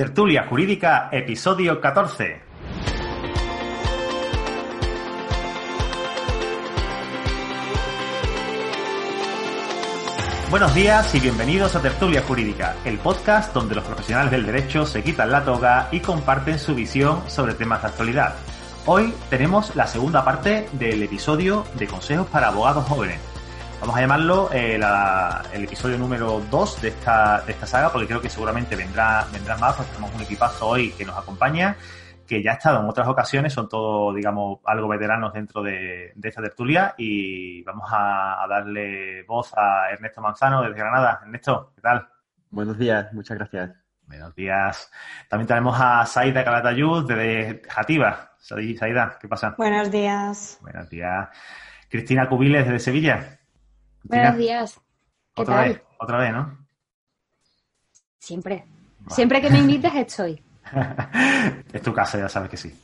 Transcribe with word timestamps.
Tertulia 0.00 0.46
Jurídica, 0.48 1.10
episodio 1.12 1.78
14. 1.78 2.40
Buenos 10.48 10.74
días 10.74 11.14
y 11.14 11.20
bienvenidos 11.20 11.76
a 11.76 11.82
Tertulia 11.82 12.22
Jurídica, 12.22 12.76
el 12.86 12.98
podcast 12.98 13.52
donde 13.52 13.74
los 13.74 13.84
profesionales 13.84 14.30
del 14.30 14.46
derecho 14.46 14.86
se 14.86 15.02
quitan 15.04 15.30
la 15.30 15.44
toga 15.44 15.90
y 15.92 16.00
comparten 16.00 16.58
su 16.58 16.74
visión 16.74 17.20
sobre 17.28 17.52
temas 17.52 17.82
de 17.82 17.88
actualidad. 17.88 18.36
Hoy 18.86 19.12
tenemos 19.28 19.76
la 19.76 19.86
segunda 19.86 20.24
parte 20.24 20.66
del 20.72 21.02
episodio 21.02 21.66
de 21.74 21.86
consejos 21.86 22.26
para 22.28 22.48
abogados 22.48 22.86
jóvenes. 22.86 23.20
Vamos 23.80 23.96
a 23.96 24.00
llamarlo 24.02 24.50
eh, 24.52 24.76
la- 24.78 25.42
el 25.54 25.64
episodio 25.64 25.96
número 25.96 26.40
2 26.50 26.82
de 26.82 26.88
esta, 26.88 27.40
de 27.42 27.52
esta 27.52 27.66
saga, 27.66 27.90
porque 27.90 28.06
creo 28.06 28.20
que 28.20 28.28
seguramente 28.28 28.76
vendrá, 28.76 29.24
vendrán 29.32 29.58
más, 29.58 29.74
porque 29.74 29.90
tenemos 29.92 30.14
un 30.14 30.20
equipazo 30.22 30.68
hoy 30.68 30.90
que 30.92 31.04
nos 31.06 31.16
acompaña, 31.16 31.76
que 32.26 32.42
ya 32.42 32.52
ha 32.52 32.54
estado 32.54 32.80
en 32.80 32.88
otras 32.88 33.08
ocasiones, 33.08 33.54
son 33.54 33.68
todos, 33.70 34.14
digamos, 34.14 34.58
algo 34.66 34.86
veteranos 34.86 35.32
dentro 35.32 35.62
de, 35.62 36.12
de 36.14 36.28
esta 36.28 36.42
tertulia, 36.42 36.94
y 36.98 37.62
vamos 37.62 37.88
a, 37.90 38.44
a 38.44 38.46
darle 38.46 39.22
voz 39.24 39.50
a 39.56 39.90
Ernesto 39.90 40.20
Manzano 40.20 40.60
desde 40.62 40.76
Granada. 40.78 41.20
Ernesto, 41.22 41.72
¿qué 41.74 41.80
tal? 41.80 42.06
Buenos 42.50 42.76
días, 42.78 43.10
muchas 43.14 43.38
gracias. 43.38 43.70
Buenos 44.06 44.34
días. 44.34 44.90
También 45.28 45.46
tenemos 45.46 45.76
a 45.80 46.04
Saida 46.04 46.44
Calatayud 46.44 47.06
desde 47.08 47.62
Jativa. 47.68 48.32
Saida, 48.38 49.16
¿qué 49.20 49.26
pasa? 49.28 49.54
Buenos 49.56 49.90
días. 49.90 50.58
Buenos 50.60 50.90
días. 50.90 51.28
Cristina 51.88 52.28
Cubiles 52.28 52.64
desde 52.66 52.78
Sevilla. 52.80 53.36
Buenos 54.04 54.36
días. 54.36 54.80
¿Qué 55.34 55.42
Otra 55.42 55.56
tal? 55.56 55.68
vez, 55.68 55.82
otra 55.98 56.18
vez, 56.18 56.32
¿no? 56.32 56.58
Siempre. 58.18 58.64
Vale. 59.00 59.14
Siempre 59.14 59.40
que 59.40 59.50
me 59.50 59.58
invites 59.58 59.94
estoy. 59.94 60.42
es 61.72 61.82
tu 61.82 61.92
casa, 61.92 62.18
ya 62.18 62.28
sabes 62.28 62.50
que 62.50 62.56
sí. 62.56 62.80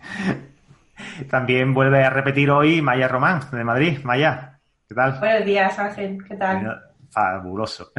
También 1.31 1.75
vuelve 1.75 2.05
a 2.05 2.11
repetir 2.11 2.51
hoy 2.51 2.81
Maya 2.81 3.09
Román, 3.09 3.43
de 3.51 3.65
Madrid. 3.65 3.99
Maya, 4.03 4.59
¿qué 4.89 4.95
tal? 4.95 5.19
Buenos 5.21 5.45
días, 5.45 5.79
Ángel. 5.79 6.19
¿Qué 6.27 6.37
tal? 6.37 6.83
Fabuloso. 7.11 7.93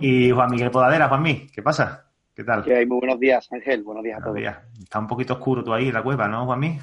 y 0.00 0.30
Juan 0.30 0.50
Miguel 0.50 0.70
Podadera, 0.70 1.08
Juanmi, 1.08 1.46
¿qué 1.48 1.62
pasa? 1.62 2.04
¿Qué 2.34 2.44
tal? 2.44 2.64
Hay 2.70 2.86
muy 2.86 2.98
buenos 2.98 3.18
días, 3.20 3.46
Ángel. 3.52 3.82
Buenos 3.82 4.04
días 4.04 4.16
a 4.16 4.20
Buenos 4.20 4.42
todos. 4.42 4.56
días. 4.72 4.82
Está 4.82 4.98
un 4.98 5.06
poquito 5.06 5.34
oscuro 5.34 5.62
tú 5.64 5.72
ahí, 5.74 5.90
la 5.92 6.02
cueva, 6.02 6.28
¿no, 6.28 6.44
Juanmi? 6.46 6.78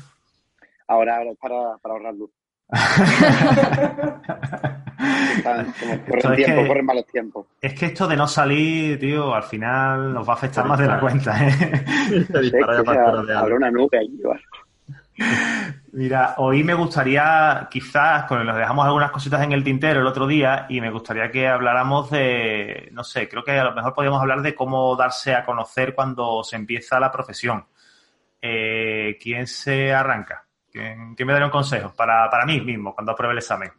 Ahora, 0.87 1.17
ahora 1.17 1.31
es 1.31 1.37
para, 1.37 1.77
para 1.77 1.93
ahorrar 1.93 2.13
luz. 2.13 2.29
Corren 5.43 6.31
es 6.31 6.35
tiempo, 6.35 6.61
que- 6.61 6.67
corren 6.67 6.85
malos 6.85 7.05
tiempos. 7.07 7.45
Es 7.61 7.73
que 7.73 7.85
esto 7.87 8.07
de 8.07 8.15
no 8.15 8.27
salir, 8.27 8.99
tío, 8.99 9.33
al 9.33 9.43
final 9.43 10.13
nos 10.13 10.27
va 10.27 10.33
a 10.33 10.35
afectar 10.35 10.65
más 10.65 10.79
de 10.79 10.87
la 10.87 10.99
cuenta, 10.99 11.47
¿eh? 11.47 12.25
Habrá 13.35 13.55
una 13.55 13.71
nube 13.71 13.97
ahí. 13.99 14.19
o 14.23 14.31
algo. 14.31 14.43
Mira, 15.93 16.35
hoy 16.37 16.63
me 16.63 16.73
gustaría, 16.73 17.67
quizás, 17.71 18.25
con 18.25 18.45
nos 18.45 18.57
dejamos 18.57 18.85
algunas 18.85 19.11
cositas 19.11 19.41
en 19.43 19.53
el 19.53 19.63
tintero 19.63 20.01
el 20.01 20.07
otro 20.07 20.27
día 20.27 20.65
y 20.67 20.81
me 20.81 20.91
gustaría 20.91 21.31
que 21.31 21.47
habláramos 21.47 22.11
de, 22.11 22.89
no 22.91 23.03
sé, 23.03 23.29
creo 23.29 23.43
que 23.43 23.51
a 23.57 23.63
lo 23.63 23.73
mejor 23.73 23.93
podríamos 23.93 24.21
hablar 24.21 24.41
de 24.41 24.53
cómo 24.53 24.93
darse 24.97 25.33
a 25.33 25.45
conocer 25.45 25.95
cuando 25.95 26.43
se 26.43 26.57
empieza 26.57 26.99
la 26.99 27.11
profesión. 27.11 27.65
Eh, 28.41 29.17
¿Quién 29.21 29.47
se 29.47 29.93
arranca? 29.93 30.44
¿Quién, 30.75 31.15
quién 31.15 31.25
me 31.25 31.31
daría 31.31 31.45
un 31.45 31.53
consejo? 31.53 31.93
Para, 31.95 32.29
para 32.29 32.45
mí 32.45 32.59
mismo, 32.59 32.93
cuando 32.93 33.13
apruebe 33.13 33.31
el 33.31 33.37
examen. 33.37 33.71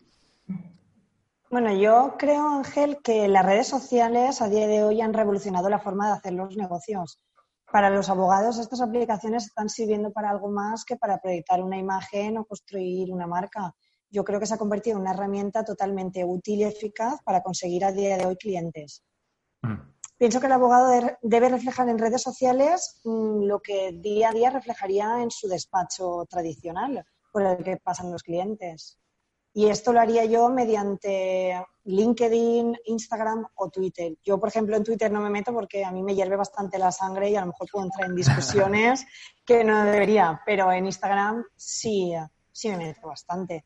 Bueno, 1.50 1.70
yo 1.74 2.14
creo, 2.18 2.48
Ángel, 2.48 3.02
que 3.04 3.28
las 3.28 3.44
redes 3.44 3.68
sociales 3.68 4.40
a 4.40 4.48
día 4.48 4.66
de 4.66 4.82
hoy 4.82 5.02
han 5.02 5.12
revolucionado 5.12 5.68
la 5.68 5.78
forma 5.78 6.06
de 6.06 6.14
hacer 6.14 6.32
los 6.32 6.56
negocios. 6.56 7.20
Para 7.70 7.90
los 7.90 8.08
abogados, 8.08 8.58
estas 8.58 8.80
aplicaciones 8.80 9.44
están 9.44 9.68
sirviendo 9.68 10.10
para 10.10 10.30
algo 10.30 10.48
más 10.48 10.86
que 10.86 10.96
para 10.96 11.18
proyectar 11.18 11.62
una 11.62 11.76
imagen 11.76 12.38
o 12.38 12.46
construir 12.46 13.12
una 13.12 13.26
marca. 13.26 13.74
Yo 14.08 14.24
creo 14.24 14.40
que 14.40 14.46
se 14.46 14.54
ha 14.54 14.58
convertido 14.58 14.96
en 14.96 15.02
una 15.02 15.12
herramienta 15.12 15.64
totalmente 15.66 16.24
útil 16.24 16.60
y 16.60 16.64
eficaz 16.64 17.20
para 17.24 17.42
conseguir 17.42 17.84
a 17.84 17.92
día 17.92 18.16
de 18.16 18.24
hoy 18.24 18.36
clientes. 18.36 19.04
Mm. 19.60 19.95
Pienso 20.18 20.40
que 20.40 20.46
el 20.46 20.52
abogado 20.52 20.88
de- 20.88 21.16
debe 21.22 21.48
reflejar 21.48 21.88
en 21.88 21.98
redes 21.98 22.22
sociales 22.22 23.00
mm, 23.04 23.44
lo 23.44 23.60
que 23.60 23.92
día 23.92 24.30
a 24.30 24.32
día 24.32 24.50
reflejaría 24.50 25.22
en 25.22 25.30
su 25.30 25.46
despacho 25.48 26.24
tradicional 26.28 27.04
por 27.32 27.42
el 27.42 27.62
que 27.62 27.76
pasan 27.76 28.10
los 28.12 28.22
clientes. 28.22 28.98
Y 29.52 29.68
esto 29.68 29.92
lo 29.92 30.00
haría 30.00 30.24
yo 30.26 30.48
mediante 30.50 31.62
LinkedIn, 31.84 32.76
Instagram 32.86 33.46
o 33.54 33.70
Twitter. 33.70 34.14
Yo, 34.24 34.38
por 34.38 34.48
ejemplo, 34.50 34.76
en 34.76 34.84
Twitter 34.84 35.10
no 35.10 35.20
me 35.20 35.30
meto 35.30 35.52
porque 35.52 35.84
a 35.84 35.90
mí 35.92 36.02
me 36.02 36.14
hierve 36.14 36.36
bastante 36.36 36.78
la 36.78 36.92
sangre 36.92 37.30
y 37.30 37.36
a 37.36 37.40
lo 37.40 37.46
mejor 37.48 37.68
puedo 37.72 37.84
entrar 37.86 38.08
en 38.08 38.16
discusiones 38.16 39.06
que 39.46 39.64
no 39.64 39.84
debería, 39.84 40.42
pero 40.44 40.70
en 40.72 40.86
Instagram 40.86 41.44
sí, 41.56 42.12
sí 42.52 42.68
me 42.68 42.76
meto 42.78 43.06
bastante. 43.08 43.64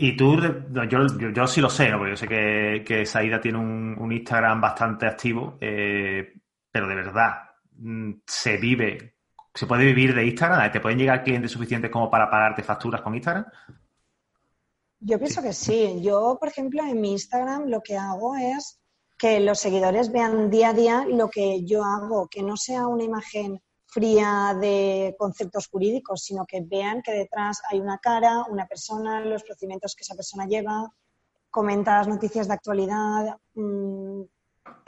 Y 0.00 0.16
tú, 0.16 0.36
yo, 0.70 0.86
yo, 0.86 1.30
yo 1.30 1.46
sí 1.48 1.60
lo 1.60 1.68
sé, 1.68 1.90
¿no? 1.90 1.98
porque 1.98 2.12
yo 2.12 2.16
sé 2.16 2.28
que, 2.28 2.84
que 2.86 3.04
Saida 3.04 3.40
tiene 3.40 3.58
un, 3.58 3.96
un 3.98 4.12
Instagram 4.12 4.60
bastante 4.60 5.06
activo, 5.06 5.58
eh, 5.60 6.34
pero 6.70 6.86
de 6.86 6.94
verdad, 6.94 7.32
mm, 7.72 8.12
se 8.24 8.58
vive, 8.58 9.16
se 9.52 9.66
puede 9.66 9.84
vivir 9.86 10.14
de 10.14 10.24
Instagram, 10.24 10.70
¿te 10.70 10.80
pueden 10.80 10.98
llegar 10.98 11.24
clientes 11.24 11.50
suficientes 11.50 11.90
como 11.90 12.08
para 12.08 12.30
pagarte 12.30 12.62
facturas 12.62 13.00
con 13.00 13.16
Instagram? 13.16 13.44
Yo 15.00 15.18
pienso 15.18 15.42
que 15.42 15.52
sí. 15.52 16.00
Yo, 16.00 16.36
por 16.38 16.48
ejemplo, 16.48 16.84
en 16.84 17.00
mi 17.00 17.10
Instagram 17.10 17.66
lo 17.66 17.80
que 17.80 17.96
hago 17.96 18.36
es 18.36 18.80
que 19.18 19.40
los 19.40 19.58
seguidores 19.58 20.12
vean 20.12 20.48
día 20.48 20.68
a 20.68 20.74
día 20.74 21.06
lo 21.08 21.28
que 21.28 21.64
yo 21.64 21.82
hago, 21.84 22.28
que 22.28 22.44
no 22.44 22.56
sea 22.56 22.86
una 22.86 23.02
imagen 23.02 23.60
fría 23.88 24.54
de 24.60 25.16
conceptos 25.18 25.66
jurídicos, 25.68 26.22
sino 26.22 26.44
que 26.46 26.60
vean 26.60 27.02
que 27.02 27.12
detrás 27.12 27.62
hay 27.70 27.80
una 27.80 27.98
cara, 27.98 28.44
una 28.50 28.66
persona, 28.66 29.20
los 29.20 29.42
procedimientos 29.42 29.96
que 29.96 30.04
esa 30.04 30.14
persona 30.14 30.46
lleva, 30.46 30.92
comenta 31.50 31.96
las 31.96 32.08
noticias 32.08 32.46
de 32.46 32.54
actualidad, 32.54 33.38
mm, 33.54 34.22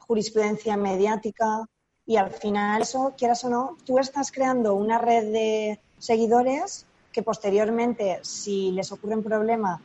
jurisprudencia 0.07 0.77
mediática 0.77 1.67
y 2.05 2.17
al 2.17 2.31
final 2.31 2.83
eso, 2.83 3.15
quieras 3.17 3.43
o 3.45 3.49
no, 3.49 3.79
tú 3.87 3.99
estás 3.99 4.31
creando 4.31 4.75
una 4.75 4.99
red 4.99 5.33
de 5.33 5.81
seguidores 5.99 6.87
que 7.11 7.23
posteriormente, 7.23 8.21
si 8.23 8.71
les 8.73 8.93
ocurre 8.93 9.17
un 9.17 9.25
problema 9.25 9.83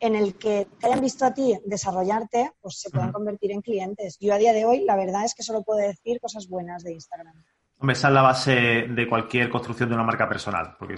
en 0.00 0.14
el 0.14 0.36
que 0.36 0.68
te 0.78 0.86
hayan 0.86 1.00
visto 1.00 1.24
a 1.24 1.32
ti 1.32 1.58
desarrollarte, 1.64 2.52
pues 2.60 2.80
se 2.80 2.90
pueden 2.90 3.12
convertir 3.12 3.50
en 3.50 3.62
clientes. 3.62 4.18
Yo 4.20 4.34
a 4.34 4.38
día 4.38 4.52
de 4.52 4.64
hoy, 4.64 4.84
la 4.84 4.94
verdad 4.94 5.24
es 5.24 5.34
que 5.34 5.42
solo 5.42 5.62
puedo 5.62 5.80
decir 5.80 6.20
cosas 6.20 6.48
buenas 6.48 6.84
de 6.84 6.92
Instagram. 6.92 7.34
Hombre, 7.80 7.92
esa 7.92 8.08
es 8.08 8.14
la 8.14 8.22
base 8.22 8.86
de 8.88 9.08
cualquier 9.08 9.48
construcción 9.48 9.88
de 9.88 9.94
una 9.94 10.02
marca 10.04 10.28
personal. 10.28 10.74
Porque 10.78 10.94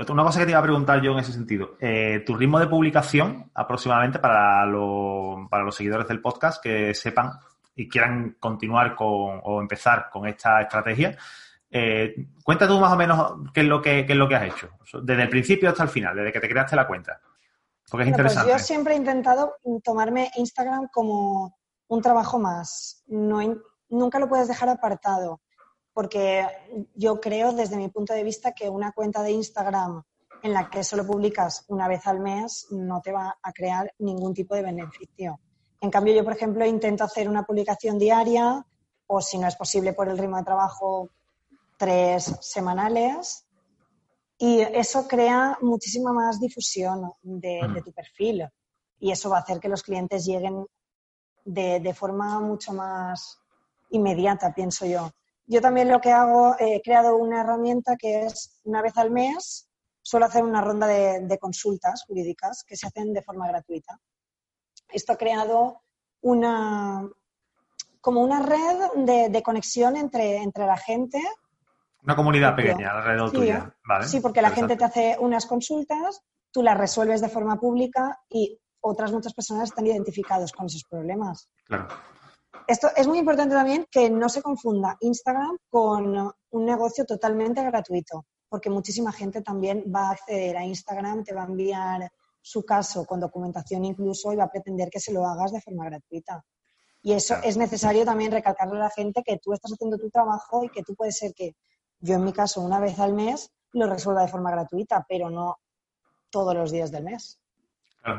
otra- 0.00 0.14
Una 0.14 0.22
cosa 0.24 0.38
que 0.40 0.46
te 0.46 0.52
iba 0.52 0.60
a 0.60 0.62
preguntar 0.62 1.02
yo 1.02 1.12
en 1.12 1.18
ese 1.18 1.32
sentido. 1.32 1.76
eh, 1.80 2.22
tu 2.24 2.34
ritmo 2.34 2.58
de 2.58 2.66
publicación, 2.66 3.50
aproximadamente, 3.54 4.18
para, 4.18 4.64
lo- 4.64 5.46
para 5.50 5.64
los 5.64 5.74
seguidores 5.74 6.08
del 6.08 6.20
podcast 6.22 6.62
que 6.62 6.94
sepan 6.94 7.32
y 7.76 7.88
quieran 7.88 8.36
continuar 8.40 8.94
con 8.94 9.40
o 9.44 9.60
empezar 9.60 10.08
con 10.10 10.26
esta 10.26 10.62
estrategia. 10.62 11.16
Eh, 11.70 12.26
cuenta 12.42 12.66
tú 12.66 12.80
más 12.80 12.92
o 12.92 12.96
menos 12.96 13.34
qué 13.52 13.60
es 13.60 13.66
lo 13.66 13.82
que, 13.82 14.06
qué 14.06 14.12
es 14.14 14.18
lo 14.18 14.26
que 14.26 14.34
has 14.36 14.44
hecho. 14.44 14.70
Desde 15.02 15.22
el 15.24 15.28
principio 15.28 15.68
hasta 15.68 15.82
el 15.82 15.90
final, 15.90 16.16
desde 16.16 16.32
que 16.32 16.40
te 16.40 16.48
creaste 16.48 16.74
la 16.74 16.86
cuenta. 16.86 17.20
Porque 17.90 18.04
es 18.04 18.10
Bueno, 18.10 18.24
pues 18.24 18.32
interesante. 18.32 18.50
yo 18.52 18.58
siempre 18.58 18.94
he 18.94 18.96
intentado 18.96 19.56
tomarme 19.84 20.30
Instagram 20.36 20.88
como 20.90 21.54
un 21.88 22.00
trabajo 22.02 22.38
más. 22.38 23.04
No, 23.08 23.40
nunca 23.90 24.18
lo 24.18 24.28
puedes 24.28 24.48
dejar 24.48 24.70
apartado, 24.70 25.40
porque 25.98 26.46
yo 26.94 27.20
creo, 27.20 27.50
desde 27.52 27.76
mi 27.76 27.88
punto 27.88 28.12
de 28.12 28.22
vista, 28.22 28.52
que 28.52 28.68
una 28.70 28.92
cuenta 28.92 29.20
de 29.20 29.32
Instagram 29.32 30.04
en 30.44 30.52
la 30.52 30.70
que 30.70 30.84
solo 30.84 31.04
publicas 31.04 31.64
una 31.66 31.88
vez 31.88 32.06
al 32.06 32.20
mes 32.20 32.68
no 32.70 33.00
te 33.02 33.10
va 33.10 33.36
a 33.42 33.52
crear 33.52 33.92
ningún 33.98 34.32
tipo 34.32 34.54
de 34.54 34.62
beneficio. 34.62 35.40
En 35.80 35.90
cambio, 35.90 36.14
yo, 36.14 36.22
por 36.22 36.34
ejemplo, 36.34 36.64
intento 36.64 37.02
hacer 37.02 37.28
una 37.28 37.42
publicación 37.42 37.98
diaria 37.98 38.64
o, 39.08 39.20
si 39.20 39.38
no 39.38 39.48
es 39.48 39.56
posible 39.56 39.92
por 39.92 40.08
el 40.08 40.16
ritmo 40.18 40.36
de 40.36 40.44
trabajo, 40.44 41.10
tres 41.76 42.32
semanales. 42.42 43.44
Y 44.38 44.60
eso 44.60 45.08
crea 45.08 45.58
muchísima 45.62 46.12
más 46.12 46.38
difusión 46.38 47.10
de, 47.22 47.60
Mm. 47.66 47.74
de 47.74 47.82
tu 47.82 47.92
perfil. 47.92 48.48
Y 49.00 49.10
eso 49.10 49.30
va 49.30 49.38
a 49.38 49.40
hacer 49.40 49.58
que 49.58 49.68
los 49.68 49.82
clientes 49.82 50.24
lleguen 50.24 50.64
de, 51.44 51.80
de 51.80 51.92
forma 51.92 52.38
mucho 52.38 52.72
más 52.72 53.40
inmediata, 53.90 54.54
pienso 54.54 54.86
yo. 54.86 55.10
Yo 55.50 55.62
también 55.62 55.88
lo 55.88 56.00
que 56.00 56.12
hago, 56.12 56.54
eh, 56.58 56.76
he 56.76 56.82
creado 56.82 57.16
una 57.16 57.40
herramienta 57.40 57.96
que 57.96 58.26
es 58.26 58.60
una 58.64 58.82
vez 58.82 58.96
al 58.98 59.10
mes, 59.10 59.66
suelo 60.02 60.26
hacer 60.26 60.44
una 60.44 60.60
ronda 60.60 60.86
de, 60.86 61.20
de 61.20 61.38
consultas 61.38 62.04
jurídicas 62.06 62.64
que 62.66 62.76
se 62.76 62.86
hacen 62.86 63.14
de 63.14 63.22
forma 63.22 63.48
gratuita. 63.48 63.98
Esto 64.90 65.14
ha 65.14 65.16
creado 65.16 65.80
una, 66.20 67.08
como 68.00 68.22
una 68.22 68.40
red 68.40 69.04
de, 69.06 69.30
de 69.30 69.42
conexión 69.42 69.96
entre, 69.96 70.36
entre 70.36 70.66
la 70.66 70.76
gente 70.76 71.18
Una 72.02 72.14
comunidad 72.14 72.54
pequeña 72.54 72.90
alrededor 72.92 73.30
Sí, 73.30 73.36
tuya. 73.36 73.74
¿vale? 73.84 74.06
Sí, 74.06 74.20
porque 74.20 74.42
la 74.42 74.50
gente 74.50 74.76
te 74.76 74.84
hace 74.84 75.16
unas 75.18 75.46
consultas, 75.46 76.22
tú 76.50 76.62
las 76.62 76.76
resuelves 76.76 77.22
de 77.22 77.28
forma 77.30 77.58
pública 77.58 78.18
y 78.28 78.60
otras 78.80 79.12
muchas 79.12 79.32
personas 79.32 79.70
están 79.70 79.86
identificados 79.86 80.52
con 80.52 80.66
esos 80.66 80.84
problemas. 80.84 81.48
Claro. 81.64 81.88
Esto 82.68 82.88
es 82.94 83.08
muy 83.08 83.18
importante 83.18 83.54
también 83.54 83.86
que 83.90 84.10
no 84.10 84.28
se 84.28 84.42
confunda 84.42 84.98
Instagram 85.00 85.56
con 85.70 86.32
un 86.50 86.64
negocio 86.66 87.06
totalmente 87.06 87.64
gratuito, 87.64 88.26
porque 88.46 88.68
muchísima 88.68 89.10
gente 89.10 89.40
también 89.40 89.84
va 89.92 90.08
a 90.08 90.12
acceder 90.12 90.54
a 90.58 90.66
Instagram, 90.66 91.24
te 91.24 91.34
va 91.34 91.44
a 91.44 91.46
enviar 91.46 92.12
su 92.42 92.66
caso 92.66 93.06
con 93.06 93.20
documentación 93.20 93.86
incluso 93.86 94.34
y 94.34 94.36
va 94.36 94.44
a 94.44 94.50
pretender 94.50 94.90
que 94.90 95.00
se 95.00 95.14
lo 95.14 95.26
hagas 95.26 95.50
de 95.52 95.62
forma 95.62 95.86
gratuita. 95.86 96.44
Y 97.00 97.14
eso 97.14 97.36
es 97.42 97.56
necesario 97.56 98.04
también 98.04 98.32
recalcarle 98.32 98.76
a 98.76 98.84
la 98.84 98.90
gente 98.90 99.22
que 99.24 99.38
tú 99.38 99.54
estás 99.54 99.72
haciendo 99.72 99.96
tu 99.96 100.10
trabajo 100.10 100.62
y 100.62 100.68
que 100.68 100.82
tú 100.82 100.94
puedes 100.94 101.16
ser 101.16 101.32
que 101.32 101.56
yo 102.00 102.16
en 102.16 102.24
mi 102.24 102.34
caso 102.34 102.60
una 102.60 102.80
vez 102.80 102.98
al 102.98 103.14
mes 103.14 103.50
lo 103.72 103.86
resuelva 103.86 104.20
de 104.22 104.28
forma 104.28 104.50
gratuita, 104.50 105.06
pero 105.08 105.30
no 105.30 105.56
todos 106.30 106.54
los 106.54 106.70
días 106.70 106.90
del 106.90 107.04
mes. 107.04 107.40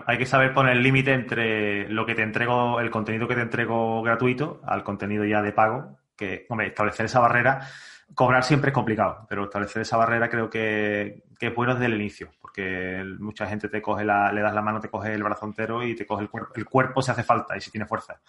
Hay 0.06 0.18
que 0.18 0.26
saber 0.26 0.54
poner 0.54 0.78
el 0.78 0.84
límite 0.84 1.14
entre 1.14 1.90
lo 1.90 2.06
que 2.06 2.16
te 2.16 2.22
entrego, 2.22 2.80
el 2.80 2.90
contenido 2.90 3.28
que 3.28 3.36
te 3.36 3.42
entrego 3.42 4.02
gratuito 4.02 4.62
al 4.66 4.84
contenido 4.84 5.26
ya 5.26 5.42
de 5.42 5.52
pago, 5.52 5.98
que, 6.16 6.46
hombre, 6.50 6.68
establecer 6.68 7.06
esa 7.06 7.20
barrera, 7.20 7.68
cobrar 8.14 8.44
siempre 8.44 8.70
es 8.70 8.74
complicado, 8.74 9.26
pero 9.30 9.46
establecer 9.46 9.82
esa 9.82 9.98
barrera 9.98 10.30
creo 10.30 10.50
que, 10.50 11.24
es 11.40 11.56
bueno 11.56 11.74
desde 11.74 11.86
el 11.86 11.94
inicio, 11.94 12.32
porque 12.42 13.04
mucha 13.20 13.48
gente 13.48 13.70
te 13.70 13.82
coge 13.82 14.04
la, 14.04 14.32
le 14.32 14.42
das 14.42 14.54
la 14.54 14.62
mano, 14.62 14.80
te 14.80 14.90
coge 14.90 15.14
el 15.14 15.24
brazo 15.24 15.46
entero 15.46 15.84
y 15.84 15.96
te 15.96 16.06
coge 16.06 16.24
el 16.24 16.30
cuerpo, 16.30 16.54
el 16.56 16.66
cuerpo 16.66 17.02
si 17.02 17.12
hace 17.12 17.24
falta 17.24 17.56
y 17.56 17.62
si 17.62 17.72
tiene 17.72 17.86
fuerza. 17.86 18.20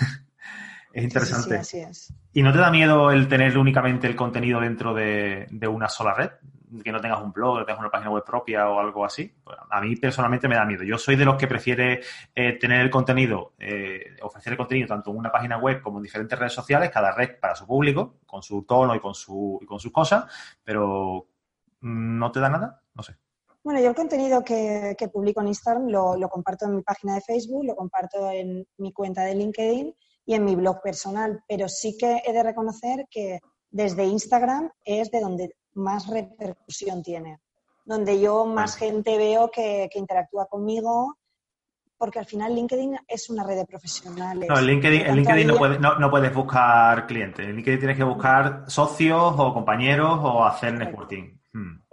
es 0.92 1.02
interesante. 1.02 1.56
así 1.56 1.78
es. 1.78 2.14
¿Y 2.32 2.42
no 2.42 2.52
te 2.52 2.58
da 2.58 2.70
miedo 2.70 3.10
el 3.10 3.26
tener 3.28 3.58
únicamente 3.58 4.06
el 4.06 4.14
contenido 4.14 4.60
dentro 4.60 4.94
de, 4.94 5.46
de 5.50 5.66
una 5.66 5.88
sola 5.88 6.14
red? 6.14 6.30
Que 6.82 6.92
no 6.92 7.00
tengas 7.00 7.22
un 7.22 7.32
blog, 7.32 7.58
que 7.58 7.64
tengas 7.64 7.80
una 7.80 7.90
página 7.90 8.10
web 8.10 8.24
propia 8.24 8.68
o 8.68 8.80
algo 8.80 9.04
así. 9.04 9.32
a 9.70 9.80
mí 9.80 9.96
personalmente 9.96 10.48
me 10.48 10.56
da 10.56 10.64
miedo. 10.64 10.82
Yo 10.82 10.98
soy 10.98 11.16
de 11.16 11.24
los 11.24 11.36
que 11.36 11.46
prefiere 11.46 12.00
eh, 12.34 12.52
tener 12.58 12.80
el 12.80 12.90
contenido, 12.90 13.52
eh, 13.58 14.16
ofrecer 14.22 14.52
el 14.54 14.56
contenido 14.56 14.88
tanto 14.88 15.10
en 15.10 15.18
una 15.18 15.30
página 15.30 15.58
web 15.58 15.80
como 15.82 15.98
en 15.98 16.04
diferentes 16.04 16.38
redes 16.38 16.52
sociales, 16.52 16.90
cada 16.90 17.12
red 17.12 17.38
para 17.38 17.54
su 17.54 17.66
público, 17.66 18.16
con 18.26 18.42
su 18.42 18.62
tono 18.62 18.94
y 18.94 19.00
con, 19.00 19.14
su, 19.14 19.60
con 19.66 19.78
sus 19.78 19.92
cosas, 19.92 20.24
pero 20.62 21.28
¿no 21.80 22.32
te 22.32 22.40
da 22.40 22.48
nada? 22.48 22.82
No 22.94 23.02
sé. 23.02 23.16
Bueno, 23.62 23.80
yo 23.80 23.88
el 23.88 23.94
contenido 23.94 24.44
que, 24.44 24.94
publico 25.12 25.40
en 25.40 25.48
Instagram 25.48 25.88
lo, 25.88 26.16
lo, 26.16 26.28
comparto 26.28 26.66
en 26.66 26.76
mi 26.76 26.82
página 26.82 27.14
de 27.14 27.22
Facebook, 27.22 27.64
lo 27.64 27.74
comparto 27.74 28.30
en 28.30 28.66
mi 28.76 28.92
cuenta 28.92 29.22
de 29.22 29.34
LinkedIn 29.34 29.94
y 30.26 30.34
en 30.34 30.44
mi 30.44 30.54
blog 30.54 30.82
personal, 30.82 31.42
pero 31.48 31.68
sí 31.68 31.96
que 31.98 32.22
he 32.26 32.32
de 32.32 32.42
reconocer 32.42 33.06
que 33.10 33.40
desde 33.70 34.04
Instagram 34.04 34.70
es 34.84 35.10
de 35.10 35.20
donde 35.20 35.56
más 35.74 36.06
repercusión 36.06 37.02
tiene, 37.02 37.38
donde 37.84 38.20
yo 38.20 38.46
más 38.46 38.76
gente 38.76 39.16
veo 39.18 39.50
que, 39.50 39.88
interactúa 39.94 40.46
conmigo, 40.46 41.18
porque 41.96 42.18
al 42.18 42.26
final 42.26 42.54
LinkedIn 42.54 42.98
es 43.06 43.30
una 43.30 43.44
red 43.44 43.56
de 43.56 43.66
profesionales. 43.66 44.48
No, 44.48 44.58
en 44.58 44.66
LinkedIn, 44.66 45.46
no, 45.46 46.10
puedes, 46.10 46.34
buscar 46.34 47.06
clientes. 47.06 47.46
En 47.46 47.56
LinkedIn 47.56 47.78
tienes 47.78 47.96
que 47.96 48.04
buscar 48.04 48.64
socios 48.66 49.34
o 49.36 49.54
compañeros 49.54 50.18
o 50.22 50.44
hacer 50.44 50.74
networking. 50.74 51.38
Hmm. 51.52 51.84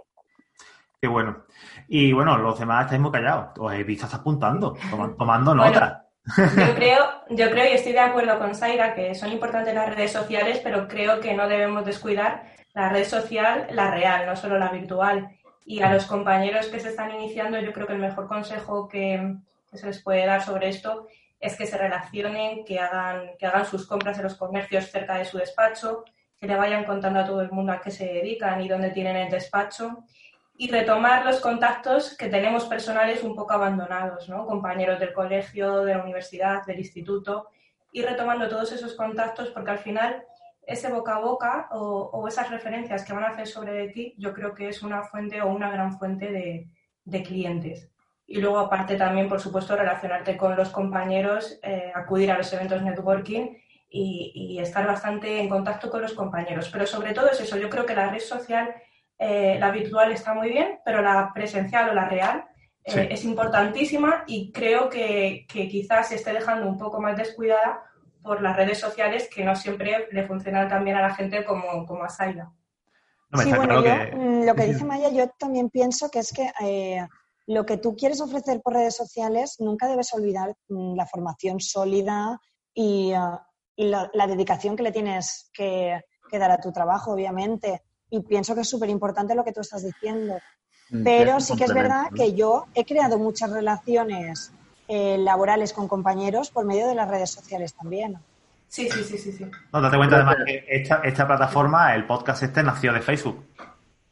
Qué 1.00 1.08
bueno. 1.08 1.44
Y 1.88 2.12
bueno, 2.12 2.38
los 2.38 2.58
demás 2.58 2.84
estáis 2.84 3.00
muy 3.00 3.10
callados. 3.10 3.58
Os 3.58 3.72
he 3.72 3.82
visto 3.82 4.06
apuntando, 4.12 4.76
tomando 5.18 5.54
nota. 5.54 6.06
yo 6.36 6.44
creo, 6.76 6.98
yo 7.30 7.50
creo 7.50 7.70
y 7.70 7.74
estoy 7.74 7.92
de 7.92 8.00
acuerdo 8.00 8.38
con 8.38 8.54
Zaira 8.54 8.94
que 8.94 9.14
son 9.14 9.32
importantes 9.32 9.74
las 9.74 9.88
redes 9.88 10.12
sociales, 10.12 10.60
pero 10.62 10.86
creo 10.86 11.20
que 11.20 11.34
no 11.34 11.48
debemos 11.48 11.84
descuidar 11.84 12.51
la 12.74 12.88
red 12.88 13.04
social, 13.04 13.66
la 13.70 13.90
real, 13.90 14.26
no 14.26 14.36
solo 14.36 14.58
la 14.58 14.70
virtual. 14.70 15.30
Y 15.64 15.80
a 15.82 15.92
los 15.92 16.06
compañeros 16.06 16.66
que 16.66 16.80
se 16.80 16.88
están 16.88 17.12
iniciando, 17.12 17.60
yo 17.60 17.72
creo 17.72 17.86
que 17.86 17.92
el 17.92 17.98
mejor 17.98 18.28
consejo 18.28 18.88
que, 18.88 19.36
se 19.72 19.86
les 19.86 20.02
puede 20.02 20.26
dar 20.26 20.42
sobre 20.42 20.68
esto 20.68 21.06
es 21.40 21.56
que 21.56 21.66
se 21.66 21.78
relacionen, 21.78 22.64
que 22.64 22.78
hagan, 22.78 23.30
que 23.38 23.46
hagan 23.46 23.64
sus 23.66 23.86
compras 23.86 24.18
en 24.18 24.24
los 24.24 24.34
comercios 24.34 24.90
cerca 24.90 25.16
de 25.16 25.24
su 25.24 25.38
despacho, 25.38 26.04
que 26.38 26.46
le 26.46 26.56
vayan 26.56 26.84
contando 26.84 27.20
a 27.20 27.24
todo 27.26 27.40
el 27.40 27.50
mundo 27.50 27.72
a 27.72 27.80
qué 27.80 27.90
se 27.90 28.04
dedican 28.04 28.60
y 28.60 28.68
dónde 28.68 28.90
tienen 28.90 29.16
el 29.16 29.30
despacho 29.30 30.04
y 30.56 30.70
retomar 30.70 31.24
los 31.24 31.40
contactos 31.40 32.16
que 32.16 32.28
tenemos 32.28 32.66
personales 32.66 33.22
un 33.22 33.34
poco 33.34 33.54
abandonados, 33.54 34.28
¿no? 34.28 34.46
compañeros 34.46 35.00
del 35.00 35.12
colegio, 35.12 35.84
de 35.84 35.94
la 35.94 36.02
universidad, 36.02 36.64
del 36.66 36.78
instituto, 36.78 37.48
y 37.90 38.02
retomando 38.02 38.48
todos 38.48 38.72
esos 38.72 38.94
contactos 38.94 39.50
porque 39.50 39.70
al 39.72 39.78
final 39.78 40.24
ese 40.66 40.90
boca 40.90 41.16
a 41.16 41.20
boca 41.20 41.68
o, 41.72 42.26
esas 42.28 42.50
referencias 42.50 43.04
que 43.04 43.12
van 43.12 43.24
a 43.24 43.28
hacer 43.28 43.46
sobre 43.46 43.88
ti, 43.88 44.14
yo 44.16 44.32
creo 44.32 44.54
que 44.54 44.68
es 44.68 44.82
una 44.82 45.02
fuente 45.02 45.42
o 45.42 45.48
una 45.48 45.70
gran 45.70 45.98
fuente 45.98 46.30
de, 47.04 47.22
clientes. 47.22 47.90
Y 48.26 48.40
luego, 48.40 48.58
aparte, 48.60 48.96
también, 48.96 49.28
por 49.28 49.40
supuesto, 49.40 49.76
relacionarte 49.76 50.36
con 50.36 50.56
los 50.56 50.70
compañeros, 50.70 51.58
eh, 51.62 51.90
acudir 51.94 52.30
a 52.30 52.38
los 52.38 52.52
eventos 52.52 52.80
networking 52.82 53.56
y, 53.90 54.58
estar 54.60 54.86
bastante 54.86 55.40
en 55.40 55.48
contacto 55.48 55.90
con 55.90 56.00
los 56.00 56.14
compañeros. 56.14 56.70
Pero 56.70 56.86
sobre 56.86 57.12
todo 57.12 57.28
es 57.30 57.40
eso, 57.40 57.58
yo 57.58 57.68
creo 57.68 57.84
que 57.84 57.94
la 57.94 58.08
red 58.08 58.20
social, 58.20 58.74
eh, 59.18 59.56
la 59.58 59.70
virtual 59.70 60.12
está 60.12 60.32
muy 60.32 60.48
bien, 60.48 60.78
pero 60.84 61.02
la 61.02 61.32
presencial 61.34 61.90
o 61.90 61.94
la 61.94 62.08
real 62.08 62.44
eh, 62.84 63.08
es 63.10 63.24
importantísima 63.24 64.24
y 64.26 64.52
creo 64.52 64.88
que, 64.88 65.44
que 65.52 65.68
quizás 65.68 66.08
se 66.08 66.14
esté 66.14 66.32
dejando 66.32 66.68
un 66.68 66.78
poco 66.78 67.00
más 67.00 67.16
descuidada 67.16 67.82
por 68.22 68.40
las 68.40 68.56
redes 68.56 68.78
sociales 68.78 69.28
que 69.32 69.44
no 69.44 69.56
siempre 69.56 70.08
le 70.10 70.26
funcionan 70.26 70.68
tan 70.68 70.84
bien 70.84 70.96
a 70.96 71.02
la 71.02 71.14
gente 71.14 71.44
como, 71.44 71.86
como 71.86 72.04
a 72.04 72.08
Saida. 72.08 72.52
sí, 73.34 73.52
bueno, 73.52 73.84
yo, 73.84 74.16
mm, 74.16 74.44
lo 74.44 74.54
que 74.54 74.64
dice 74.66 74.84
Maya, 74.84 75.10
yo 75.10 75.28
también 75.38 75.70
pienso 75.70 76.10
que 76.10 76.20
es 76.20 76.32
que 76.32 76.50
eh, 76.60 77.06
lo 77.46 77.66
que 77.66 77.76
tú 77.76 77.96
quieres 77.96 78.20
ofrecer 78.20 78.60
por 78.62 78.74
redes 78.74 78.96
sociales, 78.96 79.56
nunca 79.58 79.88
debes 79.88 80.12
olvidar 80.14 80.54
mm, 80.68 80.94
la 80.94 81.06
formación 81.06 81.60
sólida 81.60 82.40
y, 82.74 83.12
ah, 83.12 83.44
la, 83.76 84.26
dedicación 84.26 84.76
que 84.76 84.82
le 84.82 84.92
tienes 84.92 85.50
que, 85.52 86.00
dar 86.32 86.50
a 86.50 86.60
tu 86.60 86.72
trabajo, 86.72 87.12
obviamente. 87.12 87.82
Y 88.08 88.20
pienso 88.20 88.54
que 88.54 88.62
es 88.62 88.68
súper 88.68 88.88
importante 88.88 89.34
lo 89.34 89.44
que 89.44 89.52
tú 89.52 89.60
estás 89.60 89.84
diciendo. 89.84 90.38
Mm, 90.90 91.04
Pero 91.04 91.40
sí 91.40 91.56
que 91.56 91.64
es 91.64 91.74
verdad 91.74 92.06
que 92.14 92.32
yo 92.32 92.66
he 92.74 92.84
creado 92.84 93.18
muchas 93.18 93.50
relaciones 93.50 94.52
eh, 94.94 95.16
laborales 95.16 95.72
con 95.72 95.88
compañeros 95.88 96.50
por 96.50 96.66
medio 96.66 96.86
de 96.86 96.94
las 96.94 97.08
redes 97.08 97.30
sociales 97.30 97.72
también. 97.72 98.18
Sí, 98.68 98.90
sí, 98.90 99.02
sí, 99.02 99.16
sí. 99.16 99.32
sí. 99.32 99.50
No, 99.72 99.80
date 99.80 99.96
cuenta 99.96 100.16
además 100.16 100.36
que 100.44 100.66
esta, 100.68 101.26
plataforma, 101.26 101.94
el 101.94 102.04
podcast 102.04 102.42
este, 102.42 102.62
nació 102.62 102.92
de 102.92 103.00
Facebook. 103.00 103.42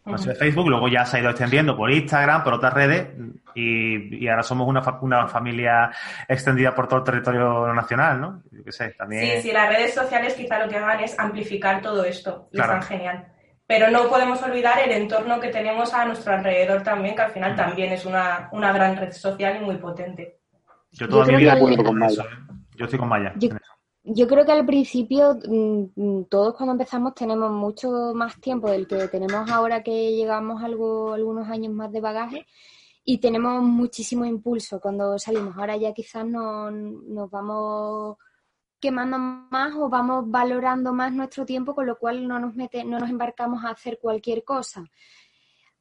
Nació 0.06 0.32
de 0.32 0.38
Facebook, 0.38 0.70
luego 0.70 0.88
ya 0.88 1.04
se 1.04 1.18
ha 1.18 1.20
ido 1.20 1.28
extendiendo 1.28 1.76
por 1.76 1.90
Instagram, 1.90 2.42
por 2.42 2.54
otras 2.54 2.72
redes, 2.72 3.08
y, 3.54 4.26
ahora 4.26 4.42
somos 4.42 4.66
una, 4.66 4.80
una, 5.02 5.28
familia 5.28 5.90
extendida 6.26 6.74
por 6.74 6.88
todo 6.88 7.00
el 7.00 7.04
territorio 7.04 7.74
nacional, 7.74 8.18
¿no? 8.18 8.42
Yo 8.50 8.72
sé, 8.72 8.94
también... 8.96 9.36
Sí, 9.36 9.48
sí, 9.48 9.52
las 9.52 9.68
redes 9.68 9.92
sociales 9.92 10.32
quizá 10.32 10.64
lo 10.64 10.70
que 10.70 10.78
hagan 10.78 11.00
es 11.00 11.18
amplificar 11.18 11.82
todo 11.82 12.04
esto, 12.04 12.48
y 12.52 12.58
están 12.58 12.82
genial. 12.82 13.26
Pero 13.66 13.90
no 13.90 14.08
podemos 14.08 14.42
olvidar 14.42 14.78
el 14.78 14.92
entorno 14.92 15.40
que 15.40 15.48
tenemos 15.48 15.92
a 15.92 16.06
nuestro 16.06 16.32
alrededor 16.32 16.82
también, 16.82 17.14
que 17.14 17.22
al 17.22 17.32
final 17.32 17.54
también 17.54 17.92
es 17.92 18.06
una, 18.06 18.48
una 18.52 18.72
gran 18.72 18.96
red 18.96 19.12
social 19.12 19.58
y 19.60 19.64
muy 19.64 19.76
potente. 19.76 20.39
Yo 20.92 21.08
toda 21.08 21.26
mi 21.26 21.36
vida 21.36 21.58
con 21.58 21.98
Maya. 21.98 22.24
Yo 22.76 22.84
estoy 22.84 22.98
con 22.98 23.08
Maya. 23.08 23.34
Yo, 24.02 24.26
creo 24.26 24.44
que 24.44 24.52
al 24.52 24.64
principio 24.64 25.38
mm, 25.46 26.24
todos 26.24 26.54
cuando 26.54 26.72
empezamos 26.72 27.14
tenemos 27.14 27.50
mucho 27.52 28.12
más 28.14 28.40
tiempo 28.40 28.70
del 28.70 28.86
que 28.86 29.08
tenemos 29.08 29.50
ahora 29.50 29.82
que 29.82 30.12
llegamos 30.12 30.62
algo, 30.62 31.12
algunos 31.12 31.48
años 31.48 31.72
más 31.72 31.92
de 31.92 32.00
bagaje 32.00 32.46
y 33.04 33.18
tenemos 33.18 33.62
muchísimo 33.62 34.24
impulso 34.24 34.80
cuando 34.80 35.18
salimos. 35.18 35.56
Ahora 35.56 35.76
ya 35.76 35.92
quizás 35.92 36.26
no, 36.26 36.70
nos 36.70 37.30
vamos 37.30 38.16
quemando 38.80 39.18
más 39.18 39.74
o 39.74 39.88
vamos 39.88 40.24
valorando 40.28 40.92
más 40.92 41.12
nuestro 41.12 41.44
tiempo, 41.44 41.74
con 41.74 41.86
lo 41.86 41.98
cual 41.98 42.26
no 42.26 42.38
nos, 42.40 42.54
mete, 42.54 42.82
no 42.84 42.98
nos 42.98 43.10
embarcamos 43.10 43.64
a 43.64 43.70
hacer 43.70 43.98
cualquier 44.00 44.42
cosa. 44.42 44.84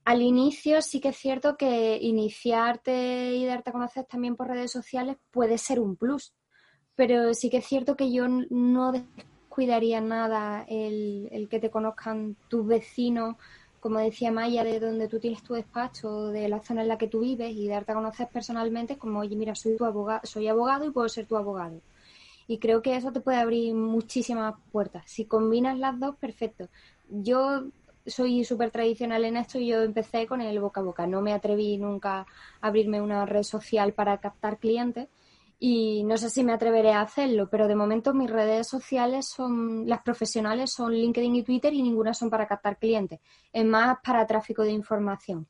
Al 0.09 0.23
inicio 0.23 0.81
sí 0.81 0.99
que 1.01 1.09
es 1.09 1.17
cierto 1.17 1.55
que 1.55 1.99
iniciarte 2.01 3.35
y 3.35 3.45
darte 3.45 3.69
a 3.69 3.73
conocer 3.73 4.05
también 4.05 4.35
por 4.35 4.47
redes 4.47 4.71
sociales 4.71 5.17
puede 5.29 5.59
ser 5.59 5.79
un 5.79 5.95
plus, 5.97 6.33
pero 6.95 7.31
sí 7.35 7.51
que 7.51 7.57
es 7.57 7.67
cierto 7.67 7.95
que 7.95 8.11
yo 8.11 8.27
no 8.27 8.91
descuidaría 8.91 10.01
nada 10.01 10.65
el, 10.67 11.47
que 11.47 11.59
te 11.59 11.69
conozcan 11.69 12.35
tus 12.47 12.65
vecinos, 12.65 13.35
como 13.79 13.99
decía 13.99 14.31
Maya, 14.31 14.63
de 14.63 14.79
donde 14.79 15.07
tú 15.07 15.19
tienes 15.19 15.43
tu 15.43 15.53
despacho, 15.53 16.29
de 16.29 16.49
la 16.49 16.63
zona 16.63 16.81
en 16.81 16.87
la 16.87 16.97
que 16.97 17.07
tú 17.07 17.19
vives 17.19 17.55
y 17.55 17.67
darte 17.67 17.91
a 17.91 17.95
conocer 17.95 18.29
personalmente 18.33 18.97
como, 18.97 19.19
oye, 19.19 19.35
mira, 19.35 19.53
soy 19.53 19.77
tu 19.77 19.85
abogado, 19.85 20.21
soy 20.23 20.47
abogado 20.47 20.85
y 20.85 20.89
puedo 20.89 21.07
ser 21.07 21.27
tu 21.27 21.37
abogado. 21.37 21.83
Y 22.47 22.57
creo 22.57 22.81
que 22.81 22.95
eso 22.95 23.11
te 23.11 23.19
puede 23.19 23.37
abrir 23.37 23.75
muchísimas 23.75 24.55
puertas. 24.71 25.03
Si 25.05 25.25
combinas 25.25 25.77
las 25.77 25.99
dos, 25.99 26.15
perfecto. 26.15 26.67
Yo 27.11 27.65
soy 28.09 28.43
súper 28.43 28.71
tradicional 28.71 29.25
en 29.25 29.37
esto 29.37 29.59
y 29.59 29.67
yo 29.67 29.81
empecé 29.81 30.27
con 30.27 30.41
el 30.41 30.59
boca 30.59 30.81
a 30.81 30.83
boca. 30.83 31.07
No 31.07 31.21
me 31.21 31.33
atreví 31.33 31.77
nunca 31.77 32.19
a 32.19 32.25
abrirme 32.61 33.01
una 33.01 33.25
red 33.25 33.43
social 33.43 33.93
para 33.93 34.17
captar 34.19 34.57
clientes 34.57 35.07
y 35.59 36.03
no 36.05 36.17
sé 36.17 36.29
si 36.29 36.43
me 36.43 36.53
atreveré 36.53 36.93
a 36.93 37.01
hacerlo, 37.01 37.49
pero 37.49 37.67
de 37.67 37.75
momento 37.75 38.13
mis 38.13 38.29
redes 38.29 38.67
sociales 38.67 39.27
son, 39.27 39.87
las 39.87 40.01
profesionales 40.01 40.71
son 40.71 40.93
LinkedIn 40.93 41.35
y 41.35 41.43
Twitter 41.43 41.73
y 41.73 41.81
ninguna 41.81 42.13
son 42.13 42.29
para 42.29 42.47
captar 42.47 42.77
clientes. 42.77 43.19
Es 43.51 43.65
más 43.65 43.97
para 44.01 44.25
tráfico 44.25 44.63
de 44.63 44.71
información. 44.71 45.45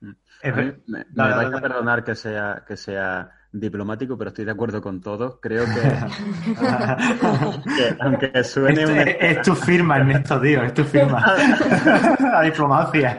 me, 0.00 1.04
vais 1.14 1.54
a 1.54 1.60
perdonar 1.60 2.04
que 2.04 2.14
sea, 2.14 2.64
que 2.66 2.76
sea 2.76 3.37
diplomático, 3.52 4.18
pero 4.18 4.28
estoy 4.28 4.44
de 4.44 4.50
acuerdo 4.50 4.82
con 4.82 5.00
todos. 5.00 5.38
Creo 5.40 5.64
que, 5.64 5.80
aunque 8.00 8.44
suene 8.44 9.16
es, 9.18 9.42
tu 9.42 9.54
firma, 9.54 9.96
Ernesto, 9.98 10.40
tío, 10.40 10.62
es 10.62 10.74
tu 10.74 10.84
firma. 10.84 11.24
la 12.20 12.42
diplomacia. 12.42 13.18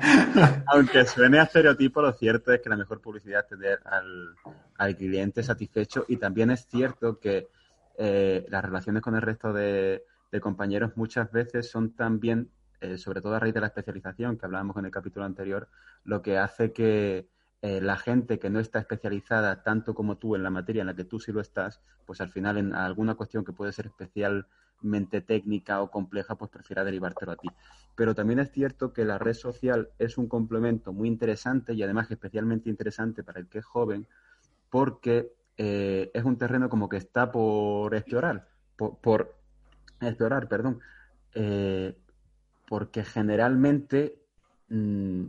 aunque 0.68 1.06
suene 1.06 1.40
a 1.40 1.44
estereotipo, 1.44 2.02
lo 2.02 2.14
cierto 2.14 2.54
es 2.54 2.62
que 2.62 2.70
la 2.70 2.78
mejor 2.78 3.02
publicidad 3.02 3.42
es 3.42 3.48
tener 3.48 3.80
al, 3.86 4.36
al 4.78 4.96
cliente 4.96 5.44
satisfecho 5.44 6.06
y 6.08 6.18
también 6.18 6.52
es 6.52 6.68
cierto 6.68 7.20
que 7.20 7.48
eh, 8.02 8.46
las 8.50 8.64
relaciones 8.64 9.04
con 9.04 9.16
el 9.16 9.22
resto 9.22 9.52
de, 9.52 10.06
compañeros 10.42 10.96
muchas 10.96 11.30
veces 11.34 11.70
son 11.70 11.92
también, 11.96 12.50
eh, 12.80 12.98
sobre 12.98 13.20
todo 13.20 13.36
a 13.36 13.40
raíz 13.40 13.54
de 13.54 13.60
la 13.60 13.68
especialización 13.68 14.38
que 14.38 14.46
hablábamos 14.46 14.78
en 14.78 14.86
el 14.86 14.92
capítulo 14.92 15.26
anterior, 15.26 15.68
lo 16.06 16.22
que 16.22 16.38
hace 16.38 16.72
que 16.72 17.28
eh, 17.62 17.82
la 17.82 17.98
gente 17.98 18.40
que 18.40 18.50
no 18.50 18.60
está 18.60 18.80
especializada 18.80 19.64
tanto 19.64 19.94
como 19.94 20.18
tú 20.18 20.36
en 20.36 20.44
la 20.44 20.50
materia 20.50 20.82
en 20.82 20.88
la 20.88 20.96
que 20.96 21.04
tú 21.04 21.20
sí 21.20 21.34
lo 21.34 21.42
estás, 21.42 21.82
pues 22.06 22.22
al 22.22 22.30
final 22.30 22.58
en 22.58 22.74
alguna 22.74 23.16
cuestión 23.16 23.44
que 23.44 23.52
puede 23.52 23.74
ser 23.74 23.88
especialmente 23.88 25.20
técnica 25.20 25.82
o 25.82 25.92
compleja, 25.92 26.36
pues 26.36 26.50
prefiera 26.50 26.86
derivártelo 26.86 27.34
a 27.34 27.36
ti. 27.36 27.50
Pero 27.96 28.16
también 28.16 28.40
es 28.40 28.52
cierto 28.52 28.94
que 28.94 29.04
la 29.04 29.18
red 29.18 29.34
social 29.34 29.90
es 30.00 30.18
un 30.18 30.30
complemento 30.30 30.94
muy 30.94 31.10
interesante 31.10 31.74
y 31.74 31.84
además 31.84 32.10
especialmente 32.10 32.70
interesante 32.70 33.24
para 33.24 33.42
el 33.42 33.48
que 33.48 33.60
es 33.60 33.66
joven, 33.66 34.08
porque 34.70 35.34
eh, 35.58 36.12
es 36.14 36.24
un 36.24 36.38
terreno 36.38 36.70
como 36.70 36.88
que 36.88 36.96
está 36.96 37.30
por 37.30 37.94
explorar, 37.94 38.48
por, 38.78 39.36
explorar, 40.00 40.48
perdón, 40.48 40.80
eh, 41.34 41.94
porque 42.70 43.04
generalmente 43.04 44.18
mm, 44.70 45.26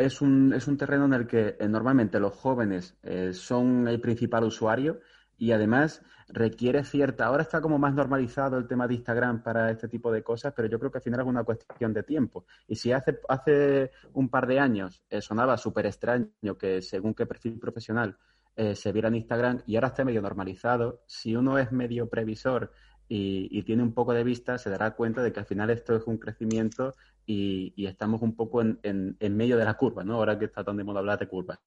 es, 0.00 0.20
un, 0.20 0.52
es 0.52 0.66
un 0.66 0.76
terreno 0.76 1.04
en 1.06 1.14
el 1.14 1.26
que 1.26 1.56
eh, 1.58 1.68
normalmente 1.68 2.18
los 2.20 2.34
jóvenes 2.34 2.96
son 3.32 3.88
el 3.88 4.00
principal 4.00 4.44
usuario 4.44 5.00
y 5.38 5.52
además 5.52 6.02
requiere 6.28 6.84
cierta. 6.84 7.26
Ahora 7.26 7.42
está 7.42 7.60
como 7.60 7.78
más 7.78 7.94
normalizado 7.94 8.58
el 8.58 8.66
tema 8.66 8.86
de 8.86 8.94
Instagram 8.94 9.42
para 9.42 9.70
este 9.70 9.88
tipo 9.88 10.12
de 10.12 10.22
cosas, 10.22 10.52
pero 10.54 10.68
yo 10.68 10.78
creo 10.78 10.90
que 10.90 10.98
al 10.98 11.02
final 11.02 11.20
es 11.20 11.26
una 11.26 11.44
cuestión 11.44 11.92
de 11.92 12.02
tiempo. 12.02 12.44
Y 12.68 12.76
si 12.76 12.92
hace, 12.92 13.18
hace 13.28 13.90
un 14.12 14.28
par 14.28 14.46
de 14.46 14.60
años 14.60 15.02
sonaba 15.20 15.56
súper 15.56 15.86
extraño 15.86 16.56
que 16.58 16.82
según 16.82 17.14
qué 17.14 17.26
perfil 17.26 17.58
profesional 17.58 18.16
eh, 18.56 18.74
se 18.74 18.92
viera 18.92 19.08
en 19.08 19.14
Instagram 19.14 19.62
y 19.66 19.76
ahora 19.76 19.88
está 19.88 20.04
medio 20.04 20.20
normalizado. 20.20 21.02
Si 21.06 21.34
uno 21.34 21.58
es 21.58 21.72
medio 21.72 22.10
previsor 22.10 22.72
y, 23.08 23.62
tiene 23.62 23.82
un 23.82 23.94
poco 23.94 24.12
de 24.12 24.22
vista, 24.22 24.58
se 24.58 24.68
dará 24.68 24.90
cuenta 24.94 25.22
de 25.22 25.32
que 25.32 25.40
al 25.40 25.46
final 25.46 25.70
esto 25.70 25.96
es 25.96 26.06
un 26.06 26.18
crecimiento 26.18 26.94
y, 27.32 27.86
estamos 27.86 28.22
un 28.22 28.34
poco 28.34 28.60
en, 28.60 28.78
en, 28.82 29.36
medio 29.36 29.56
de 29.56 29.64
la 29.64 29.74
curva, 29.74 30.02
¿no? 30.02 30.14
Ahora 30.14 30.38
que 30.38 30.46
está 30.46 30.64
tan 30.64 30.76
de 30.76 30.84
moda 30.84 30.98
hablar 30.98 31.18
de 31.18 31.28
curvas. 31.28 31.60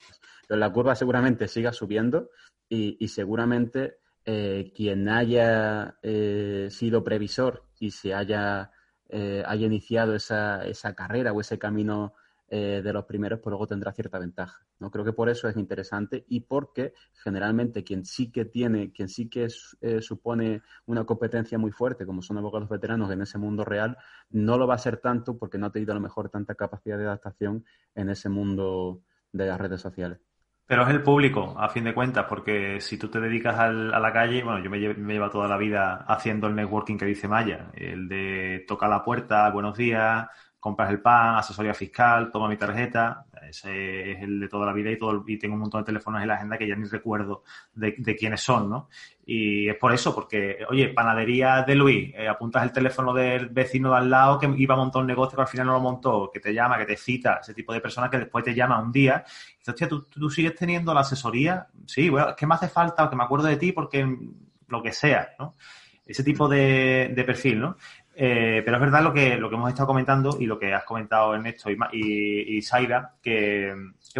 Pero 0.47 0.59
la 0.59 0.71
curva 0.71 0.93
seguramente 0.95 1.47
siga 1.47 1.71
subiendo 1.71 2.29
y, 2.67 3.07
seguramente 3.07 3.99
eh, 4.25 4.73
quien 4.75 5.07
haya 5.07 5.97
eh, 6.01 6.67
sido 6.69 7.03
previsor 7.03 7.63
y 7.79 7.91
se 7.91 8.13
haya, 8.13 8.71
haya 9.11 9.65
iniciado 9.65 10.15
esa, 10.15 10.65
esa 10.65 10.95
carrera 10.95 11.31
o 11.31 11.39
ese 11.39 11.57
camino 11.57 12.13
eh, 12.55 12.83
de 12.83 12.93
los 12.93 13.05
primeros, 13.05 13.39
pues 13.39 13.49
luego 13.49 13.65
tendrá 13.65 13.91
cierta 13.93 14.19
ventaja. 14.19 14.63
¿no? 14.77 14.91
Creo 14.91 15.03
que 15.03 15.11
por 15.11 15.27
eso 15.27 15.49
es 15.49 15.57
interesante 15.57 16.23
y 16.29 16.41
porque 16.41 16.93
generalmente 17.23 17.83
quien 17.83 18.05
sí 18.05 18.31
que 18.31 18.45
tiene, 18.45 18.91
quien 18.91 19.09
sí 19.09 19.27
que 19.27 19.47
eh, 19.81 20.01
supone 20.03 20.61
una 20.85 21.03
competencia 21.03 21.57
muy 21.57 21.71
fuerte, 21.71 22.05
como 22.05 22.21
son 22.21 22.37
abogados 22.37 22.69
veteranos 22.69 23.09
en 23.09 23.23
ese 23.23 23.39
mundo 23.39 23.65
real, 23.65 23.97
no 24.29 24.59
lo 24.59 24.67
va 24.67 24.75
a 24.75 24.77
ser 24.77 24.97
tanto 24.97 25.35
porque 25.35 25.57
no 25.57 25.65
ha 25.65 25.71
tenido 25.71 25.93
a 25.93 25.95
lo 25.95 26.01
mejor 26.01 26.29
tanta 26.29 26.53
capacidad 26.53 26.99
de 26.99 27.05
adaptación 27.05 27.65
en 27.95 28.11
ese 28.11 28.29
mundo 28.29 29.01
de 29.31 29.47
las 29.47 29.59
redes 29.59 29.81
sociales. 29.81 30.19
Pero 30.67 30.83
es 30.83 30.89
el 30.89 31.01
público, 31.01 31.55
a 31.57 31.69
fin 31.69 31.85
de 31.85 31.95
cuentas, 31.95 32.27
porque 32.29 32.79
si 32.81 32.99
tú 32.99 33.09
te 33.09 33.19
dedicas 33.19 33.57
a 33.57 33.71
la 33.71 34.13
calle, 34.13 34.43
bueno, 34.43 34.63
yo 34.63 34.69
me, 34.69 34.77
me 34.93 35.13
llevo 35.13 35.31
toda 35.31 35.47
la 35.47 35.57
vida 35.57 36.05
haciendo 36.07 36.45
el 36.45 36.53
networking 36.53 36.99
que 36.99 37.05
dice 37.05 37.27
Maya, 37.27 37.71
el 37.73 38.07
de 38.07 38.63
tocar 38.67 38.91
la 38.91 39.03
puerta, 39.03 39.49
buenos 39.49 39.75
días, 39.75 40.27
compras 40.63 40.89
el 40.91 41.01
pan, 41.01 41.35
asesoría 41.35 41.73
fiscal, 41.73 42.31
toma 42.31 42.47
mi 42.47 42.55
tarjeta, 42.55 43.25
ese 43.49 44.13
es 44.13 44.23
el 44.23 44.39
de 44.39 44.47
toda 44.47 44.65
la 44.65 44.71
vida 44.71 44.91
y, 44.91 44.97
todo, 44.97 45.21
y 45.27 45.37
tengo 45.37 45.55
un 45.55 45.59
montón 45.59 45.81
de 45.81 45.87
teléfonos 45.87 46.21
en 46.21 46.27
la 46.29 46.35
agenda 46.35 46.57
que 46.57 46.65
ya 46.65 46.73
ni 46.77 46.85
recuerdo 46.85 47.43
de, 47.75 47.93
quiénes 48.15 48.39
son, 48.39 48.69
¿no? 48.69 48.87
Y 49.25 49.67
es 49.67 49.75
por 49.75 49.91
eso, 49.93 50.15
porque, 50.15 50.59
oye, 50.69 50.87
panadería 50.87 51.63
de 51.63 51.75
Luis, 51.75 52.13
eh, 52.15 52.29
apuntas 52.29 52.63
el 52.63 52.71
teléfono 52.71 53.13
del 53.13 53.49
vecino 53.49 53.91
de 53.91 53.97
al 53.97 54.09
lado 54.09 54.39
que 54.39 54.49
iba 54.55 54.73
a 54.73 54.77
montar 54.77 55.01
un 55.01 55.07
negocio 55.09 55.35
que 55.35 55.41
al 55.41 55.49
final 55.49 55.67
no 55.67 55.73
lo 55.73 55.81
montó, 55.81 56.31
que 56.33 56.39
te 56.39 56.53
llama, 56.53 56.77
que 56.77 56.85
te 56.85 56.95
cita, 56.95 57.39
ese 57.41 57.53
tipo 57.53 57.73
de 57.73 57.81
personas 57.81 58.09
que 58.09 58.19
después 58.19 58.45
te 58.45 58.55
llama 58.55 58.81
un 58.81 58.93
día 58.93 59.25
y 59.27 59.57
dices, 59.57 59.67
hostia, 59.67 59.89
¿tú, 59.89 60.29
sigues 60.29 60.55
teniendo 60.55 60.93
la 60.93 61.01
asesoría? 61.01 61.67
Sí, 61.85 62.07
bueno, 62.07 62.33
¿qué 62.37 62.47
me 62.47 62.55
hace 62.55 62.69
falta? 62.69 63.03
O 63.03 63.09
que 63.09 63.17
me 63.17 63.25
acuerdo 63.25 63.47
de 63.47 63.57
ti 63.57 63.73
porque 63.73 64.07
lo 64.69 64.81
que 64.81 64.93
sea, 64.93 65.35
¿no? 65.37 65.55
Ese 66.05 66.23
tipo 66.23 66.47
de 66.47 67.23
perfil, 67.25 67.59
¿no? 67.59 67.75
Eh, 68.15 68.61
pero 68.63 68.77
es 68.77 68.81
verdad 68.81 69.01
lo 69.01 69.11
que, 69.11 69.37
lo 69.37 69.49
que 69.49 69.55
hemos 69.55 69.69
estado 69.69 69.87
comentando 69.87 70.37
y 70.39 70.45
lo 70.45 70.59
que 70.59 70.71
has 70.71 70.83
comentado 70.83 71.33
Ernesto 71.33 71.71
y, 71.71 71.77
y, 71.93 72.57
y 72.57 72.61
Zaira, 72.61 73.15
que, 73.21 73.73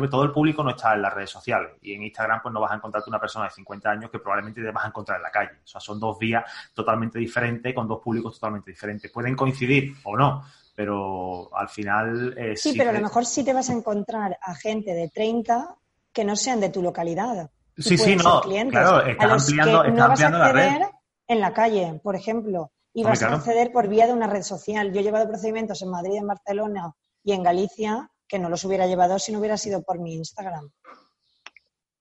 todo 0.10 0.24
el 0.24 0.32
público 0.32 0.64
no 0.64 0.72
está 0.72 0.96
en 0.96 1.04
las 1.04 1.14
redes 1.14 1.30
sociales. 1.30 1.74
Y 1.82 1.94
en 1.94 2.04
Instagram 2.04 2.42
pues 2.42 2.54
no 2.54 2.60
vas 2.60 2.72
a 2.72 2.76
encontrarte 2.76 3.10
una 3.10 3.20
persona 3.20 3.46
de 3.46 3.52
50 3.52 3.92
años 3.92 4.10
que 4.12 4.18
probablemente 4.18 4.62
te 4.62 4.72
vas 4.72 4.86
a 4.86 4.88
encontrar 4.88 5.18
en 5.18 5.24
la 5.24 5.32
calle. 5.32 5.52
O 5.64 5.68
sea, 5.68 5.80
son 5.80 6.00
dos 6.00 6.18
vías 6.18 6.44
totalmente 6.74 7.20
diferentes, 7.20 7.74
con 7.74 7.88
dos 7.88 8.02
públicos 8.02 8.34
totalmente 8.34 8.72
diferentes. 8.72 9.12
Pueden 9.12 9.36
coincidir 9.36 9.94
o 10.04 10.18
no, 10.18 10.44
pero 10.76 11.56
al 11.56 11.70
final... 11.70 12.34
Eh, 12.36 12.58
sí, 12.58 12.74
pero 12.76 12.90
a 12.90 12.94
lo 12.94 13.02
mejor 13.02 13.26
sí 13.26 13.44
te 13.44 13.54
vas 13.54 13.70
a 13.70 13.74
encontrar 13.74 14.40
a 14.42 14.56
gente 14.56 14.94
de 14.94 15.10
30 15.10 15.76
que 16.12 16.24
no 16.24 16.36
sean 16.36 16.60
de 16.60 16.70
tu 16.70 16.82
localidad. 16.82 17.52
Sí, 17.78 17.98
sí, 17.98 18.16
no. 18.16 18.42
Claro, 18.42 19.06
estás 19.06 19.50
ampliando, 19.50 19.84
no 19.84 20.08
vas 20.08 20.22
a 20.22 20.28
acceder 20.28 20.82
en 21.28 21.40
la 21.40 21.54
calle, 21.54 22.00
por 22.04 22.16
ejemplo 22.16 22.72
y 22.94 23.04
vas 23.04 23.24
a 23.24 23.34
acceder 23.34 23.72
por 23.72 23.88
vía 23.88 24.08
de 24.08 24.14
una 24.14 24.28
red 24.28 24.44
social. 24.44 24.94
Yo 24.94 25.00
he 25.00 25.04
llevado 25.04 25.28
procedimientos 25.28 25.82
en 25.82 25.90
Madrid, 25.90 26.18
en 26.18 26.28
Barcelona 26.28 26.94
y 27.24 27.34
en 27.34 27.44
Galicia 27.44 28.10
que 28.28 28.40
no 28.40 28.50
los 28.50 28.64
hubiera 28.66 28.88
llevado 28.88 29.20
si 29.20 29.32
no 29.32 29.40
hubiera 29.40 29.58
sido 29.58 29.84
por 29.84 30.00
mi 30.00 30.16
Instagram. 30.16 30.70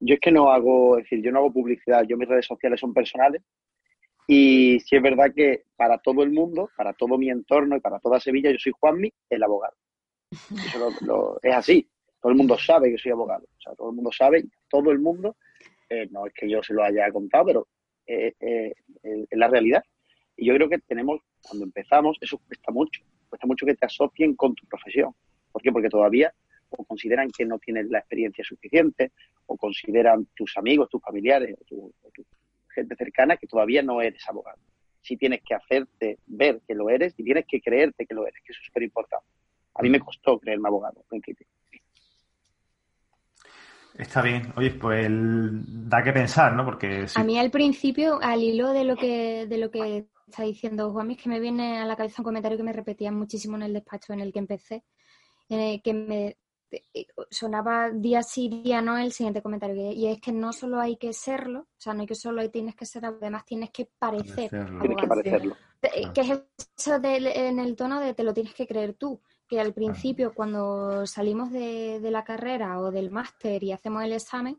Yo 0.00 0.14
es 0.14 0.20
que 0.20 0.32
no 0.32 0.50
hago, 0.50 0.98
es 0.98 1.04
decir, 1.04 1.22
yo 1.22 1.30
no 1.30 1.38
hago 1.40 1.52
publicidad, 1.52 2.02
yo 2.04 2.16
mis 2.16 2.28
redes 2.28 2.46
sociales 2.46 2.80
son 2.80 2.92
personales 2.92 3.42
y 4.26 4.80
sí 4.80 4.96
es 4.96 5.02
verdad 5.02 5.32
que 5.34 5.64
para 5.76 5.98
todo 5.98 6.22
el 6.22 6.30
mundo, 6.30 6.70
para 6.76 6.92
todo 6.92 7.18
mi 7.18 7.28
entorno 7.28 7.76
y 7.76 7.80
para 7.80 7.98
toda 7.98 8.20
Sevilla, 8.20 8.50
yo 8.50 8.58
soy 8.58 8.72
Juanmi, 8.78 9.12
el 9.30 9.42
abogado. 9.42 9.74
Eso 10.30 11.38
es 11.42 11.54
así. 11.54 11.88
Todo 12.20 12.32
el 12.32 12.38
mundo 12.38 12.56
sabe 12.56 12.90
que 12.90 12.98
soy 12.98 13.12
abogado. 13.12 13.44
O 13.44 13.60
sea, 13.60 13.74
todo 13.74 13.90
el 13.90 13.96
mundo 13.96 14.10
sabe, 14.12 14.44
todo 14.68 14.90
el 14.90 15.00
mundo, 15.00 15.36
eh, 15.88 16.08
no 16.10 16.26
es 16.26 16.32
que 16.32 16.48
yo 16.48 16.62
se 16.62 16.72
lo 16.72 16.82
haya 16.82 17.10
contado, 17.12 17.44
pero 17.44 17.68
eh, 18.06 18.32
eh, 18.40 18.72
es 19.02 19.38
la 19.38 19.48
realidad. 19.48 19.82
Y 20.36 20.46
yo 20.46 20.54
creo 20.54 20.68
que 20.68 20.78
tenemos, 20.78 21.20
cuando 21.42 21.64
empezamos, 21.64 22.16
eso 22.20 22.38
cuesta 22.38 22.72
mucho. 22.72 23.02
Cuesta 23.28 23.46
mucho 23.46 23.66
que 23.66 23.74
te 23.74 23.86
asocien 23.86 24.34
con 24.34 24.54
tu 24.54 24.66
profesión. 24.66 25.14
¿Por 25.50 25.62
qué? 25.62 25.72
Porque 25.72 25.88
todavía 25.88 26.32
o 26.78 26.84
consideran 26.84 27.30
que 27.30 27.44
no 27.44 27.58
tienes 27.58 27.88
la 27.90 27.98
experiencia 27.98 28.44
suficiente, 28.44 29.12
o 29.46 29.56
consideran 29.56 30.26
tus 30.34 30.56
amigos, 30.56 30.88
tus 30.88 31.02
familiares, 31.02 31.56
o 31.60 31.64
tu, 31.64 31.92
gente 32.74 32.96
cercana 32.96 33.36
que 33.36 33.46
todavía 33.46 33.82
no 33.82 34.00
eres 34.00 34.26
abogado. 34.26 34.58
Sí 35.02 35.18
tienes 35.18 35.42
que 35.42 35.54
hacerte 35.54 36.18
ver 36.26 36.62
que 36.66 36.74
lo 36.74 36.88
eres 36.88 37.12
y 37.18 37.24
tienes 37.24 37.44
que 37.46 37.60
creerte 37.60 38.06
que 38.06 38.14
lo 38.14 38.26
eres, 38.26 38.42
que 38.42 38.52
eso 38.52 38.60
es 38.60 38.66
súper 38.66 38.84
importante. 38.84 39.26
A 39.74 39.82
mí 39.82 39.90
me 39.90 40.00
costó 40.00 40.38
creerme 40.38 40.68
abogado 40.68 41.04
Está 43.98 44.22
bien. 44.22 44.50
Oye, 44.56 44.70
pues 44.70 45.06
da 45.10 46.02
que 46.02 46.12
pensar, 46.12 46.54
¿no? 46.54 46.64
Porque 46.64 47.04
a 47.14 47.24
mí 47.24 47.38
al 47.38 47.50
principio, 47.50 48.18
al 48.22 48.42
hilo 48.42 48.72
de 48.72 48.84
lo 48.84 48.96
que 48.96 49.46
de 49.46 49.58
lo 49.58 49.70
que 49.70 50.06
está 50.32 50.42
diciendo 50.42 50.90
Juan, 50.90 51.10
es 51.12 51.18
que 51.18 51.28
me 51.28 51.40
viene 51.40 51.78
a 51.78 51.84
la 51.84 51.96
cabeza 51.96 52.22
un 52.22 52.24
comentario 52.24 52.58
que 52.58 52.64
me 52.64 52.72
repetían 52.72 53.14
muchísimo 53.14 53.56
en 53.56 53.62
el 53.62 53.72
despacho 53.74 54.12
en 54.12 54.20
el 54.20 54.32
que 54.32 54.38
empecé, 54.40 54.84
que 55.48 55.94
me 55.94 56.36
eh, 56.72 57.06
sonaba 57.30 57.90
día 57.90 58.22
sí, 58.22 58.48
día 58.48 58.80
no 58.80 58.96
el 58.96 59.12
siguiente 59.12 59.42
comentario, 59.42 59.92
y 59.92 60.06
es 60.06 60.20
que 60.20 60.32
no 60.32 60.52
solo 60.52 60.80
hay 60.80 60.96
que 60.96 61.12
serlo, 61.12 61.60
o 61.60 61.80
sea, 61.80 61.92
no 61.92 62.00
hay 62.00 62.06
que 62.06 62.14
solo 62.14 62.48
tienes 62.50 62.74
que 62.74 62.86
ser, 62.86 63.04
además 63.04 63.44
tienes 63.44 63.70
que 63.70 63.88
parecer. 63.98 64.48
Tienes 64.48 64.96
que 64.96 65.06
parecerlo. 65.06 65.56
Eh, 65.82 66.10
que 66.14 66.20
es 66.20 66.30
eso 66.78 67.00
en 67.02 67.58
el 67.58 67.76
tono 67.76 68.00
de 68.00 68.14
te 68.14 68.22
lo 68.22 68.32
tienes 68.32 68.54
que 68.54 68.66
creer 68.66 68.94
tú, 68.94 69.20
que 69.46 69.60
al 69.60 69.74
principio 69.74 70.32
cuando 70.32 71.06
salimos 71.06 71.50
de, 71.50 72.00
de 72.00 72.10
la 72.10 72.24
carrera 72.24 72.80
o 72.80 72.90
del 72.90 73.10
máster 73.10 73.62
y 73.62 73.72
hacemos 73.72 74.02
el 74.04 74.12
examen, 74.12 74.58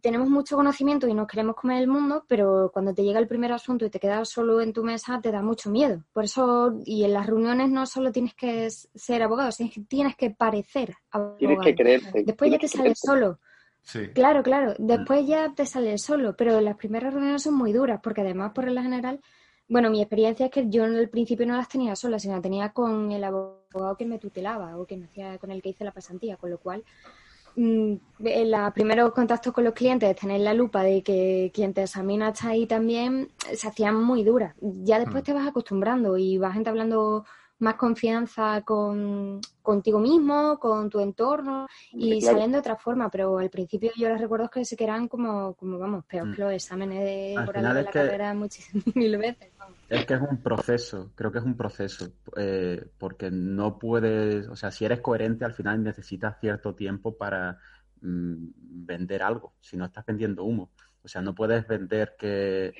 tenemos 0.00 0.28
mucho 0.28 0.56
conocimiento 0.56 1.08
y 1.08 1.14
nos 1.14 1.26
queremos 1.26 1.56
comer 1.56 1.80
el 1.80 1.88
mundo, 1.88 2.24
pero 2.28 2.70
cuando 2.72 2.94
te 2.94 3.02
llega 3.02 3.18
el 3.18 3.28
primer 3.28 3.52
asunto 3.52 3.84
y 3.84 3.90
te 3.90 4.00
quedas 4.00 4.28
solo 4.28 4.60
en 4.60 4.72
tu 4.72 4.82
mesa, 4.82 5.20
te 5.22 5.30
da 5.30 5.42
mucho 5.42 5.70
miedo. 5.70 6.04
Por 6.12 6.24
eso, 6.24 6.78
y 6.84 7.04
en 7.04 7.12
las 7.14 7.26
reuniones 7.26 7.70
no 7.70 7.86
solo 7.86 8.12
tienes 8.12 8.34
que 8.34 8.68
ser 8.70 9.22
abogado, 9.22 9.52
sino 9.52 9.70
que 9.70 9.80
tienes 9.82 10.16
que 10.16 10.30
parecer 10.30 10.94
abogado. 11.10 11.36
Tienes 11.36 11.58
que 11.60 11.74
creerte. 11.74 12.24
Después 12.24 12.50
ya 12.50 12.58
te 12.58 12.68
sale 12.68 12.94
solo. 12.94 13.38
Sí. 13.82 14.08
Claro, 14.08 14.42
claro. 14.42 14.74
Después 14.78 15.26
ya 15.26 15.52
te 15.54 15.66
sale 15.66 15.98
solo, 15.98 16.36
pero 16.36 16.60
las 16.60 16.76
primeras 16.76 17.12
reuniones 17.12 17.42
son 17.42 17.54
muy 17.54 17.72
duras, 17.72 18.00
porque 18.02 18.20
además, 18.20 18.52
por 18.52 18.70
la 18.70 18.82
general, 18.82 19.20
bueno, 19.68 19.90
mi 19.90 20.02
experiencia 20.02 20.46
es 20.46 20.52
que 20.52 20.68
yo 20.68 20.84
en 20.84 20.94
el 20.94 21.08
principio 21.08 21.46
no 21.46 21.56
las 21.56 21.68
tenía 21.68 21.96
sola, 21.96 22.18
sino 22.18 22.34
las 22.34 22.42
tenía 22.42 22.70
con 22.70 23.10
el 23.10 23.24
abogado 23.24 23.96
que 23.96 24.04
me 24.04 24.18
tutelaba 24.18 24.76
o 24.76 24.86
que 24.86 24.96
me 24.96 25.06
hacía, 25.06 25.38
con 25.38 25.50
el 25.50 25.62
que 25.62 25.70
hice 25.70 25.84
la 25.84 25.92
pasantía, 25.92 26.36
con 26.36 26.50
lo 26.50 26.58
cual 26.58 26.80
mm, 26.80 27.31
los 27.56 28.72
primeros 28.72 29.12
contactos 29.12 29.52
con 29.52 29.64
los 29.64 29.74
clientes, 29.74 30.16
tener 30.16 30.40
la 30.40 30.54
lupa 30.54 30.82
de 30.82 31.02
que 31.02 31.50
quien 31.54 31.74
te 31.74 31.82
examina 31.82 32.30
está 32.30 32.48
ahí 32.48 32.66
también, 32.66 33.30
se 33.54 33.68
hacían 33.68 34.02
muy 34.02 34.24
duras. 34.24 34.54
Ya 34.60 34.98
después 34.98 35.22
mm. 35.22 35.26
te 35.26 35.32
vas 35.32 35.48
acostumbrando 35.48 36.16
y 36.16 36.38
vas 36.38 36.56
hablando 36.66 37.24
más 37.62 37.76
confianza 37.76 38.62
con, 38.62 39.40
contigo 39.62 40.00
mismo, 40.00 40.58
con 40.58 40.90
tu 40.90 41.00
entorno 41.00 41.68
y 41.92 42.20
salen 42.20 42.52
de 42.52 42.58
otra 42.58 42.76
forma, 42.76 43.08
pero 43.08 43.38
al 43.38 43.50
principio 43.50 43.92
yo 43.96 44.08
les 44.08 44.20
recuerdo 44.20 44.50
que 44.50 44.64
se 44.64 44.76
quedan 44.76 45.08
como, 45.08 45.54
como 45.54 45.78
vamos, 45.78 46.04
peor 46.04 46.26
mm. 46.26 46.34
que 46.34 46.42
los 46.42 46.52
exámenes 46.52 46.98
de 46.98 47.36
de 47.38 47.82
la 47.82 47.90
carrera 47.90 48.34
muchísimas 48.34 48.84
mil 48.96 49.16
veces. 49.16 49.51
Es 49.92 50.06
que 50.06 50.14
es 50.14 50.22
un 50.22 50.42
proceso, 50.42 51.12
creo 51.14 51.30
que 51.30 51.38
es 51.38 51.44
un 51.44 51.54
proceso, 51.54 52.14
eh, 52.38 52.82
porque 52.96 53.30
no 53.30 53.78
puedes, 53.78 54.48
o 54.48 54.56
sea, 54.56 54.70
si 54.70 54.86
eres 54.86 55.02
coherente 55.02 55.44
al 55.44 55.52
final 55.52 55.82
necesitas 55.82 56.40
cierto 56.40 56.74
tiempo 56.74 57.18
para 57.18 57.58
mm, 58.00 58.46
vender 58.86 59.22
algo, 59.22 59.52
si 59.60 59.76
no 59.76 59.84
estás 59.84 60.06
vendiendo 60.06 60.44
humo. 60.44 60.70
O 61.02 61.08
sea, 61.08 61.20
no 61.20 61.34
puedes 61.34 61.66
vender 61.68 62.16
que 62.18 62.72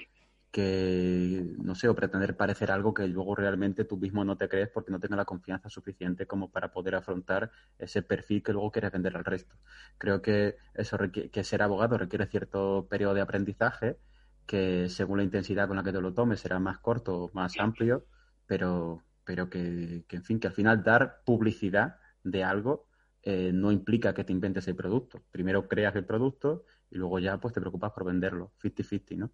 que, 0.50 1.54
no 1.62 1.74
sé, 1.74 1.88
o 1.88 1.94
pretender 1.94 2.36
parecer 2.36 2.70
algo 2.70 2.92
que 2.92 3.08
luego 3.08 3.34
realmente 3.34 3.84
tú 3.84 3.96
mismo 3.96 4.22
no 4.22 4.36
te 4.36 4.48
crees 4.48 4.68
porque 4.68 4.92
no 4.92 5.00
tienes 5.00 5.16
la 5.16 5.24
confianza 5.24 5.70
suficiente 5.70 6.26
como 6.26 6.50
para 6.50 6.72
poder 6.72 6.94
afrontar 6.94 7.50
ese 7.78 8.02
perfil 8.02 8.42
que 8.42 8.52
luego 8.52 8.70
quieres 8.70 8.92
vender 8.92 9.16
al 9.16 9.24
resto. 9.24 9.56
Creo 9.98 10.20
que 10.20 10.56
eso 10.74 10.98
que 11.10 11.44
ser 11.44 11.62
abogado 11.62 11.96
requiere 11.96 12.26
cierto 12.26 12.86
periodo 12.88 13.14
de 13.14 13.22
aprendizaje 13.22 13.98
que 14.46 14.88
según 14.88 15.18
la 15.18 15.24
intensidad 15.24 15.68
con 15.68 15.76
la 15.76 15.82
que 15.82 15.92
te 15.92 16.00
lo 16.00 16.12
tomes 16.12 16.40
será 16.40 16.58
más 16.58 16.78
corto 16.78 17.24
o 17.24 17.30
más 17.32 17.58
amplio, 17.58 18.06
pero, 18.46 19.02
pero 19.24 19.48
que, 19.48 20.04
en 20.08 20.24
fin, 20.24 20.40
que 20.40 20.48
al 20.48 20.52
final 20.52 20.82
dar 20.82 21.22
publicidad 21.24 21.96
de 22.24 22.44
algo 22.44 22.86
eh, 23.22 23.50
no 23.52 23.72
implica 23.72 24.14
que 24.14 24.24
te 24.24 24.32
inventes 24.32 24.66
el 24.68 24.76
producto. 24.76 25.22
Primero 25.30 25.68
creas 25.68 25.94
el 25.96 26.04
producto 26.04 26.64
y 26.90 26.96
luego 26.96 27.18
ya 27.18 27.38
pues 27.38 27.54
te 27.54 27.60
preocupas 27.60 27.92
por 27.92 28.04
venderlo, 28.04 28.52
50-50, 28.62 29.16
¿no? 29.16 29.30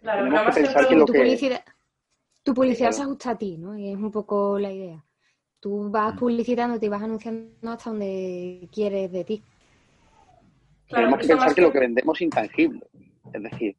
Claro, 0.00 0.26
no 0.26 0.32
más 0.32 0.54
que, 0.54 0.96
tu, 0.96 1.04
publicidad, 1.04 1.62
tu 2.42 2.54
publicidad 2.54 2.92
se 2.92 3.02
ajusta 3.02 3.30
a 3.30 3.38
ti, 3.38 3.58
¿no? 3.58 3.76
Y 3.76 3.90
es 3.90 3.96
un 3.96 4.10
poco 4.10 4.58
la 4.58 4.72
idea. 4.72 5.04
Tú 5.58 5.90
vas 5.90 6.14
mm. 6.14 6.18
publicitándote 6.18 6.86
y 6.86 6.88
vas 6.88 7.02
anunciando 7.02 7.70
hasta 7.70 7.90
donde 7.90 8.66
quieres 8.72 9.12
de 9.12 9.24
ti. 9.24 9.42
Tenemos 10.88 11.18
que 11.20 11.28
pensar 11.28 11.54
que... 11.54 11.60
lo 11.60 11.72
que 11.72 11.80
vendemos 11.80 12.16
es 12.16 12.22
intangible. 12.22 12.88
Es 13.32 13.42
decir, 13.42 13.76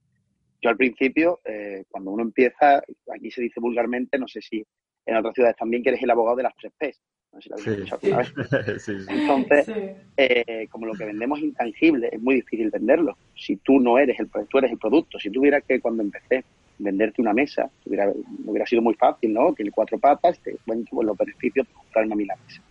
yo 0.61 0.69
al 0.69 0.77
principio, 0.77 1.39
eh, 1.45 1.85
cuando 1.89 2.11
uno 2.11 2.23
empieza, 2.23 2.83
aquí 3.13 3.31
se 3.31 3.41
dice 3.41 3.59
vulgarmente, 3.59 4.17
no 4.19 4.27
sé 4.27 4.41
si 4.41 4.63
en 5.05 5.15
otras 5.15 5.33
ciudades 5.33 5.57
también, 5.57 5.81
que 5.81 5.89
eres 5.89 6.03
el 6.03 6.11
abogado 6.11 6.37
de 6.37 6.43
las 6.43 6.55
tres 6.55 6.71
P's. 6.77 7.01
No 7.33 7.41
sé 7.41 7.49
si 7.57 7.69
lo 7.69 7.73
habéis 7.73 7.93
alguna 7.93 8.17
vez. 8.17 8.87
Entonces, 9.09 9.95
eh, 10.17 10.67
como 10.69 10.85
lo 10.85 10.93
que 10.93 11.05
vendemos 11.05 11.39
es 11.39 11.45
intangible, 11.45 12.09
es 12.11 12.21
muy 12.21 12.35
difícil 12.35 12.69
venderlo. 12.69 13.17
Si 13.35 13.55
tú 13.57 13.79
no 13.79 13.97
eres 13.97 14.19
el, 14.19 14.29
tú 14.29 14.57
eres 14.57 14.71
el 14.71 14.77
producto, 14.77 15.17
si 15.17 15.29
tuviera 15.29 15.61
que 15.61 15.79
cuando 15.79 16.03
empecé 16.03 16.43
venderte 16.77 17.21
una 17.21 17.33
mesa, 17.33 17.69
hubiera, 17.85 18.11
hubiera 18.45 18.65
sido 18.65 18.81
muy 18.81 18.95
fácil, 18.95 19.33
¿no? 19.33 19.53
Tiene 19.53 19.71
cuatro 19.71 19.97
patas, 19.99 20.39
te 20.39 20.57
cuento 20.65 21.01
los 21.01 21.17
beneficios 21.17 21.67
de 21.67 21.73
comprarme 21.73 22.13
a 22.13 22.15
mí 22.15 22.25
la 22.25 22.35
mesa. 22.35 22.61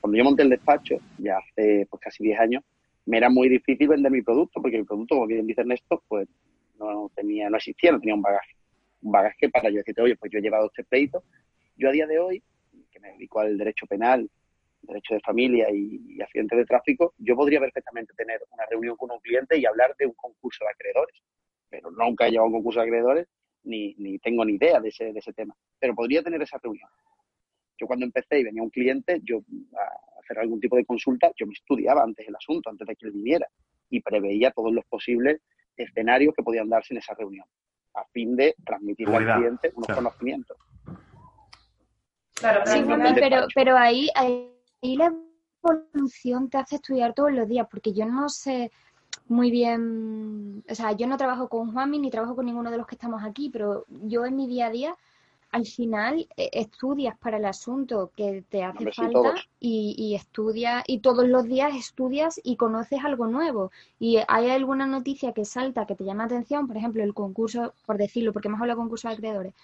Cuando 0.00 0.18
yo 0.18 0.24
monté 0.24 0.42
el 0.42 0.50
despacho, 0.50 0.96
ya 1.18 1.38
hace 1.38 1.86
pues, 1.88 2.00
casi 2.02 2.24
10 2.24 2.40
años, 2.40 2.64
me 3.06 3.18
era 3.18 3.28
muy 3.28 3.48
difícil 3.48 3.88
vender 3.88 4.10
mi 4.10 4.22
producto, 4.22 4.60
porque 4.60 4.78
mi 4.78 4.84
producto, 4.84 5.14
como 5.14 5.26
bien 5.26 5.46
dice 5.46 5.60
Ernesto, 5.60 6.02
pues 6.08 6.28
no 6.90 7.10
tenía, 7.14 7.48
no 7.50 7.56
existía, 7.56 7.92
no 7.92 8.00
tenía 8.00 8.14
un 8.14 8.22
bagaje. 8.22 8.56
Un 9.02 9.12
bagaje 9.12 9.48
para 9.48 9.70
yo 9.70 9.76
decirte, 9.76 10.02
oye, 10.02 10.16
pues 10.16 10.30
yo 10.32 10.38
he 10.38 10.42
llevado 10.42 10.66
este 10.66 10.84
pleito. 10.84 11.24
Yo 11.76 11.88
a 11.88 11.92
día 11.92 12.06
de 12.06 12.18
hoy 12.18 12.42
que 12.90 13.00
me 13.00 13.12
dedico 13.12 13.40
al 13.40 13.56
derecho 13.56 13.86
penal, 13.86 14.28
derecho 14.82 15.14
de 15.14 15.20
familia 15.20 15.68
y, 15.72 16.20
accidentes 16.20 16.58
de 16.58 16.64
tráfico, 16.64 17.14
yo 17.18 17.36
podría 17.36 17.60
perfectamente 17.60 18.12
tener 18.14 18.40
una 18.50 18.66
reunión 18.66 18.96
con 18.96 19.10
un 19.10 19.18
cliente 19.20 19.58
y 19.58 19.64
hablar 19.64 19.94
de 19.98 20.06
un 20.06 20.14
concurso 20.14 20.64
de 20.64 20.70
acreedores. 20.70 21.16
Pero 21.68 21.90
nunca 21.90 22.26
he 22.26 22.30
llevado 22.30 22.48
un 22.48 22.54
concurso 22.54 22.80
de 22.80 22.86
acreedores 22.86 23.28
ni, 23.64 23.94
ni 23.94 24.18
tengo 24.18 24.44
ni 24.44 24.54
idea 24.54 24.80
de 24.80 24.88
ese, 24.88 25.12
de 25.12 25.18
ese 25.18 25.32
tema. 25.32 25.54
Pero 25.78 25.94
podría 25.94 26.22
tener 26.22 26.42
esa 26.42 26.58
reunión. 26.58 26.88
Yo 27.78 27.86
cuando 27.86 28.04
empecé 28.04 28.40
y 28.40 28.44
venía 28.44 28.62
un 28.62 28.70
cliente, 28.70 29.20
yo 29.24 29.38
a 29.38 30.20
hacer 30.20 30.38
algún 30.38 30.60
tipo 30.60 30.76
de 30.76 30.84
consulta, 30.84 31.32
yo 31.36 31.46
me 31.46 31.52
estudiaba 31.52 32.02
antes 32.02 32.26
el 32.28 32.36
asunto, 32.36 32.70
antes 32.70 32.86
de 32.86 32.96
que 32.96 33.06
él 33.06 33.12
viniera, 33.12 33.46
y 33.90 34.00
preveía 34.00 34.50
todos 34.50 34.72
los 34.72 34.84
posibles 34.86 35.40
escenarios 35.82 36.34
que 36.34 36.42
podían 36.42 36.68
darse 36.68 36.94
en 36.94 36.98
esa 36.98 37.14
reunión, 37.14 37.46
a 37.94 38.04
fin 38.12 38.36
de 38.36 38.54
transmitirle 38.64 39.16
al 39.16 39.36
cliente 39.36 39.72
unos 39.74 39.96
conocimientos. 39.96 40.56
Claro, 42.34 42.62
pero, 43.14 43.46
pero, 43.54 43.76
ahí, 43.76 44.08
ahí 44.14 44.50
la 44.96 45.14
evolución 45.62 46.50
te 46.50 46.58
hace 46.58 46.76
estudiar 46.76 47.14
todos 47.14 47.32
los 47.32 47.48
días, 47.48 47.66
porque 47.70 47.92
yo 47.92 48.06
no 48.06 48.28
sé 48.28 48.72
muy 49.28 49.50
bien, 49.50 50.64
o 50.68 50.74
sea, 50.74 50.92
yo 50.92 51.06
no 51.06 51.16
trabajo 51.16 51.48
con 51.48 51.72
Juanmi 51.72 51.98
ni 51.98 52.10
trabajo 52.10 52.34
con 52.34 52.46
ninguno 52.46 52.70
de 52.70 52.78
los 52.78 52.86
que 52.86 52.94
estamos 52.94 53.22
aquí, 53.22 53.50
pero 53.50 53.84
yo 53.88 54.24
en 54.24 54.36
mi 54.36 54.46
día 54.46 54.66
a 54.66 54.70
día 54.70 54.96
al 55.52 55.66
final 55.66 56.26
eh, 56.36 56.50
estudias 56.52 57.16
para 57.18 57.36
el 57.36 57.44
asunto 57.44 58.10
que 58.16 58.42
te 58.48 58.64
hace 58.64 58.90
falta 58.92 59.34
y, 59.60 59.94
y 59.96 60.14
estudias 60.14 60.82
y 60.86 60.98
todos 60.98 61.28
los 61.28 61.44
días 61.44 61.74
estudias 61.74 62.40
y 62.42 62.56
conoces 62.56 63.04
algo 63.04 63.26
nuevo 63.26 63.70
y 64.00 64.18
hay 64.26 64.50
alguna 64.50 64.86
noticia 64.86 65.32
que 65.32 65.44
salta 65.44 65.86
que 65.86 65.94
te 65.94 66.04
llama 66.04 66.24
la 66.24 66.34
atención, 66.34 66.66
por 66.66 66.76
ejemplo 66.76 67.04
el 67.04 67.14
concurso, 67.14 67.74
por 67.86 67.98
decirlo, 67.98 68.32
porque 68.32 68.48
hemos 68.48 68.60
hablado 68.60 68.78
de 68.78 68.82
concurso 68.82 69.08
de 69.08 69.14
acreedores, 69.14 69.54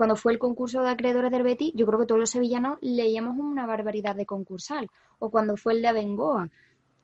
cuando 0.00 0.16
fue 0.16 0.32
el 0.32 0.38
concurso 0.38 0.80
de 0.80 0.88
acreedores 0.88 1.30
del 1.30 1.42
Betis, 1.42 1.74
yo 1.74 1.84
creo 1.84 1.98
que 1.98 2.06
todos 2.06 2.18
los 2.18 2.30
sevillanos 2.30 2.78
leíamos 2.80 3.36
una 3.38 3.66
barbaridad 3.66 4.16
de 4.16 4.24
concursal. 4.24 4.88
O 5.18 5.28
cuando 5.28 5.58
fue 5.58 5.74
el 5.74 5.82
de 5.82 5.88
Abengoa, 5.88 6.48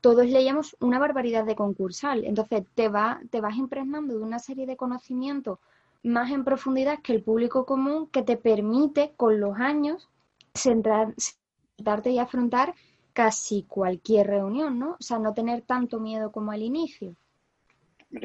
todos 0.00 0.24
leíamos 0.24 0.74
una 0.80 0.98
barbaridad 0.98 1.44
de 1.44 1.54
concursal. 1.54 2.24
Entonces 2.24 2.64
te, 2.74 2.88
va, 2.88 3.20
te 3.28 3.42
vas 3.42 3.54
impregnando 3.56 4.16
de 4.16 4.24
una 4.24 4.38
serie 4.38 4.64
de 4.64 4.78
conocimientos 4.78 5.58
más 6.02 6.30
en 6.30 6.44
profundidad 6.44 7.00
que 7.02 7.12
el 7.12 7.22
público 7.22 7.66
común 7.66 8.08
que 8.10 8.22
te 8.22 8.36
permite 8.36 9.12
con 9.16 9.40
los 9.40 9.58
años 9.58 10.08
sentarte 10.54 12.10
y 12.10 12.18
afrontar 12.18 12.74
casi 13.12 13.64
cualquier 13.64 14.26
reunión, 14.26 14.78
¿no? 14.78 14.92
O 14.92 15.02
sea, 15.02 15.18
no 15.18 15.32
tener 15.34 15.62
tanto 15.62 16.00
miedo 16.00 16.30
como 16.30 16.52
al 16.52 16.62
inicio. 16.62 17.16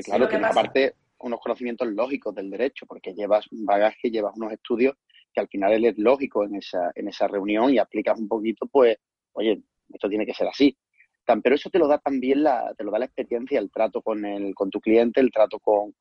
Claro, 0.04 0.28
que 0.30 0.36
aparte 0.36 0.96
unos 1.20 1.40
conocimientos 1.40 1.88
lógicos 1.88 2.34
del 2.36 2.50
derecho, 2.50 2.86
porque 2.86 3.14
llevas 3.14 3.50
un 3.52 3.66
bagaje, 3.66 4.10
llevas 4.10 4.36
unos 4.36 4.52
estudios 4.52 4.96
que 5.34 5.40
al 5.40 5.48
final 5.48 5.72
él 5.74 5.86
es 5.86 5.98
lógico 5.98 6.44
en 6.44 6.56
esa, 6.56 6.92
en 6.94 7.08
esa 7.08 7.28
reunión 7.28 7.74
y 7.74 7.78
aplicas 7.78 8.20
un 8.20 8.28
poquito, 8.28 8.68
pues, 8.68 8.98
oye, 9.34 9.62
esto 9.90 10.10
tiene 10.10 10.26
que 10.26 10.34
ser 10.34 10.48
así. 10.48 10.78
Pero 11.42 11.56
eso 11.56 11.70
te 11.70 11.80
lo 11.80 11.88
da 11.88 11.98
también 11.98 12.44
la, 12.44 12.74
te 12.78 12.84
lo 12.84 12.92
da 12.92 13.00
la 13.00 13.06
experiencia, 13.06 13.60
el 13.60 13.72
trato 13.72 14.02
con 14.02 14.26
el, 14.26 14.54
con 14.54 14.70
tu 14.70 14.82
cliente, 14.82 15.22
el 15.22 15.32
trato 15.32 15.60
con, 15.60 15.94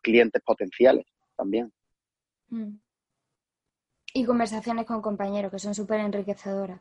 clientes 0.00 0.40
potenciales 0.42 1.04
también. 1.38 1.72
Mm. 2.48 2.76
Y 4.12 4.24
conversaciones 4.26 4.84
con 4.84 5.00
compañeros 5.00 5.50
que 5.50 5.58
son 5.58 5.74
súper 5.74 6.00
enriquecedoras 6.00 6.80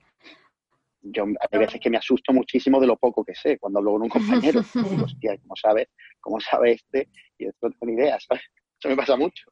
yo 1.01 1.25
hay 1.25 1.59
veces 1.59 1.79
que 1.79 1.89
me 1.89 1.97
asusto 1.97 2.33
muchísimo 2.33 2.79
de 2.79 2.87
lo 2.87 2.97
poco 2.97 3.23
que 3.23 3.35
sé 3.35 3.57
cuando 3.57 3.79
hablo 3.79 3.93
con 3.93 4.03
un 4.03 4.09
compañero. 4.09 4.61
Digo, 4.73 5.05
hostia, 5.05 5.37
¿cómo 5.41 5.55
sabe, 5.55 5.89
cómo 6.19 6.39
sabe 6.39 6.73
este? 6.73 7.09
Y 7.37 7.45
esto 7.45 7.67
no 7.67 7.71
tengo 7.71 7.85
ni 7.93 8.01
idea, 8.01 8.17
¿sabes? 8.19 8.43
Eso 8.79 8.89
me 8.89 8.95
pasa 8.95 9.15
mucho. 9.15 9.49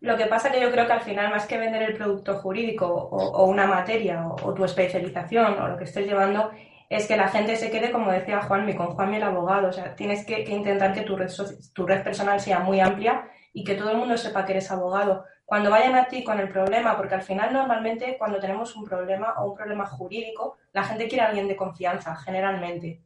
Lo 0.00 0.16
que 0.16 0.26
pasa 0.26 0.52
que 0.52 0.60
yo 0.60 0.70
creo 0.70 0.86
que 0.86 0.92
al 0.92 1.00
final, 1.00 1.30
más 1.30 1.46
que 1.46 1.58
vender 1.58 1.82
el 1.82 1.96
producto 1.96 2.34
jurídico 2.38 2.86
o, 2.86 3.46
una 3.46 3.66
materia 3.66 4.26
o, 4.28 4.54
tu 4.54 4.64
especialización 4.64 5.58
o 5.58 5.68
lo 5.68 5.76
que 5.76 5.84
estés 5.84 6.06
llevando, 6.06 6.52
es 6.88 7.08
que 7.08 7.16
la 7.16 7.28
gente 7.28 7.56
se 7.56 7.70
quede, 7.70 7.90
como 7.90 8.12
decía 8.12 8.40
Juanmi, 8.42 8.74
con 8.74 8.94
Juanmi 8.94 9.16
el 9.16 9.24
abogado. 9.24 9.68
O 9.68 9.72
sea, 9.72 9.96
tienes 9.96 10.24
que, 10.24 10.44
que 10.44 10.52
intentar 10.52 10.92
que 10.92 11.02
tu 11.02 11.16
red, 11.16 11.30
tu 11.74 11.86
red 11.86 12.04
personal 12.04 12.38
sea 12.38 12.60
muy 12.60 12.80
amplia 12.80 13.28
y 13.58 13.64
que 13.64 13.74
todo 13.74 13.90
el 13.90 13.96
mundo 13.96 14.16
sepa 14.16 14.44
que 14.44 14.52
eres 14.52 14.70
abogado 14.70 15.24
cuando 15.44 15.70
vayan 15.70 15.96
a 15.96 16.06
ti 16.06 16.22
con 16.22 16.38
el 16.38 16.48
problema, 16.48 16.96
porque 16.96 17.16
al 17.16 17.22
final 17.22 17.52
normalmente 17.52 18.16
cuando 18.16 18.38
tenemos 18.38 18.76
un 18.76 18.84
problema 18.84 19.34
o 19.38 19.50
un 19.50 19.56
problema 19.56 19.84
jurídico, 19.84 20.58
la 20.72 20.84
gente 20.84 21.08
quiere 21.08 21.24
a 21.24 21.28
alguien 21.28 21.48
de 21.48 21.56
confianza, 21.56 22.14
generalmente. 22.14 23.00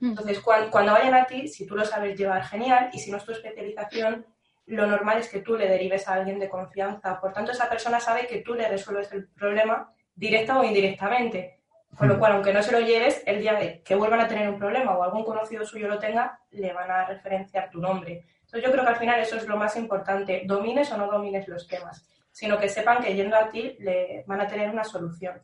Entonces, 0.00 0.40
cuando, 0.40 0.92
vayan 0.92 1.14
a 1.14 1.26
ti, 1.26 1.46
si 1.46 1.66
tú 1.66 1.76
lo 1.76 1.84
sabes 1.84 2.16
llevar, 2.16 2.42
genial, 2.44 2.88
y 2.92 3.00
si 3.00 3.10
no 3.10 3.18
es 3.18 3.24
tu 3.24 3.32
especialización, 3.32 4.24
lo 4.66 4.86
normal 4.86 5.18
es 5.18 5.28
que 5.28 5.40
tú 5.40 5.56
le 5.56 5.68
derives 5.68 6.08
a 6.08 6.14
alguien 6.14 6.38
de 6.38 6.48
confianza. 6.48 7.20
Por 7.20 7.32
tanto, 7.32 7.52
esa 7.52 7.68
persona 7.68 8.00
sabe 8.00 8.26
que 8.26 8.38
tú 8.38 8.54
le 8.54 8.68
resuelves 8.68 9.12
el 9.12 9.28
problema 9.28 9.92
directa 10.14 10.58
o 10.58 10.64
indirectamente. 10.64 11.58
Con 11.98 12.08
lo 12.08 12.18
cual, 12.18 12.32
aunque 12.32 12.54
no 12.54 12.62
se 12.62 12.72
lo 12.72 12.80
lleves, 12.80 13.22
el 13.26 13.40
día 13.40 13.82
que 13.84 13.94
vuelvan 13.94 14.20
a 14.20 14.28
tener 14.28 14.48
un 14.48 14.58
problema 14.58 14.96
o 14.96 15.02
algún 15.02 15.24
conocido 15.24 15.66
suyo 15.66 15.88
lo 15.88 15.98
tenga, 15.98 16.40
le 16.52 16.72
van 16.72 16.90
a 16.90 17.04
referenciar 17.04 17.70
tu 17.70 17.80
nombre. 17.80 18.24
Entonces 18.52 18.68
yo 18.68 18.72
creo 18.72 18.84
que 18.84 18.90
al 18.90 18.98
final 18.98 19.20
eso 19.20 19.36
es 19.36 19.46
lo 19.48 19.56
más 19.56 19.76
importante, 19.76 20.42
domines 20.44 20.92
o 20.92 20.98
no 20.98 21.10
domines 21.10 21.48
los 21.48 21.66
temas, 21.66 22.04
sino 22.30 22.58
que 22.58 22.68
sepan 22.68 23.02
que 23.02 23.14
yendo 23.14 23.34
a 23.34 23.48
ti 23.48 23.76
le 23.78 24.24
van 24.26 24.42
a 24.42 24.46
tener 24.46 24.68
una 24.68 24.84
solución. 24.84 25.40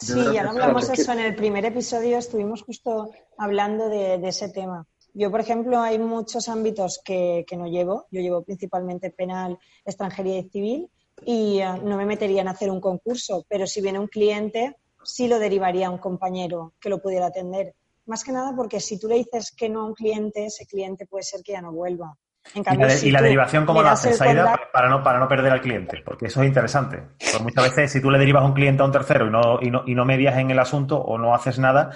Sí, 0.00 0.20
ya 0.32 0.42
no 0.42 0.50
hablamos 0.50 0.90
eso 0.90 1.12
en 1.12 1.20
el 1.20 1.36
primer 1.36 1.64
episodio, 1.64 2.18
estuvimos 2.18 2.62
justo 2.62 3.12
hablando 3.36 3.88
de, 3.88 4.14
ese 4.26 4.48
tema. 4.48 4.84
Yo, 5.14 5.30
por 5.30 5.38
ejemplo, 5.38 5.80
hay 5.80 6.00
muchos 6.00 6.48
ámbitos 6.48 7.00
que, 7.04 7.44
que, 7.46 7.56
no 7.56 7.68
llevo. 7.68 8.06
Yo 8.10 8.20
llevo 8.20 8.42
principalmente 8.42 9.10
penal, 9.10 9.56
extranjería 9.84 10.38
y 10.38 10.48
civil 10.48 10.90
y 11.24 11.60
eh, 11.60 11.80
no 11.84 11.96
me 11.96 12.06
metería 12.06 12.40
en 12.40 12.48
hacer 12.48 12.70
un 12.72 12.80
concurso, 12.80 13.46
pero 13.48 13.68
si 13.68 13.80
viene 13.80 14.00
un 14.00 14.08
cliente, 14.08 14.76
sí 15.04 15.28
lo 15.28 15.38
derivaría 15.38 15.86
a 15.86 15.90
un 15.90 15.98
compañero 15.98 16.74
que 16.80 16.88
lo 16.88 17.00
pudiera 17.00 17.26
atender. 17.26 17.74
más 18.06 18.24
que 18.24 18.32
nada 18.32 18.52
porque 18.56 18.80
si 18.80 18.98
tú 18.98 19.06
le 19.06 19.16
dices 19.16 19.52
que 19.52 19.68
no 19.68 19.82
a 19.82 19.84
un 19.84 19.94
cliente, 19.94 20.46
ese 20.46 20.66
cliente 20.66 21.06
puede 21.06 21.22
ser 21.22 21.42
que 21.42 21.52
ya 21.52 21.62
no 21.62 21.72
vuelva. 21.72 22.16
¿Y, 22.54 23.10
la, 23.10 23.22
derivación 23.22 23.66
cómo 23.66 23.82
la 23.82 23.92
haces, 23.92 24.20
Aida, 24.20 24.58
para 24.72 24.88
no, 24.88 25.02
para 25.02 25.18
no 25.18 25.28
perder 25.28 25.52
al 25.52 25.60
cliente? 25.60 26.02
Porque 26.04 26.26
eso 26.26 26.42
es 26.42 26.48
interesante. 26.48 27.02
Pues 27.18 27.40
muchas 27.40 27.64
veces, 27.64 27.92
si 27.92 28.00
tú 28.00 28.10
le 28.10 28.18
derivas 28.18 28.42
a 28.42 28.46
un 28.46 28.54
cliente 28.54 28.82
a 28.82 28.86
un 28.86 28.92
tercero 28.92 29.26
y 29.26 29.30
no, 29.30 29.58
y 29.60 29.70
no, 29.70 29.82
y 29.86 29.94
no 29.94 30.04
medias 30.04 30.38
en 30.38 30.50
el 30.50 30.58
asunto 30.58 30.98
o 30.98 31.18
no 31.18 31.34
haces 31.34 31.58
nada. 31.58 31.90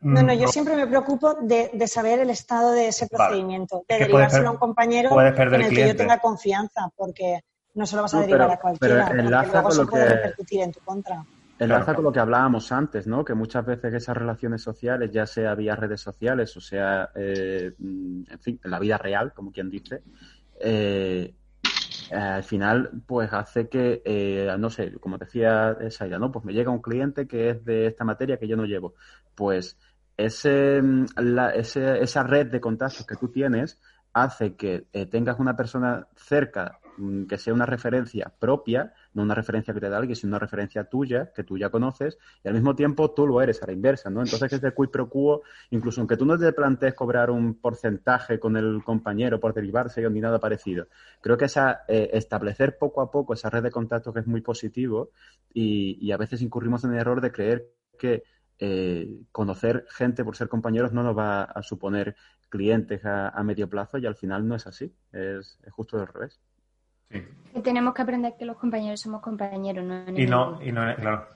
No, 0.00 0.22
no, 0.22 0.34
yo 0.34 0.46
mm, 0.46 0.50
siempre 0.50 0.76
me 0.76 0.86
preocupo 0.86 1.34
de, 1.40 1.88
saber 1.88 2.20
el 2.20 2.30
estado 2.30 2.72
de 2.72 2.88
ese 2.88 3.06
procedimiento, 3.08 3.84
de 3.88 3.98
derivárselo 3.98 4.48
a 4.48 4.52
un 4.52 4.58
compañero 4.58 5.10
en 5.20 5.54
el 5.54 5.68
que 5.70 5.88
yo 5.88 5.96
tenga 5.96 6.18
confianza, 6.18 6.90
porque 6.94 7.40
no 7.74 7.86
se 7.86 7.96
lo 7.96 8.02
vas 8.02 8.14
a 8.14 8.20
derivar 8.20 8.50
a 8.50 8.58
cualquiera, 8.58 9.06
pero 9.08 9.22
luego 9.22 9.70
se 9.70 9.86
puede 9.86 10.08
repercutir 10.08 10.62
en 10.62 10.72
tu 10.72 10.80
contra. 10.80 11.24
Enlaza 11.58 11.94
con 11.94 12.04
lo 12.04 12.12
que 12.12 12.20
hablábamos 12.20 12.70
antes, 12.70 13.06
¿no? 13.06 13.24
Que 13.24 13.34
muchas 13.34 13.64
veces 13.64 13.94
esas 13.94 14.16
relaciones 14.16 14.62
sociales, 14.62 15.10
ya 15.10 15.26
sea 15.26 15.54
vía 15.54 15.74
redes 15.74 16.00
sociales 16.00 16.54
o 16.56 16.60
sea, 16.60 17.10
eh, 17.14 17.72
en 17.78 18.38
fin, 18.40 18.60
en 18.62 18.70
la 18.70 18.78
vida 18.78 18.98
real, 18.98 19.32
como 19.32 19.52
quien 19.52 19.70
dice, 19.70 20.02
eh, 20.60 21.34
al 22.10 22.44
final, 22.44 22.90
pues 23.06 23.32
hace 23.32 23.68
que, 23.68 24.02
eh, 24.04 24.54
no 24.58 24.68
sé, 24.68 24.92
como 25.00 25.16
decía 25.16 25.76
Saida, 25.90 26.18
¿no? 26.18 26.30
Pues 26.30 26.44
me 26.44 26.52
llega 26.52 26.70
un 26.70 26.82
cliente 26.82 27.26
que 27.26 27.50
es 27.50 27.64
de 27.64 27.86
esta 27.86 28.04
materia 28.04 28.38
que 28.38 28.48
yo 28.48 28.56
no 28.56 28.64
llevo. 28.64 28.94
Pues 29.34 29.78
ese, 30.16 30.82
la, 31.16 31.50
ese 31.50 32.02
esa 32.02 32.22
red 32.22 32.46
de 32.48 32.60
contactos 32.60 33.06
que 33.06 33.16
tú 33.16 33.28
tienes 33.28 33.80
hace 34.12 34.56
que 34.56 34.86
tengas 35.10 35.38
una 35.38 35.56
persona 35.56 36.06
cerca 36.14 36.80
Mm, 36.96 37.26
que 37.26 37.36
sea 37.38 37.52
una 37.52 37.66
referencia 37.66 38.32
propia, 38.38 38.94
no 39.16 39.22
una 39.22 39.34
referencia 39.34 39.72
que 39.72 39.80
te 39.80 39.88
da 39.88 39.96
alguien, 39.96 40.14
sino 40.14 40.30
una 40.30 40.38
referencia 40.38 40.84
tuya, 40.84 41.32
que 41.34 41.42
tú 41.42 41.56
ya 41.56 41.70
conoces, 41.70 42.18
y 42.44 42.48
al 42.48 42.54
mismo 42.54 42.76
tiempo 42.76 43.10
tú 43.12 43.26
lo 43.26 43.40
eres 43.40 43.62
a 43.62 43.66
la 43.66 43.72
inversa, 43.72 44.10
¿no? 44.10 44.20
Entonces, 44.22 44.52
es 44.52 44.60
de 44.60 44.74
quid 44.74 44.90
pro 44.90 45.10
incluso 45.70 46.00
aunque 46.00 46.16
tú 46.16 46.26
no 46.26 46.38
te 46.38 46.52
plantees 46.52 46.94
cobrar 46.94 47.30
un 47.30 47.54
porcentaje 47.54 48.38
con 48.38 48.56
el 48.56 48.82
compañero 48.84 49.40
por 49.40 49.54
derivarse 49.54 50.08
ni 50.10 50.20
nada 50.20 50.38
parecido, 50.38 50.88
creo 51.22 51.36
que 51.38 51.46
esa, 51.46 51.84
eh, 51.88 52.10
establecer 52.12 52.76
poco 52.78 53.00
a 53.00 53.10
poco 53.10 53.32
esa 53.32 53.48
red 53.48 53.62
de 53.62 53.70
contactos 53.70 54.12
que 54.12 54.20
es 54.20 54.26
muy 54.26 54.42
positivo 54.42 55.10
y, 55.52 56.12
a 56.12 56.16
veces 56.18 56.42
incurrimos 56.42 56.84
en 56.84 56.92
el 56.92 56.98
error 56.98 57.20
de 57.20 57.32
creer 57.32 57.72
que 57.98 58.22
eh, 58.58 59.08
conocer 59.32 59.86
gente 59.88 60.24
por 60.24 60.36
ser 60.36 60.48
compañeros 60.48 60.92
no 60.92 61.02
nos 61.02 61.16
va 61.16 61.42
a 61.42 61.62
suponer 61.62 62.16
clientes 62.48 63.00
a, 63.04 63.42
medio 63.42 63.68
plazo 63.68 63.98
y 63.98 64.06
al 64.06 64.14
final 64.14 64.46
no 64.46 64.54
es 64.54 64.66
así, 64.66 64.94
es, 65.12 65.58
es 65.64 65.72
justo 65.72 65.98
al 65.98 66.06
revés. 66.06 66.40
Tenemos 67.62 67.94
que 67.94 68.02
aprender 68.02 68.34
que 68.38 68.44
los 68.44 68.56
compañeros 68.56 69.00
somos 69.00 69.22
compañeros, 69.22 69.84
no 69.84 70.18
Y 70.18 70.26
no, 70.26 70.62
y 70.62 70.72
no, 70.72 70.94
claro. 70.96 71.26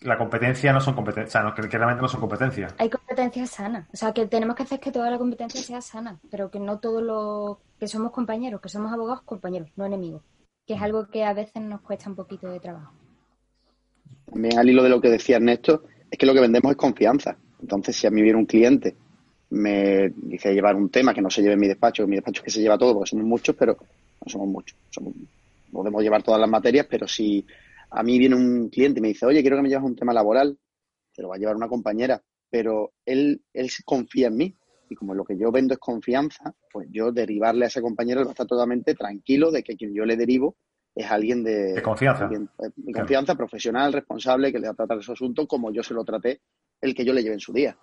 La 0.00 0.18
competencia 0.18 0.72
no 0.74 0.80
son 0.80 0.94
competencias, 0.94 1.42
o 1.42 1.54
sea, 1.54 1.54
que, 1.54 1.78
realmente 1.78 2.02
no 2.02 2.08
son 2.08 2.20
competencias. 2.20 2.74
Hay 2.76 2.90
competencias 2.90 3.50
sanas, 3.50 3.88
o 3.92 3.96
sea, 3.96 4.12
que 4.12 4.26
tenemos 4.26 4.54
que 4.54 4.64
hacer 4.64 4.78
que 4.78 4.92
toda 4.92 5.10
la 5.10 5.16
competencia 5.16 5.62
sea 5.62 5.80
sana, 5.80 6.18
pero 6.30 6.50
que 6.50 6.60
no 6.60 6.78
todo 6.78 7.00
lo 7.00 7.60
que 7.80 7.88
somos 7.88 8.12
compañeros, 8.12 8.60
que 8.60 8.68
somos 8.68 8.92
abogados, 8.92 9.22
compañeros, 9.22 9.70
no 9.76 9.86
enemigos, 9.86 10.22
que 10.66 10.74
es 10.74 10.82
algo 10.82 11.08
que 11.08 11.24
a 11.24 11.32
veces 11.32 11.62
nos 11.62 11.80
cuesta 11.80 12.10
un 12.10 12.16
poquito 12.16 12.50
de 12.50 12.60
trabajo. 12.60 12.92
También 14.26 14.58
al 14.58 14.68
hilo 14.68 14.82
de 14.82 14.90
lo 14.90 15.00
que 15.00 15.08
decía 15.08 15.36
Ernesto, 15.36 15.84
es 16.10 16.18
que 16.18 16.26
lo 16.26 16.34
que 16.34 16.40
vendemos 16.40 16.70
es 16.70 16.76
confianza. 16.76 17.36
Entonces, 17.60 17.96
si 17.96 18.06
a 18.06 18.10
mí 18.10 18.20
viene 18.20 18.38
un 18.38 18.46
cliente, 18.46 18.94
me 19.50 20.10
dice 20.14 20.52
llevar 20.52 20.76
un 20.76 20.90
tema 20.90 21.14
que 21.14 21.22
no 21.22 21.30
se 21.30 21.40
lleve 21.40 21.54
en 21.54 21.60
mi 21.60 21.68
despacho, 21.68 22.02
en 22.02 22.10
mi 22.10 22.16
despacho 22.16 22.40
es 22.40 22.44
que 22.44 22.50
se 22.50 22.60
lleva 22.60 22.76
todo, 22.76 22.94
porque 22.94 23.10
somos 23.10 23.24
muchos, 23.24 23.56
pero 23.56 23.78
no 24.26 24.30
somos 24.30 24.48
muchos. 24.48 24.76
podemos 25.70 26.02
llevar 26.02 26.22
todas 26.22 26.40
las 26.40 26.50
materias, 26.50 26.86
pero 26.90 27.06
si 27.06 27.46
a 27.90 28.02
mí 28.02 28.18
viene 28.18 28.34
un 28.34 28.68
cliente 28.68 28.98
y 28.98 29.02
me 29.02 29.08
dice, 29.08 29.26
oye, 29.26 29.40
quiero 29.40 29.56
que 29.56 29.62
me 29.62 29.68
lleves 29.68 29.84
un 29.84 29.96
tema 29.96 30.12
laboral, 30.12 30.58
te 31.14 31.22
lo 31.22 31.28
va 31.28 31.36
a 31.36 31.38
llevar 31.38 31.56
una 31.56 31.68
compañera, 31.68 32.20
pero 32.50 32.92
él, 33.04 33.42
él 33.52 33.70
confía 33.84 34.28
en 34.28 34.36
mí. 34.36 34.56
Y 34.88 34.94
como 34.94 35.14
lo 35.14 35.24
que 35.24 35.36
yo 35.36 35.50
vendo 35.50 35.74
es 35.74 35.80
confianza, 35.80 36.54
pues 36.72 36.88
yo 36.90 37.10
derivarle 37.10 37.64
a 37.64 37.68
ese 37.68 37.82
compañero 37.82 38.22
va 38.22 38.28
a 38.28 38.30
estar 38.30 38.46
totalmente 38.46 38.94
tranquilo 38.94 39.50
de 39.50 39.62
que 39.62 39.76
quien 39.76 39.92
yo 39.92 40.04
le 40.04 40.16
derivo 40.16 40.56
es 40.94 41.10
alguien 41.10 41.42
de, 41.42 41.82
confianza. 41.82 42.30
Eh, 42.32 42.92
confianza, 42.92 43.34
profesional, 43.34 43.92
responsable, 43.92 44.52
que 44.52 44.60
le 44.60 44.68
va 44.68 44.72
a 44.72 44.76
tratar 44.76 45.02
su 45.02 45.12
asunto 45.12 45.46
como 45.46 45.72
yo 45.72 45.82
se 45.82 45.92
lo 45.92 46.04
traté 46.04 46.40
el 46.80 46.94
que 46.94 47.04
yo 47.04 47.12
le 47.12 47.22
lleve 47.22 47.34
en 47.34 47.40
su 47.40 47.52
día. 47.52 47.76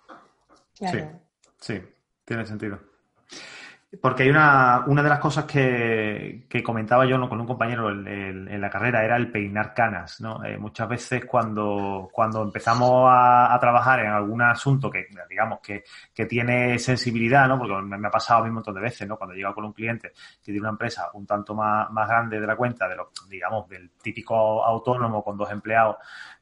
Sí, 0.72 0.86
sí, 1.60 1.74
tiene 2.24 2.46
sentido. 2.46 2.93
Porque 4.00 4.22
hay 4.22 4.30
una, 4.30 4.84
una 4.86 5.02
de 5.02 5.08
las 5.08 5.18
cosas 5.18 5.44
que, 5.44 6.46
que 6.48 6.62
comentaba 6.62 7.04
yo 7.06 7.28
con 7.28 7.40
un 7.40 7.46
compañero 7.46 7.90
en, 7.90 8.60
la 8.60 8.70
carrera 8.70 9.04
era 9.04 9.16
el 9.16 9.30
peinar 9.30 9.74
canas, 9.74 10.20
¿no? 10.20 10.44
Eh, 10.44 10.56
muchas 10.58 10.88
veces 10.88 11.24
cuando, 11.24 12.08
cuando 12.12 12.42
empezamos 12.42 13.08
a, 13.10 13.56
trabajar 13.60 14.00
en 14.00 14.10
algún 14.10 14.42
asunto 14.42 14.90
que, 14.90 15.06
digamos, 15.28 15.60
que, 15.60 15.84
que 16.14 16.26
tiene 16.26 16.78
sensibilidad, 16.78 17.48
¿no? 17.48 17.58
Porque 17.58 17.74
me, 17.74 18.08
ha 18.08 18.10
pasado 18.10 18.40
a 18.40 18.42
mí 18.44 18.48
un 18.48 18.56
montón 18.56 18.74
de 18.74 18.80
veces, 18.80 19.06
¿no? 19.06 19.16
Cuando 19.16 19.34
he 19.34 19.36
llegado 19.36 19.54
con 19.54 19.64
un 19.64 19.72
cliente 19.72 20.12
que 20.42 20.52
tiene 20.52 20.60
una 20.60 20.70
empresa 20.70 21.10
un 21.14 21.26
tanto 21.26 21.54
más, 21.54 21.90
más 21.90 22.08
grande 22.08 22.40
de 22.40 22.46
la 22.46 22.56
cuenta, 22.56 22.88
de 22.88 22.96
lo, 22.96 23.10
digamos, 23.28 23.68
del 23.68 23.90
típico 24.02 24.64
autónomo 24.64 25.22
con 25.22 25.36
dos 25.36 25.50
empleados, 25.50 25.96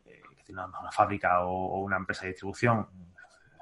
eh, 0.07 0.21
que 0.37 0.45
tiene 0.45 0.63
una, 0.65 0.91
fábrica 0.91 1.45
o 1.45 1.81
una 1.81 1.97
empresa 1.97 2.23
de 2.23 2.29
distribución, 2.29 2.87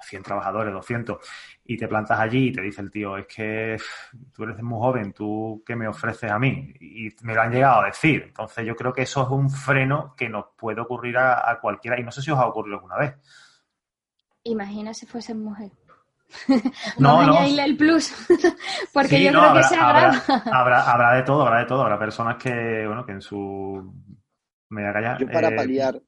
100 0.03 0.23
trabajadores, 0.23 0.73
200, 0.73 1.19
y 1.65 1.77
te 1.77 1.89
plantas 1.89 2.19
allí 2.19 2.49
y 2.49 2.53
te 2.53 2.61
dice 2.61 2.83
el 2.83 2.91
tío, 2.91 3.17
es 3.17 3.27
que 3.27 3.77
tú 4.33 4.45
eres 4.45 4.63
muy 4.63 4.79
joven, 4.79 5.13
¿tú 5.13 5.63
qué 5.65 5.77
me 5.77 5.87
ofreces 5.87 6.31
a 6.31 6.39
mí? 6.39 6.73
Y 6.81 7.09
me 7.23 7.35
lo 7.35 7.43
han 7.43 7.53
llegado 7.53 7.83
a 7.83 7.87
decir. 7.87 8.25
Entonces 8.29 8.67
yo 8.67 8.75
creo 8.75 8.93
que 8.93 9.03
eso 9.03 9.23
es 9.23 9.29
un 9.31 9.51
freno 9.51 10.15
que 10.17 10.29
nos 10.29 10.47
puede 10.57 10.81
ocurrir 10.81 11.19
a, 11.19 11.59
cualquiera, 11.61 11.99
y 11.99 12.03
no 12.03 12.11
sé 12.11 12.23
si 12.23 12.31
os 12.31 12.39
ha 12.39 12.47
ocurrido 12.47 12.77
alguna 12.77 12.97
vez. 12.97 13.15
Imagina 14.45 14.95
si 14.95 15.07
fuese 15.07 15.35
mujer. 15.35 15.71
no, 16.99 17.27
no. 17.27 17.43
el 17.43 17.77
plus, 17.77 18.15
porque 18.93 19.23
yo 19.25 19.31
creo 19.33 19.55
que 19.55 19.63
se 19.65 19.77
habrá, 19.77 20.23
habrá, 20.53 21.15
de 21.15 21.23
todo, 21.23 21.43
habrá 21.47 21.59
de 21.61 21.67
todo. 21.67 21.83
Habrá 21.83 21.99
personas 21.99 22.37
que, 22.37 22.87
bueno, 22.87 23.05
que 23.05 23.13
en 23.13 23.21
su... 23.21 23.93
Me 24.69 24.89
voy 24.89 25.05
a 25.05 25.19
Yo 25.19 25.27
para 25.27 25.49
eh, 25.49 25.57
paliar 25.57 26.01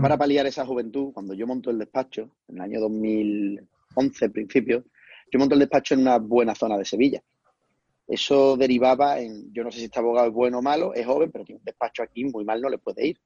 para 0.00 0.16
paliar 0.16 0.46
esa 0.46 0.66
juventud, 0.66 1.12
cuando 1.12 1.34
yo 1.34 1.46
monto 1.46 1.70
el 1.70 1.78
despacho, 1.78 2.30
en 2.48 2.56
el 2.56 2.62
año 2.62 2.80
2011, 2.80 4.30
principio, 4.30 4.84
yo 5.30 5.38
monto 5.38 5.54
el 5.54 5.60
despacho 5.60 5.94
en 5.94 6.00
una 6.00 6.18
buena 6.18 6.54
zona 6.54 6.76
de 6.76 6.84
Sevilla. 6.84 7.22
Eso 8.06 8.56
derivaba 8.56 9.20
en, 9.20 9.52
yo 9.52 9.64
no 9.64 9.72
sé 9.72 9.78
si 9.78 9.84
este 9.86 9.98
abogado 9.98 10.28
es 10.28 10.34
bueno 10.34 10.58
o 10.58 10.62
malo, 10.62 10.92
es 10.94 11.06
joven, 11.06 11.30
pero 11.32 11.44
tiene 11.44 11.58
un 11.58 11.64
despacho 11.64 12.02
aquí, 12.02 12.24
muy 12.24 12.44
mal 12.44 12.60
no 12.60 12.68
le 12.68 12.78
puede 12.78 13.06
ir. 13.06 13.20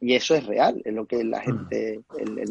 Y 0.00 0.14
eso 0.14 0.34
es 0.34 0.46
real, 0.46 0.80
es 0.84 0.92
lo 0.92 1.06
que 1.06 1.22
la 1.24 1.40
gente... 1.40 2.00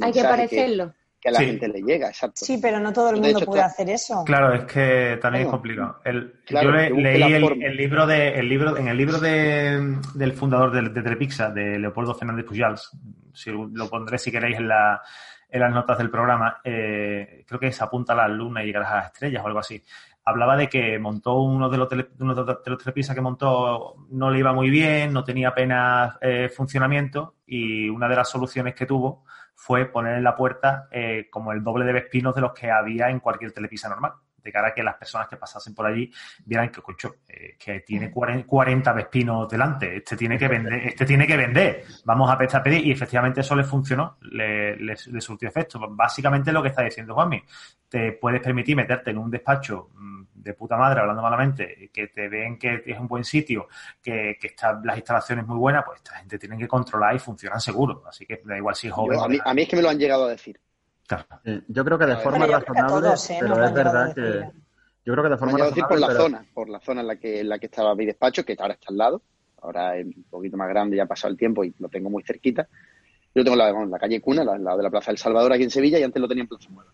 Hay 0.02 0.12
que 0.12 0.22
parecerlo 0.22 0.94
que 0.94 1.07
a 1.30 1.32
la 1.32 1.40
gente 1.40 1.68
le 1.68 1.82
llega, 1.82 2.08
exacto. 2.08 2.46
Sí, 2.46 2.60
pero 2.62 2.80
no 2.80 2.94
todo 2.94 3.10
el 3.12 3.22
mundo 3.22 3.40
puede 3.42 3.62
hacer 3.62 3.90
eso. 3.90 4.24
Claro, 4.26 4.54
es 4.54 4.66
que 4.66 5.18
también 5.22 5.46
es 5.46 5.52
complicado. 5.52 6.00
yo 6.06 6.72
leí 6.72 7.34
el, 7.34 7.78
libro 7.78 8.06
de, 8.06 8.30
el 8.40 8.50
libro, 8.50 8.78
en 8.78 8.88
el 8.88 8.98
libro 8.98 9.20
de, 9.20 9.98
del 10.16 10.34
fundador 10.34 10.72
de, 10.72 10.90
de 10.90 11.02
Telepixa, 11.02 11.50
de 11.50 11.80
Leopoldo 11.80 12.16
Fernández 12.16 12.46
Pujals, 12.46 12.92
si 13.34 13.52
lo 13.52 13.90
pondré 13.90 14.18
si 14.18 14.32
queréis 14.32 14.58
en, 14.58 14.68
la, 14.68 15.02
en 15.50 15.62
las 15.62 15.72
notas 15.72 15.98
del 15.98 16.10
programa, 16.10 16.60
eh, 16.64 17.44
creo 17.48 17.60
que 17.60 17.72
se 17.72 17.84
apunta 17.84 18.14
a 18.14 18.16
la 18.16 18.28
luna 18.28 18.64
y 18.64 18.68
llegarás 18.68 18.92
a 18.92 18.96
las 18.96 19.06
estrellas 19.08 19.44
o 19.44 19.48
algo 19.48 19.60
así. 19.60 19.84
Hablaba 20.26 20.58
de 20.58 20.68
que 20.68 21.00
montó 21.00 21.40
uno 21.40 21.70
de 21.70 21.78
los, 21.78 21.88
tele, 21.88 22.10
uno 22.20 22.36
de 22.36 22.54
los 22.66 22.84
Telepizza 22.84 23.16
que 23.16 23.22
montó, 23.22 23.96
no 24.10 24.30
le 24.30 24.40
iba 24.40 24.52
muy 24.52 24.70
bien, 24.70 25.14
no 25.14 25.24
tenía 25.24 25.50
apenas 25.50 26.18
eh, 26.20 26.50
funcionamiento 26.50 27.36
y 27.46 27.88
una 27.88 28.10
de 28.10 28.16
las 28.16 28.30
soluciones 28.30 28.76
que 28.76 28.86
tuvo 28.86 29.24
fue 29.58 29.86
poner 29.86 30.18
en 30.18 30.24
la 30.24 30.36
puerta 30.36 30.88
eh, 30.92 31.28
como 31.32 31.52
el 31.52 31.64
doble 31.64 31.84
de 31.84 31.92
vespinos 31.92 32.36
de 32.36 32.42
los 32.42 32.54
que 32.54 32.70
había 32.70 33.10
en 33.10 33.20
cualquier 33.20 33.52
telepisa 33.52 33.90
normal. 33.90 34.14
De 34.48 34.54
cara 34.54 34.70
a 34.70 34.74
que 34.74 34.82
las 34.82 34.96
personas 34.96 35.28
que 35.28 35.36
pasasen 35.36 35.76
por 35.76 35.86
allí 35.86 36.10
vieran 36.46 36.70
que, 36.70 36.82
cocho, 36.82 37.18
eh, 37.28 37.58
que 37.60 37.82
tiene 37.82 38.10
40 38.12 38.94
vespinos 38.94 39.50
delante, 39.50 39.98
este 39.98 40.16
tiene 40.16 40.38
que 40.38 40.48
vender, 40.48 40.74
este 40.88 41.06
tiene 41.06 41.28
que 41.28 41.36
vender, 41.36 41.84
vamos 42.06 42.32
a 42.32 42.38
pedir, 42.38 42.88
y 42.88 42.92
efectivamente 42.92 43.42
eso 43.42 43.56
le 43.58 43.66
funcionó, 43.66 44.18
le, 44.22 44.78
le, 44.78 44.96
le 45.12 45.22
surtió 45.22 45.50
efecto. 45.50 45.80
Básicamente 45.90 46.54
lo 46.54 46.62
que 46.62 46.70
está 46.70 46.84
diciendo 46.84 47.14
Juanmi, 47.14 47.44
te 47.90 48.14
puedes 48.14 48.42
permitir 48.42 48.76
meterte 48.76 49.12
en 49.12 49.18
un 49.18 49.30
despacho 49.30 49.90
mm, 49.94 50.24
de 50.34 50.54
puta 50.54 50.78
madre, 50.78 51.02
hablando 51.02 51.22
malamente, 51.22 51.90
que 51.94 52.08
te 52.08 52.30
ven 52.30 52.58
que 52.58 52.84
es 52.86 53.00
un 53.00 53.08
buen 53.08 53.24
sitio, 53.24 53.68
que, 54.02 54.38
que 54.40 54.56
las 54.84 54.98
instalaciones 54.98 55.46
muy 55.46 55.58
buenas, 55.58 55.84
pues 55.86 55.98
esta 55.98 56.16
gente 56.16 56.40
tiene 56.40 56.58
que 56.58 56.68
controlar 56.68 57.16
y 57.16 57.20
funcionan 57.20 57.60
seguro. 57.60 58.04
Así 58.08 58.26
que 58.26 58.42
da 58.46 58.58
igual 58.58 58.76
si 58.76 58.88
es 58.88 58.94
joven. 58.94 59.20
a, 59.20 59.54
mí, 59.54 59.62
es 59.62 59.68
que 59.68 59.76
me 59.76 59.82
lo 59.82 59.90
han 59.90 60.00
llegado 60.00 60.26
a 60.26 60.30
decir. 60.30 60.60
Yo 61.68 61.86
creo 61.86 61.98
que 61.98 62.06
de 62.06 62.18
forma 62.18 62.46
razonable, 62.46 63.10
¿eh? 63.10 63.38
pero 63.40 63.66
es 63.66 63.74
verdad 63.74 64.16
que... 64.16 64.52
Yo 65.06 65.14
creo 65.14 65.24
que 65.24 65.30
de 65.30 65.38
forma 65.38 65.58
razonable, 65.58 65.84
por 65.88 66.00
la 66.00 66.16
zona, 66.16 66.46
por 66.54 66.70
la 66.70 66.80
zona 66.82 67.02
en 67.02 67.08
la 67.08 67.16
que 67.16 67.40
en 67.40 67.48
la 67.48 67.60
que 67.60 67.68
estaba 67.68 67.96
mi 67.96 68.06
despacho, 68.06 68.44
que 68.44 68.58
ahora 68.60 68.74
está 68.74 68.88
al 68.90 68.98
lado, 68.98 69.22
ahora 69.62 69.98
es 69.98 70.06
un 70.06 70.26
poquito 70.30 70.58
más 70.58 70.68
grande, 70.68 70.98
ya 70.98 71.04
ha 71.04 71.08
pasado 71.08 71.32
el 71.32 71.38
tiempo 71.38 71.64
y 71.64 71.74
lo 71.80 71.88
tengo 71.88 72.10
muy 72.10 72.24
cerquita. 72.24 72.68
Yo 73.34 73.44
tengo 73.44 73.56
la, 73.56 73.72
la 73.72 74.00
calle 74.00 74.20
Cuna, 74.20 74.42
al 74.42 74.64
lado 74.64 74.78
de 74.78 74.84
la 74.84 74.90
Plaza 74.90 75.12
del 75.12 75.18
Salvador 75.18 75.54
aquí 75.54 75.64
en 75.64 75.70
Sevilla, 75.70 75.98
y 75.98 76.04
antes 76.04 76.22
lo 76.22 76.28
tenía 76.28 76.42
en 76.42 76.50
Plaza 76.50 76.70
Muela. 76.70 76.92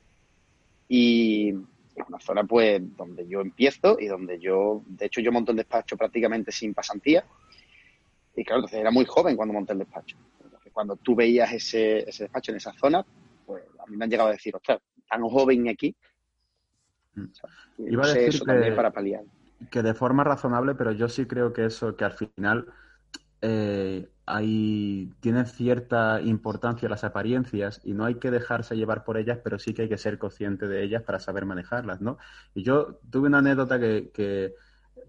Y, 0.88 1.56
es 1.96 2.08
una 2.08 2.20
zona 2.20 2.44
pues 2.44 2.82
donde 2.98 3.28
yo 3.28 3.42
empiezo 3.42 3.98
y 4.00 4.08
donde 4.08 4.40
yo, 4.40 4.82
de 4.86 5.06
hecho 5.06 5.22
yo 5.22 5.32
monto 5.32 5.52
el 5.52 5.58
despacho 5.58 5.96
prácticamente 5.96 6.52
sin 6.52 6.74
pasantía. 6.74 7.24
Y 8.36 8.44
claro, 8.44 8.60
entonces 8.60 8.80
era 8.80 8.92
muy 8.92 9.06
joven 9.06 9.36
cuando 9.36 9.54
monté 9.54 9.74
el 9.74 9.80
despacho. 9.80 10.18
cuando 10.72 10.96
tú 10.96 11.16
veías 11.16 11.52
ese, 11.54 12.10
ese 12.10 12.24
despacho 12.24 12.52
en 12.52 12.58
esa 12.58 12.74
zona, 12.74 13.06
a 13.48 13.86
mí 13.90 13.98
me 13.98 14.06
han 14.06 14.12
llegado 14.12 14.30
a 14.30 14.34
decir, 14.34 14.56
ostras, 14.56 14.80
tan 15.10 15.22
joven 15.24 15.68
aquí. 15.70 15.96
Mm. 17.16 17.24
O 17.24 17.34
sea, 17.36 17.50
Iba 17.78 18.04
no 18.04 18.08
a 18.10 18.14
decir 18.14 18.30
eso 18.30 18.46
que- 18.46 18.52
también 18.52 18.76
para 18.76 18.92
paliar. 18.92 19.24
que 19.72 19.82
de 19.82 19.94
forma 19.94 20.24
razonable, 20.24 20.76
pero 20.76 20.92
yo 20.92 21.08
sí 21.10 21.26
creo 21.26 21.54
que 21.54 21.66
eso, 21.66 21.96
que 21.96 22.04
al 22.06 22.14
final 22.14 22.68
eh, 23.42 24.10
hay, 24.26 25.12
tienen 25.20 25.46
cierta 25.46 26.22
importancia 26.22 26.88
las 26.90 27.04
apariencias 27.04 27.82
y 27.84 27.94
no 27.94 28.06
hay 28.06 28.16
que 28.16 28.32
dejarse 28.32 28.76
llevar 28.78 29.04
por 29.04 29.18
ellas, 29.18 29.40
pero 29.44 29.60
sí 29.60 29.74
que 29.74 29.84
hay 29.84 29.90
que 29.90 29.98
ser 29.98 30.18
consciente 30.18 30.68
de 30.68 30.84
ellas 30.84 31.04
para 31.04 31.20
saber 31.20 31.46
manejarlas, 31.46 32.00
¿no? 32.02 32.18
Y 32.54 32.64
yo 32.64 33.00
tuve 33.10 33.28
una 33.28 33.40
anécdota 33.40 33.80
que, 33.80 34.12
que, 34.14 34.54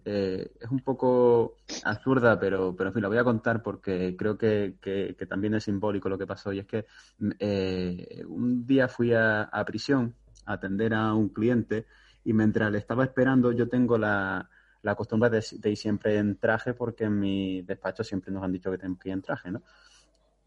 eh, 0.05 0.53
es 0.61 0.71
un 0.71 0.81
poco 0.81 1.57
absurda, 1.85 2.39
pero, 2.39 2.75
pero 2.77 2.89
en 2.91 2.95
fin, 2.95 3.03
la 3.03 3.09
voy 3.09 3.19
a 3.19 3.25
contar 3.25 3.63
porque 3.63 4.17
creo 4.17 4.37
que, 4.39 4.77
que- 4.81 5.15
también 5.29 5.55
es 5.55 5.65
simbólico 5.65 6.09
lo 6.09 6.19
que 6.19 6.27
pasó. 6.27 6.53
Y 6.53 6.61
es 6.61 6.67
que 6.67 6.87
mm, 7.19 7.31
eh, 7.39 8.23
un 8.29 8.67
día 8.67 8.89
fui 8.89 9.13
a, 9.15 9.43
a 9.45 9.65
prisión 9.65 10.17
a 10.47 10.55
atender 10.55 10.95
a 10.95 11.15
un 11.15 11.31
cliente 11.31 11.87
y 12.23 12.33
mientras 12.33 12.71
le 12.71 12.79
estaba 12.79 13.05
esperando 13.05 13.53
yo 13.53 13.69
tengo 13.69 13.97
la, 13.99 14.49
la 14.83 14.95
costumbre 14.95 15.31
de, 15.31 15.45
de 15.59 15.71
ir 15.71 15.77
siempre 15.77 16.19
en 16.19 16.39
traje 16.39 16.75
porque 16.75 17.05
en 17.05 17.19
mi 17.19 17.63
despacho 17.63 18.05
siempre 18.05 18.33
nos 18.33 18.43
han 18.43 18.53
dicho 18.53 18.71
que 18.71 18.79
tenemos 18.79 18.99
que 18.99 19.09
ir 19.09 19.15
en 19.15 19.23
traje, 19.23 19.51
¿no? 19.51 19.63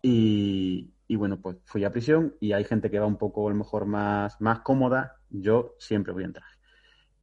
Y, 0.01 0.93
y 1.07 1.15
bueno, 1.17 1.41
pues 1.41 1.57
fui 1.65 1.83
a 1.85 1.91
prisión 1.91 2.35
y 2.39 2.53
hay 2.53 2.63
gente 2.65 2.91
que 2.91 2.99
va 2.99 3.07
un 3.07 3.17
poco 3.17 3.47
a 3.47 3.51
lo 3.51 3.57
mejor 3.57 3.85
más, 3.87 4.39
más 4.41 4.61
cómoda, 4.61 5.17
yo 5.29 5.75
siempre 5.79 6.13
voy 6.13 6.25
en 6.25 6.33
traje. 6.33 6.56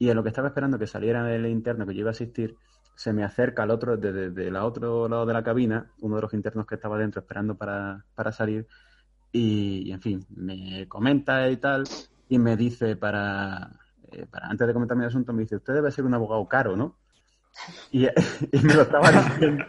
Y 0.04 0.10
en 0.10 0.16
lo 0.16 0.22
que 0.22 0.28
estaba 0.28 0.48
esperando 0.48 0.78
que 0.78 0.86
saliera 0.86 1.34
el 1.34 1.46
interno 1.46 1.86
que 1.86 1.94
yo 1.94 2.00
iba 2.00 2.10
a 2.10 2.12
asistir, 2.12 2.58
se 2.94 3.14
me 3.14 3.24
acerca 3.24 3.62
al 3.62 3.70
otro, 3.70 3.96
desde 3.96 4.28
de, 4.30 4.50
la 4.50 4.66
otro 4.66 5.08
lado 5.08 5.24
de 5.24 5.32
la 5.32 5.42
cabina, 5.42 5.92
uno 6.00 6.16
de 6.16 6.20
los 6.20 6.34
internos 6.34 6.66
que 6.66 6.74
estaba 6.74 6.98
dentro 6.98 7.22
esperando 7.22 7.54
para, 7.54 8.04
para 8.14 8.30
salir, 8.30 8.66
y, 9.32 9.88
y, 9.88 9.92
en 9.92 10.02
fin, 10.02 10.26
me 10.36 10.86
comenta 10.88 11.48
y 11.48 11.56
tal, 11.56 11.84
y 12.28 12.38
me 12.38 12.54
dice 12.54 12.96
para, 12.96 13.80
eh, 14.12 14.26
para 14.30 14.48
antes 14.48 14.66
de 14.66 14.74
comentarme 14.74 15.04
el 15.04 15.08
asunto, 15.08 15.32
me 15.32 15.40
dice, 15.40 15.56
usted 15.56 15.72
debe 15.72 15.90
ser 15.90 16.04
un 16.04 16.12
abogado 16.12 16.46
caro, 16.48 16.76
¿no? 16.76 16.98
Y, 17.90 18.04
y 18.52 18.58
me 18.62 18.74
lo 18.74 18.82
estaba 18.82 19.10
diciendo, 19.10 19.64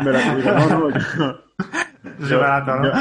me 0.00 0.12
lo 0.12 0.18
digo, 0.36 0.50
no, 0.50 0.68
no, 0.78 0.98
yo, 0.98 1.44
Yo, 2.28 2.38
barato, 2.38 2.76
¿no? 2.76 2.84
yo- 2.84 2.92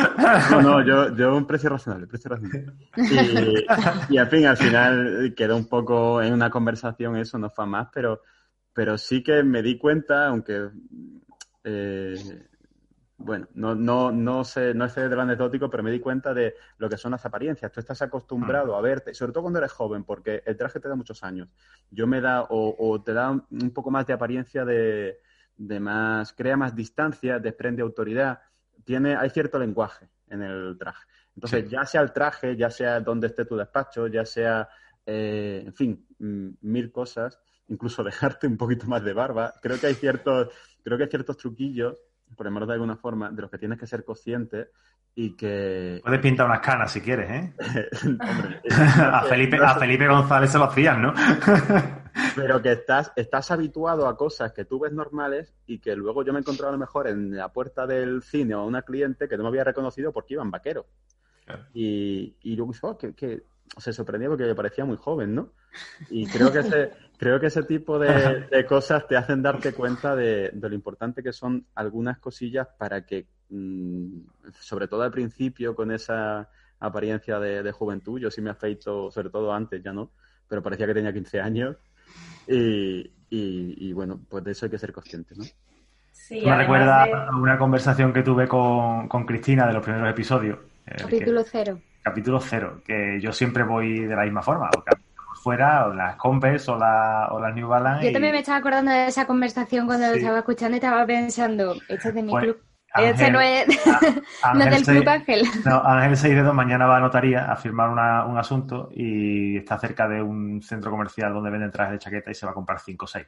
no, 0.51 0.61
no, 0.61 0.85
yo, 0.85 1.15
yo 1.15 1.35
un 1.35 1.45
precio 1.45 1.69
razonable, 1.69 2.07
precio 2.07 2.29
razonable. 2.29 2.73
Y, 4.09 4.15
y 4.15 4.17
en 4.17 4.29
fin, 4.29 4.45
al 4.45 4.57
final 4.57 5.33
quedó 5.35 5.57
un 5.57 5.65
poco 5.65 6.21
en 6.21 6.33
una 6.33 6.49
conversación, 6.49 7.15
eso 7.17 7.37
no 7.37 7.49
fue 7.49 7.65
más, 7.65 7.87
pero, 7.93 8.21
pero 8.73 8.97
sí 8.97 9.23
que 9.23 9.43
me 9.43 9.61
di 9.61 9.77
cuenta, 9.77 10.27
aunque 10.27 10.69
eh, 11.63 12.15
bueno, 13.17 13.47
no, 13.53 13.73
no, 13.75 14.11
no 14.11 14.43
sé, 14.43 14.73
no 14.73 14.87
de 14.87 15.09
lo 15.09 15.21
anecdótico, 15.21 15.69
pero 15.69 15.83
me 15.83 15.91
di 15.91 15.99
cuenta 15.99 16.33
de 16.33 16.55
lo 16.77 16.89
que 16.89 16.97
son 16.97 17.11
las 17.11 17.25
apariencias. 17.25 17.71
Tú 17.71 17.79
estás 17.79 18.01
acostumbrado 18.01 18.75
a 18.75 18.81
verte, 18.81 19.13
sobre 19.13 19.31
todo 19.31 19.43
cuando 19.43 19.59
eres 19.59 19.71
joven, 19.71 20.03
porque 20.03 20.43
el 20.45 20.57
traje 20.57 20.79
te 20.79 20.89
da 20.89 20.95
muchos 20.95 21.23
años. 21.23 21.47
Yo 21.89 22.05
me 22.05 22.19
da, 22.19 22.41
o, 22.43 22.75
o 22.77 23.01
te 23.01 23.13
da 23.13 23.31
un 23.31 23.71
poco 23.73 23.91
más 23.91 24.05
de 24.07 24.13
apariencia 24.13 24.65
de, 24.65 25.19
de 25.55 25.79
más, 25.79 26.33
crea 26.33 26.57
más 26.57 26.75
distancia, 26.75 27.39
desprende 27.39 27.81
autoridad, 27.81 28.41
tiene, 28.83 29.15
hay 29.15 29.29
cierto 29.29 29.57
lenguaje 29.59 30.07
en 30.29 30.41
el 30.43 30.77
traje. 30.77 31.05
Entonces, 31.35 31.63
Sí. 31.65 31.69
ya 31.71 31.85
sea 31.85 32.01
el 32.01 32.11
traje, 32.11 32.55
ya 32.55 32.69
sea 32.69 32.99
donde 32.99 33.27
esté 33.27 33.45
tu 33.45 33.55
despacho, 33.55 34.07
ya 34.07 34.25
sea, 34.25 34.67
eh, 35.05 35.63
en 35.65 35.73
fin, 35.73 36.05
mm, 36.19 36.49
mil 36.61 36.91
cosas, 36.91 37.39
incluso 37.67 38.03
dejarte 38.37 38.47
un 38.47 38.57
poquito 38.57 38.85
más 38.87 39.03
de 39.03 39.13
barba. 39.13 39.53
Creo 39.61 39.79
que 39.79 39.87
hay 39.87 39.95
ciertos, 39.95 40.49
creo 40.83 40.97
que 40.97 41.05
hay 41.05 41.09
ciertos 41.09 41.37
truquillos, 41.37 41.95
por 42.35 42.45
llamarlo 42.47 42.67
de 42.67 42.73
alguna 42.73 42.95
forma, 42.95 43.29
de 43.31 43.41
los 43.41 43.51
que 43.51 43.57
tienes 43.57 43.79
que 43.79 43.85
ser 43.87 44.03
consciente 44.03 44.69
y 45.15 45.35
que 45.35 45.99
Puedes 46.03 46.19
pintar 46.19 46.47
unas 46.47 46.61
canas 46.61 46.91
si 46.91 47.01
quieres, 47.01 47.29
¿eh? 47.29 47.53
hombre, 48.03 48.61
A 49.11 49.23
Felipe, 49.23 49.57
a 49.57 49.75
Felipe 49.75 50.07
González 50.07 50.49
se 50.51 50.57
lo 50.57 50.63
hacían, 50.65 51.01
¿no? 51.01 51.13
Pero 52.35 52.61
que 52.61 52.71
estás, 52.71 53.11
estás 53.15 53.51
habituado 53.51 54.07
a 54.07 54.17
cosas 54.17 54.53
que 54.53 54.65
tú 54.65 54.79
ves 54.79 54.93
normales 54.93 55.53
y 55.65 55.79
que 55.79 55.95
luego 55.95 56.23
yo 56.23 56.33
me 56.33 56.39
he 56.39 56.41
encontrado 56.41 56.69
a 56.69 56.73
lo 56.73 56.79
mejor 56.79 57.07
en 57.07 57.35
la 57.35 57.51
puerta 57.51 57.87
del 57.87 58.21
cine 58.23 58.55
o 58.55 58.59
a 58.59 58.65
una 58.65 58.83
cliente 58.83 59.27
que 59.27 59.37
no 59.37 59.43
me 59.43 59.49
había 59.49 59.63
reconocido 59.63 60.11
porque 60.11 60.33
iban 60.35 60.51
vaquero. 60.51 60.85
Claro. 61.45 61.65
Y, 61.73 62.35
y 62.41 62.55
luego 62.55 62.73
oh, 62.81 62.97
que, 62.97 63.13
que 63.13 63.43
se 63.77 63.93
sorprendía 63.93 64.29
porque 64.29 64.45
me 64.45 64.55
parecía 64.55 64.85
muy 64.85 64.97
joven, 64.97 65.35
¿no? 65.35 65.51
Y 66.09 66.27
creo 66.27 66.51
que 66.51 66.59
ese, 66.59 66.91
creo 67.17 67.39
que 67.39 67.47
ese 67.47 67.63
tipo 67.63 67.97
de, 67.97 68.47
de 68.51 68.65
cosas 68.65 69.07
te 69.07 69.17
hacen 69.17 69.41
darte 69.41 69.73
cuenta 69.73 70.15
de, 70.15 70.51
de 70.53 70.69
lo 70.69 70.75
importante 70.75 71.23
que 71.23 71.33
son 71.33 71.65
algunas 71.75 72.19
cosillas 72.19 72.67
para 72.77 73.05
que, 73.05 73.27
mm, 73.49 74.19
sobre 74.59 74.87
todo 74.87 75.01
al 75.01 75.11
principio, 75.11 75.75
con 75.75 75.91
esa 75.91 76.49
apariencia 76.79 77.39
de, 77.39 77.63
de 77.63 77.71
juventud, 77.71 78.19
yo 78.19 78.29
sí 78.29 78.41
me 78.41 78.51
afeito, 78.51 79.09
sobre 79.09 79.29
todo 79.29 79.53
antes, 79.53 79.81
ya 79.81 79.93
no, 79.93 80.11
pero 80.47 80.61
parecía 80.61 80.85
que 80.85 80.93
tenía 80.93 81.13
15 81.13 81.39
años. 81.39 81.77
Y, 82.47 82.99
y, 83.29 83.89
y 83.89 83.93
bueno, 83.93 84.19
pues 84.29 84.43
de 84.43 84.51
eso 84.51 84.65
hay 84.65 84.71
que 84.71 84.77
ser 84.77 84.91
consciente, 84.91 85.33
¿no? 85.37 85.43
Sí, 86.11 86.41
Me 86.45 86.55
recuerda 86.57 87.05
de- 87.05 87.35
una 87.35 87.57
conversación 87.57 88.13
que 88.13 88.23
tuve 88.23 88.47
con, 88.47 89.07
con 89.07 89.25
Cristina 89.25 89.65
de 89.67 89.73
los 89.73 89.83
primeros 89.83 90.09
episodios. 90.09 90.57
eh, 90.85 90.95
que- 90.97 91.03
Capítulo 91.03 91.43
cero. 91.43 91.79
capítulo 92.03 92.39
cero, 92.39 92.81
que 92.85 93.19
yo 93.21 93.31
siempre 93.31 93.63
voy 93.63 93.99
de 94.05 94.15
la 94.15 94.23
misma 94.23 94.41
forma, 94.41 94.69
o 94.75 94.83
fuera, 95.41 95.87
o 95.87 95.93
las 95.93 96.15
Converse, 96.17 96.69
o, 96.71 96.77
la, 96.77 97.27
o 97.31 97.39
las 97.39 97.53
New 97.55 97.67
Balance. 97.67 98.03
Yo 98.03 98.09
y- 98.09 98.13
también 98.13 98.33
me 98.33 98.39
estaba 98.39 98.57
acordando 98.59 98.91
de 98.91 99.07
esa 99.07 99.25
conversación 99.25 99.85
cuando 99.87 100.07
lo 100.07 100.13
estaba 100.13 100.39
escuchando 100.39 100.75
y 100.75 100.79
estaba 100.79 101.05
pensando, 101.05 101.75
este 101.89 102.09
es 102.09 102.15
de 102.15 102.23
mi 102.23 102.31
Pues, 102.31 102.43
club. 102.43 102.57
Ángel- 102.93 103.11
este 103.11 103.31
no 103.31 103.41
es, 103.41 103.87
a- 104.43 104.53
no 104.53 104.59
es 104.59 104.65
del 104.65 104.73
Ángel 104.73 104.95
club 104.95 105.09
Ángel. 105.09 105.43
No, 105.65 105.83
Ángel 105.83 106.17
Seidedo 106.17 106.53
mañana 106.53 106.85
va 106.85 106.97
a 106.97 106.99
notaría 106.99 107.51
a 107.51 107.55
firmar 107.55 107.89
una- 107.89 108.25
un 108.25 108.37
asunto 108.37 108.89
y 108.93 109.57
está 109.57 109.77
cerca 109.79 110.07
de 110.07 110.21
un 110.21 110.61
centro 110.61 110.91
comercial 110.91 111.33
donde 111.33 111.49
venden 111.49 111.71
trajes 111.71 111.93
de 111.93 111.99
chaqueta 111.99 112.31
y 112.31 112.35
se 112.35 112.45
va 112.45 112.51
a 112.51 112.55
comprar 112.55 112.79
5 112.79 113.05
o 113.05 113.07
6. 113.07 113.25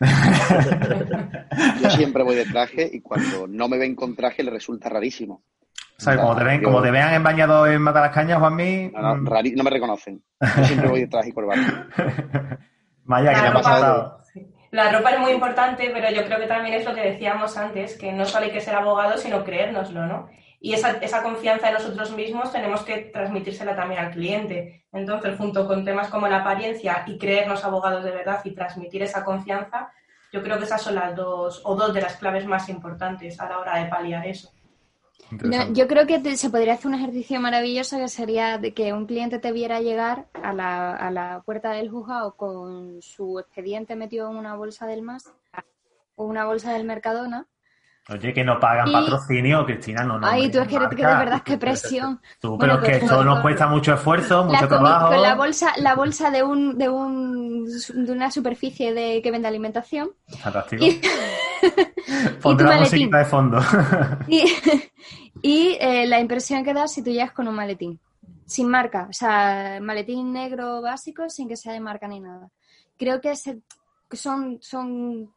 Yo 1.82 1.90
siempre 1.90 2.22
voy 2.22 2.36
de 2.36 2.44
traje 2.46 2.88
y 2.92 3.00
cuando 3.00 3.46
no 3.48 3.68
me 3.68 3.78
ven 3.78 3.94
con 3.94 4.14
traje 4.14 4.42
le 4.42 4.50
resulta 4.50 4.88
rarísimo. 4.88 5.42
¿Sabes? 5.96 6.20
Como 6.20 6.36
te, 6.36 6.44
ven, 6.44 6.60
Yo- 6.60 6.66
como 6.68 6.80
te 6.80 6.90
vean 6.92 7.12
en 7.14 7.22
bañado 7.24 7.66
en 7.66 7.82
Matalascañas, 7.82 8.38
Juanmi, 8.38 8.92
No, 8.94 9.00
no, 9.02 9.16
mm, 9.16 9.26
rari- 9.26 9.54
no 9.56 9.64
me 9.64 9.70
reconocen. 9.70 10.22
Yo 10.58 10.64
siempre 10.64 10.88
voy 10.88 11.00
de 11.00 11.06
traje 11.08 11.30
y 11.30 11.32
corbata. 11.32 11.88
Maya, 13.04 13.34
¿qué 13.34 13.40
te 13.40 13.46
ha 13.48 13.52
pasado? 13.52 14.18
La 14.70 14.92
ropa 14.92 15.10
es 15.10 15.20
muy 15.20 15.32
importante, 15.32 15.90
pero 15.92 16.10
yo 16.10 16.24
creo 16.26 16.38
que 16.38 16.46
también 16.46 16.74
es 16.74 16.84
lo 16.84 16.94
que 16.94 17.00
decíamos 17.00 17.56
antes, 17.56 17.96
que 17.96 18.12
no 18.12 18.26
solo 18.26 18.46
hay 18.46 18.52
que 18.52 18.60
ser 18.60 18.74
abogado, 18.74 19.16
sino 19.16 19.44
creérnoslo, 19.44 20.06
¿no? 20.06 20.28
Y 20.60 20.74
esa, 20.74 20.90
esa 21.00 21.22
confianza 21.22 21.68
en 21.68 21.74
nosotros 21.74 22.10
mismos 22.12 22.52
tenemos 22.52 22.82
que 22.82 22.98
transmitírsela 23.12 23.76
también 23.76 24.00
al 24.00 24.10
cliente. 24.10 24.84
Entonces, 24.92 25.36
junto 25.38 25.66
con 25.66 25.84
temas 25.84 26.08
como 26.08 26.28
la 26.28 26.38
apariencia 26.38 27.04
y 27.06 27.16
creernos 27.16 27.64
abogados 27.64 28.04
de 28.04 28.10
verdad 28.10 28.40
y 28.44 28.50
transmitir 28.50 29.02
esa 29.02 29.24
confianza, 29.24 29.92
yo 30.32 30.42
creo 30.42 30.58
que 30.58 30.64
esas 30.64 30.82
son 30.82 30.96
las 30.96 31.14
dos 31.16 31.62
o 31.64 31.74
dos 31.74 31.94
de 31.94 32.02
las 32.02 32.16
claves 32.16 32.44
más 32.44 32.68
importantes 32.68 33.40
a 33.40 33.48
la 33.48 33.58
hora 33.58 33.78
de 33.78 33.88
paliar 33.88 34.26
eso. 34.26 34.52
Yo 35.74 35.86
creo 35.88 36.06
que 36.06 36.18
te- 36.20 36.36
se 36.36 36.48
podría 36.48 36.74
hacer 36.74 36.86
un 36.86 36.94
ejercicio 36.94 37.38
maravilloso 37.40 37.98
que 37.98 38.08
sería 38.08 38.56
de 38.58 38.72
que 38.72 38.92
un 38.92 39.06
cliente 39.06 39.38
te 39.38 39.52
viera 39.52 39.80
llegar 39.80 40.26
a 40.32 40.52
la, 40.52 40.94
a 40.94 41.10
la 41.10 41.42
puerta 41.44 41.70
del 41.72 41.90
juzgado 41.90 42.34
con 42.34 43.02
su 43.02 43.38
expediente 43.38 43.94
metido 43.96 44.30
en 44.30 44.36
una 44.36 44.54
bolsa 44.56 44.86
del 44.86 45.02
MAS 45.02 45.30
o 46.16 46.24
una 46.24 46.46
bolsa 46.46 46.72
del 46.72 46.84
Mercadona. 46.84 47.46
Oye, 48.10 48.32
que 48.32 48.42
no 48.42 48.58
pagan 48.58 48.88
Y- 48.88 48.92
patrocinio, 48.92 49.66
Cristina, 49.66 50.02
no, 50.02 50.18
no. 50.18 50.26
Ay, 50.26 50.50
tú 50.50 50.60
es 50.60 50.68
que, 50.68 50.78
de 50.78 50.86
verdad 50.96 51.42
qué 51.44 51.58
presión. 51.58 52.20
Tú, 52.40 52.56
Bueno, 52.56 52.74
pero 52.74 52.80
que 52.80 52.98
pues, 52.98 53.02
esto 53.02 53.22
nos 53.24 53.40
cuesta 53.40 53.66
mucho 53.66 53.92
esfuerzo, 53.94 54.44
mucho 54.44 54.62
La, 54.62 54.68
trabajo. 54.68 55.08
con 55.08 55.22
la 55.22 55.34
bolsa, 55.34 55.72
la 55.76 55.94
bolsa 55.94 56.30
de 56.30 56.42
un, 56.42 56.78
de 56.78 56.88
un 56.88 57.66
de 57.66 58.12
una 58.12 58.30
superficie 58.30 58.94
de 58.94 59.20
que 59.20 59.30
vende 59.30 59.46
alimentación. 59.48 60.10
Fantástico. 60.40 60.84
Y, 60.84 61.00
Pondré 62.40 62.64
tu 62.66 62.70
la 62.70 62.76
maletín. 62.76 62.80
musiquita 62.80 63.18
de 63.18 63.24
fondo. 63.26 63.58
y, 64.28 64.44
y, 65.42 65.76
eh, 65.80 66.06
la 66.06 66.20
impresión 66.20 66.64
que 66.64 66.72
das 66.72 66.92
si 66.92 67.02
tú 67.02 67.10
llegas 67.10 67.32
con 67.32 67.46
un 67.48 67.54
maletín. 67.54 68.00
Sin 68.46 68.68
marca. 68.70 69.06
O 69.10 69.12
sea, 69.12 69.78
maletín 69.82 70.32
negro 70.32 70.80
básico 70.80 71.28
sin 71.28 71.48
que 71.48 71.56
sea 71.56 71.74
de 71.74 71.80
marca 71.80 72.08
ni 72.08 72.20
nada. 72.20 72.48
Creo 72.96 73.20
que, 73.20 73.36
se- 73.36 73.58
que 74.08 74.16
son, 74.16 74.58
son 74.62 75.30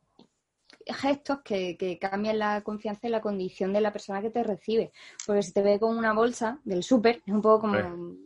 gestos 0.88 1.40
que, 1.44 1.78
que 1.78 1.98
cambian 2.00 2.40
la 2.40 2.62
confianza 2.62 3.08
y 3.08 3.12
la 3.12 3.22
condición 3.22 3.74
de 3.74 3.82
la 3.82 3.92
persona 3.92 4.22
que 4.22 4.30
te 4.30 4.44
recibe. 4.44 4.92
Porque 5.26 5.44
si 5.44 5.52
te 5.54 5.62
ve 5.62 5.80
con 5.80 5.98
una 5.98 6.14
bolsa 6.14 6.60
del 6.64 6.84
súper, 6.84 7.22
es 7.26 7.34
un 7.34 7.42
poco 7.42 7.62
como. 7.62 7.78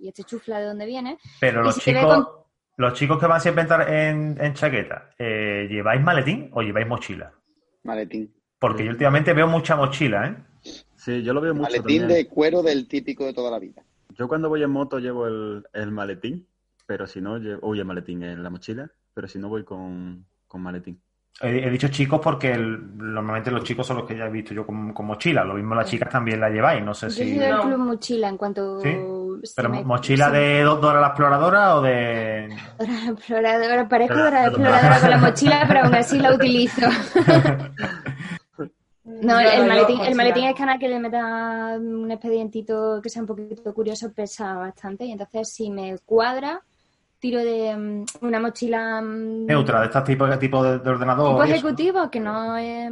¿y 0.01 0.07
este 0.07 0.23
chufla 0.23 0.59
de 0.59 0.65
dónde 0.65 0.85
viene? 0.85 1.17
Pero 1.39 1.63
los 1.63 1.75
si 1.75 1.81
chicos, 1.81 2.15
con- 2.15 2.27
los 2.77 2.93
chicos 2.93 3.19
que 3.19 3.27
van 3.27 3.41
siempre 3.41 3.61
a 3.61 3.63
entrar 3.63 3.89
en, 3.93 4.37
en 4.39 4.53
chaqueta, 4.53 5.11
eh, 5.17 5.67
¿lleváis 5.69 6.01
maletín 6.01 6.49
o 6.53 6.61
lleváis 6.61 6.87
mochila? 6.87 7.31
Maletín. 7.83 8.33
Porque 8.59 8.83
yo 8.83 8.91
últimamente 8.91 9.33
veo 9.33 9.47
mucha 9.47 9.75
mochila, 9.75 10.27
¿eh? 10.27 10.35
Sí, 10.95 11.21
yo 11.23 11.33
lo 11.33 11.41
veo 11.41 11.53
mucho 11.53 11.69
Maletín 11.69 11.99
también. 11.99 12.07
de 12.07 12.27
cuero 12.27 12.63
del 12.63 12.87
típico 12.87 13.25
de 13.25 13.33
toda 13.33 13.51
la 13.51 13.59
vida. 13.59 13.83
Yo 14.17 14.27
cuando 14.27 14.49
voy 14.49 14.63
en 14.63 14.71
moto 14.71 14.99
llevo 14.99 15.27
el, 15.27 15.65
el 15.73 15.91
maletín, 15.91 16.47
pero 16.87 17.05
si 17.05 17.21
no, 17.21 17.37
llevo, 17.37 17.67
uy, 17.67 17.79
el 17.79 17.85
maletín 17.85 18.23
en 18.23 18.41
la 18.43 18.49
mochila, 18.49 18.89
pero 19.13 19.27
si 19.27 19.39
no 19.39 19.49
voy 19.49 19.63
con, 19.63 20.25
con 20.47 20.61
maletín. 20.61 21.01
He, 21.41 21.67
he 21.67 21.69
dicho 21.69 21.89
chicos 21.89 22.21
porque 22.23 22.51
el- 22.53 22.95
normalmente 22.97 23.51
los 23.51 23.63
chicos 23.63 23.85
son 23.85 23.97
los 23.97 24.05
que 24.07 24.17
ya 24.17 24.25
he 24.25 24.31
visto 24.31 24.53
yo 24.53 24.65
con, 24.65 24.93
con 24.93 25.05
mochila. 25.05 25.43
Lo 25.43 25.53
mismo 25.55 25.75
las 25.75 25.89
chicas 25.89 26.09
también 26.09 26.39
la 26.39 26.49
lleváis. 26.49 26.81
No 26.83 26.93
sé 26.93 27.07
Yo 27.07 27.11
si. 27.11 27.29
soy 27.29 27.37
del 27.39 27.51
No. 27.51 27.61
club 27.63 27.77
mochila. 27.77 28.29
En 28.29 28.37
cuanto 28.37 28.79
¿Sí? 28.79 28.95
¿Pero 29.55 29.69
mochila 29.69 30.29
de 30.31 30.61
Dora 30.61 31.01
la 31.01 31.07
Exploradora 31.07 31.75
o 31.75 31.81
de...? 31.81 32.47
Dora 32.79 32.91
la 33.03 33.09
Exploradora, 33.11 33.89
parezco 33.89 34.15
Dora 34.17 34.41
la 34.43 34.47
Exploradora 34.47 34.99
con 35.01 35.09
la 35.09 35.17
mochila, 35.17 35.65
pero 35.67 35.79
aún 35.81 35.95
así 35.95 36.19
la 36.19 36.33
utilizo. 36.33 36.87
No, 39.07 39.39
el, 39.39 39.67
maletín, 39.67 40.01
el 40.01 40.15
maletín 40.15 40.45
escáner 40.45 40.79
que 40.79 40.89
le 40.89 40.99
meta 40.99 41.77
un 41.79 42.09
expedientito 42.09 42.99
que 43.03 43.09
sea 43.09 43.21
un 43.21 43.27
poquito 43.27 43.71
curioso 43.73 44.11
pesa 44.11 44.55
bastante 44.55 45.05
y 45.05 45.11
entonces 45.11 45.53
si 45.53 45.69
me 45.69 45.95
cuadra 45.99 46.59
tiro 47.25 47.43
de 47.43 47.75
mm, 47.75 48.05
una 48.21 48.39
mochila 48.39 49.01
mm, 49.01 49.47
neutra 49.47 49.79
de 49.79 49.85
este 49.87 50.01
tipo, 50.01 50.37
tipo 50.37 50.63
de, 50.63 50.89
ordenador 50.89 51.29
tipo 51.29 51.43
ejecutivo 51.43 52.11
que 52.11 52.19
no 52.19 52.55
es 52.55 52.91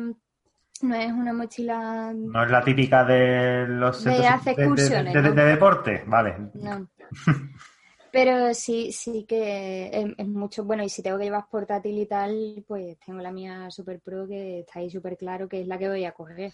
no 0.81 0.95
es 0.95 1.11
una 1.11 1.33
mochila 1.33 2.11
no 2.15 2.43
es 2.43 2.49
la 2.49 2.63
típica 2.63 3.05
de 3.05 3.67
los 3.67 4.03
de, 4.03 4.17
excursiones, 4.17 5.13
de, 5.13 5.45
deporte 5.45 6.03
vale. 6.07 6.35
No. 6.55 6.87
Pero 8.11 8.53
sí, 8.53 8.91
sí 8.91 9.25
que 9.27 10.13
es, 10.15 10.27
mucho, 10.27 10.63
bueno, 10.63 10.83
y 10.83 10.89
si 10.89 11.01
tengo 11.01 11.17
que 11.17 11.23
llevar 11.23 11.47
portátil 11.49 11.97
y 11.97 12.05
tal, 12.05 12.63
pues 12.67 12.95
tengo 13.03 13.19
la 13.21 13.31
mía 13.31 13.71
Super 13.71 13.99
Pro 14.01 14.27
que 14.27 14.59
está 14.59 14.77
ahí 14.77 14.89
súper 14.91 15.17
claro 15.17 15.49
que 15.49 15.61
es 15.61 15.67
la 15.67 15.79
que 15.79 15.89
voy 15.89 16.05
a 16.05 16.11
coger. 16.11 16.51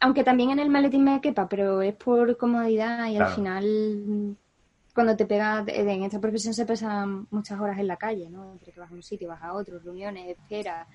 Aunque 0.00 0.22
también 0.22 0.50
en 0.50 0.58
el 0.58 0.68
maletín 0.68 1.04
me 1.04 1.18
quepa, 1.22 1.48
pero 1.48 1.80
es 1.80 1.94
por 1.94 2.36
comodidad 2.36 3.06
y 3.06 3.16
al 3.16 3.28
final 3.28 4.36
cuando 4.98 5.16
te 5.16 5.26
pegas, 5.26 5.62
en 5.68 6.02
esta 6.02 6.18
profesión 6.18 6.52
se 6.52 6.66
pasan 6.66 7.28
muchas 7.30 7.60
horas 7.60 7.78
en 7.78 7.86
la 7.86 7.96
calle, 7.96 8.28
¿no? 8.28 8.50
Entre 8.50 8.72
que 8.72 8.80
vas 8.80 8.90
a 8.90 8.94
un 8.94 9.02
sitio, 9.04 9.28
vas 9.28 9.40
a 9.44 9.52
otro, 9.52 9.78
reuniones, 9.78 10.36
espera, 10.36 10.88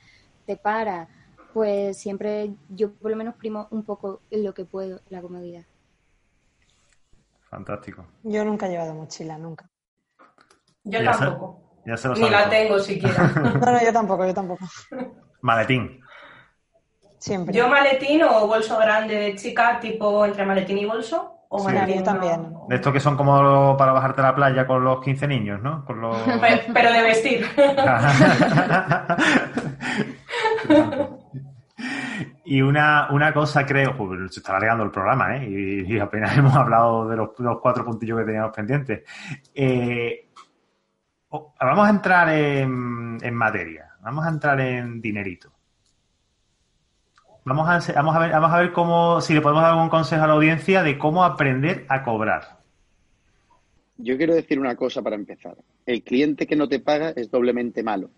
te 0.46 0.58
paras, 0.58 1.08
pues 1.54 1.98
siempre 1.98 2.52
yo 2.68 2.92
por 2.92 3.12
lo 3.12 3.16
menos 3.16 3.36
primo 3.36 3.70
un 3.72 3.86
poco 3.86 4.20
lo 4.30 4.54
que 4.54 4.66
puedo, 4.66 5.00
la 5.08 5.22
comodidad. 5.22 5.64
Fantástico. 7.50 8.06
Yo 8.24 8.44
nunca 8.44 8.68
he 8.68 8.72
llevado 8.72 8.94
mochila, 8.94 9.38
nunca. 9.38 9.70
Yo 10.84 11.02
tampoco. 11.02 11.80
Ni 11.86 12.30
la 12.30 12.50
tengo 12.50 12.80
siquiera. 12.80 13.28
no, 13.36 13.72
no, 13.72 13.82
yo 13.82 13.94
tampoco, 13.94 14.28
yo 14.28 14.34
tampoco. 14.34 14.66
Maletín. 15.40 16.02
Siempre. 17.20 17.56
Yo 17.56 17.70
maletín 17.70 18.22
o 18.24 18.48
bolso 18.48 18.78
grande 18.78 19.16
de 19.16 19.36
chica, 19.36 19.80
tipo 19.80 20.26
entre 20.26 20.46
maletín 20.46 20.78
y 20.78 20.86
bolso. 20.86 21.33
O 21.56 21.64
maletín 21.64 22.04
también. 22.04 22.52
De 22.68 22.76
estos 22.76 22.92
que 22.92 23.00
son 23.00 23.16
como 23.16 23.78
para 23.78 23.92
bajarte 23.92 24.22
a 24.22 24.24
la 24.24 24.36
playa 24.36 24.66
con 24.66 24.84
los 24.84 25.00
15 25.02 25.28
niños, 25.28 25.62
¿no? 25.62 25.86
Con 25.86 26.02
los... 26.02 26.18
Pero 26.74 26.92
de 26.92 27.04
vestir. 27.04 27.46
y 32.46 32.60
una, 32.64 33.10
una 33.12 33.32
cosa 33.32 33.68
creo, 33.68 33.96
pues 33.96 34.34
se 34.34 34.40
está 34.40 34.54
alargando 34.54 34.84
el 34.84 34.90
programa, 34.90 35.38
¿eh? 35.38 35.86
Y, 35.88 36.00
apenas 36.00 36.36
hemos 36.38 36.56
hablado 36.56 37.08
de 37.08 37.18
los, 37.18 37.30
los, 37.38 37.62
cuatro 37.62 37.86
puntillos 37.86 38.18
que 38.18 38.26
teníamos 38.26 38.52
pendientes. 38.52 39.04
Eh, 39.54 40.30
vamos 41.30 41.88
a 41.88 41.92
entrar 41.92 42.30
en, 42.30 43.36
materia, 43.36 43.92
vamos 44.02 44.26
a 44.26 44.30
entrar 44.30 44.60
en 44.60 45.00
dinerito. 45.00 45.53
Vamos 47.46 47.68
a, 47.68 47.94
vamos, 47.94 48.16
a 48.16 48.20
ver, 48.20 48.32
vamos 48.32 48.52
a 48.52 48.60
ver 48.60 48.72
cómo, 48.72 49.20
si 49.20 49.34
le 49.34 49.42
podemos 49.42 49.64
dar 49.64 49.74
algún 49.74 49.90
consejo 49.90 50.24
a 50.24 50.28
la 50.28 50.34
audiencia 50.34 50.82
de 50.82 50.98
cómo 50.98 51.26
aprender 51.26 51.86
a 51.90 52.04
cobrar. 52.04 52.60
Yo 53.98 54.18
quiero 54.18 54.34
decir 54.34 54.60
una 54.60 54.76
cosa 54.76 55.02
para 55.02 55.16
empezar. 55.16 55.58
El 55.86 56.04
cliente 56.04 56.48
que 56.48 56.56
no 56.56 56.68
te 56.68 56.80
paga 56.80 57.10
es 57.10 57.30
doblemente 57.30 57.84
malo. 57.84 58.10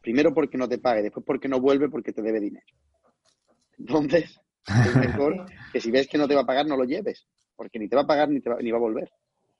Primero 0.00 0.32
porque 0.32 0.56
no 0.56 0.66
te 0.66 0.78
paga 0.78 1.00
y 1.00 1.02
después 1.04 1.24
porque 1.26 1.48
no 1.48 1.60
vuelve 1.60 1.90
porque 1.90 2.12
te 2.12 2.22
debe 2.22 2.40
dinero. 2.40 2.66
Entonces, 3.78 4.40
es 4.66 4.96
mejor 4.96 5.46
que 5.72 5.80
si 5.80 5.90
ves 5.90 6.08
que 6.08 6.18
no 6.18 6.26
te 6.26 6.34
va 6.34 6.42
a 6.42 6.46
pagar, 6.46 6.66
no 6.66 6.76
lo 6.76 6.84
lleves, 6.84 7.26
porque 7.56 7.78
ni 7.78 7.88
te 7.88 7.96
va 7.96 8.02
a 8.02 8.06
pagar 8.06 8.30
ni, 8.30 8.40
te 8.40 8.48
va, 8.48 8.56
ni 8.60 8.70
va 8.70 8.78
a 8.78 8.80
volver. 8.80 9.10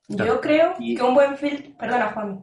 Yo 0.07 0.41
creo 0.41 0.73
que 0.77 1.03
un 1.03 1.13
buen 1.13 1.37
filtro... 1.37 1.77
Perdona, 1.77 2.11
Juan. 2.11 2.41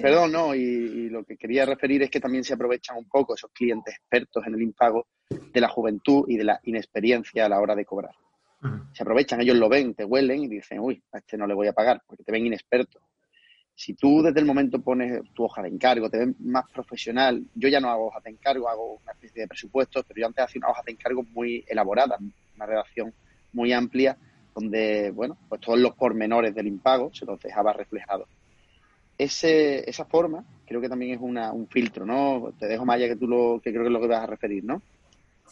Perdón, 0.00 0.32
no, 0.32 0.54
y, 0.54 1.10
lo 1.10 1.24
que 1.24 1.36
quería 1.36 1.66
referir 1.66 2.02
es 2.02 2.10
que 2.10 2.20
también 2.20 2.44
se 2.44 2.54
aprovechan 2.54 2.96
un 2.96 3.08
poco 3.08 3.34
esos 3.34 3.50
clientes 3.52 3.94
expertos 3.94 4.46
en 4.46 4.54
el 4.54 4.62
impago 4.62 5.06
de 5.32 5.60
la 5.60 5.68
juventud 5.68 6.24
y 6.28 6.36
de 6.36 6.44
la 6.44 6.60
inexperiencia 6.64 7.46
a 7.46 7.48
la 7.48 7.60
hora 7.60 7.74
de 7.74 7.84
cobrar. 7.84 8.14
Se 8.92 9.02
aprovechan, 9.02 9.40
ellos 9.40 9.56
lo 9.56 9.68
ven, 9.68 9.94
te 9.94 10.04
huelen 10.04 10.44
y 10.44 10.48
dicen, 10.48 10.78
uy, 10.78 11.02
a 11.12 11.18
este 11.18 11.36
no 11.36 11.48
le 11.48 11.54
voy 11.54 11.66
a 11.66 11.72
pagar, 11.72 12.00
porque 12.06 12.22
te 12.22 12.30
ven 12.30 12.46
inexperto. 12.46 13.00
Si 13.74 13.94
tú 13.94 14.22
desde 14.22 14.38
el 14.38 14.46
momento 14.46 14.80
pones 14.80 15.20
tu 15.34 15.44
hoja 15.44 15.62
de 15.62 15.68
encargo, 15.68 16.08
te 16.08 16.18
ven 16.18 16.36
más 16.38 16.70
profesional, 16.70 17.42
yo 17.54 17.68
ya 17.68 17.80
no 17.80 17.90
hago 17.90 18.06
hojas 18.06 18.22
de 18.22 18.30
encargo, 18.30 18.68
hago 18.68 19.00
una 19.02 19.12
especie 19.12 19.42
de 19.42 19.48
presupuesto, 19.48 20.04
pero 20.06 20.20
yo 20.20 20.26
antes 20.26 20.44
hacía 20.44 20.60
una 20.60 20.68
hoja 20.68 20.82
de 20.86 20.92
encargo 20.92 21.24
muy 21.24 21.64
elaborada, 21.66 22.18
una 22.54 22.66
redacción 22.66 23.12
muy 23.52 23.72
amplia, 23.72 24.16
donde, 24.54 25.10
bueno, 25.10 25.36
pues 25.48 25.60
todos 25.60 25.80
los 25.80 25.96
pormenores 25.96 26.54
del 26.54 26.68
impago 26.68 27.12
se 27.12 27.24
los 27.24 27.40
dejaba 27.40 27.72
reflejados 27.72 28.28
ese, 29.18 29.88
esa 29.88 30.04
forma 30.04 30.44
creo 30.66 30.80
que 30.80 30.88
también 30.88 31.12
es 31.12 31.20
una, 31.20 31.52
un 31.52 31.68
filtro, 31.68 32.06
¿no? 32.06 32.52
Te 32.58 32.66
dejo, 32.66 32.86
Maya, 32.86 33.06
que 33.06 33.16
tú 33.16 33.28
lo, 33.28 33.60
que 33.62 33.70
creo 33.70 33.82
que 33.82 33.88
es 33.88 33.92
lo 33.92 34.00
que 34.00 34.06
vas 34.06 34.22
a 34.22 34.26
referir, 34.26 34.64
¿no? 34.64 34.80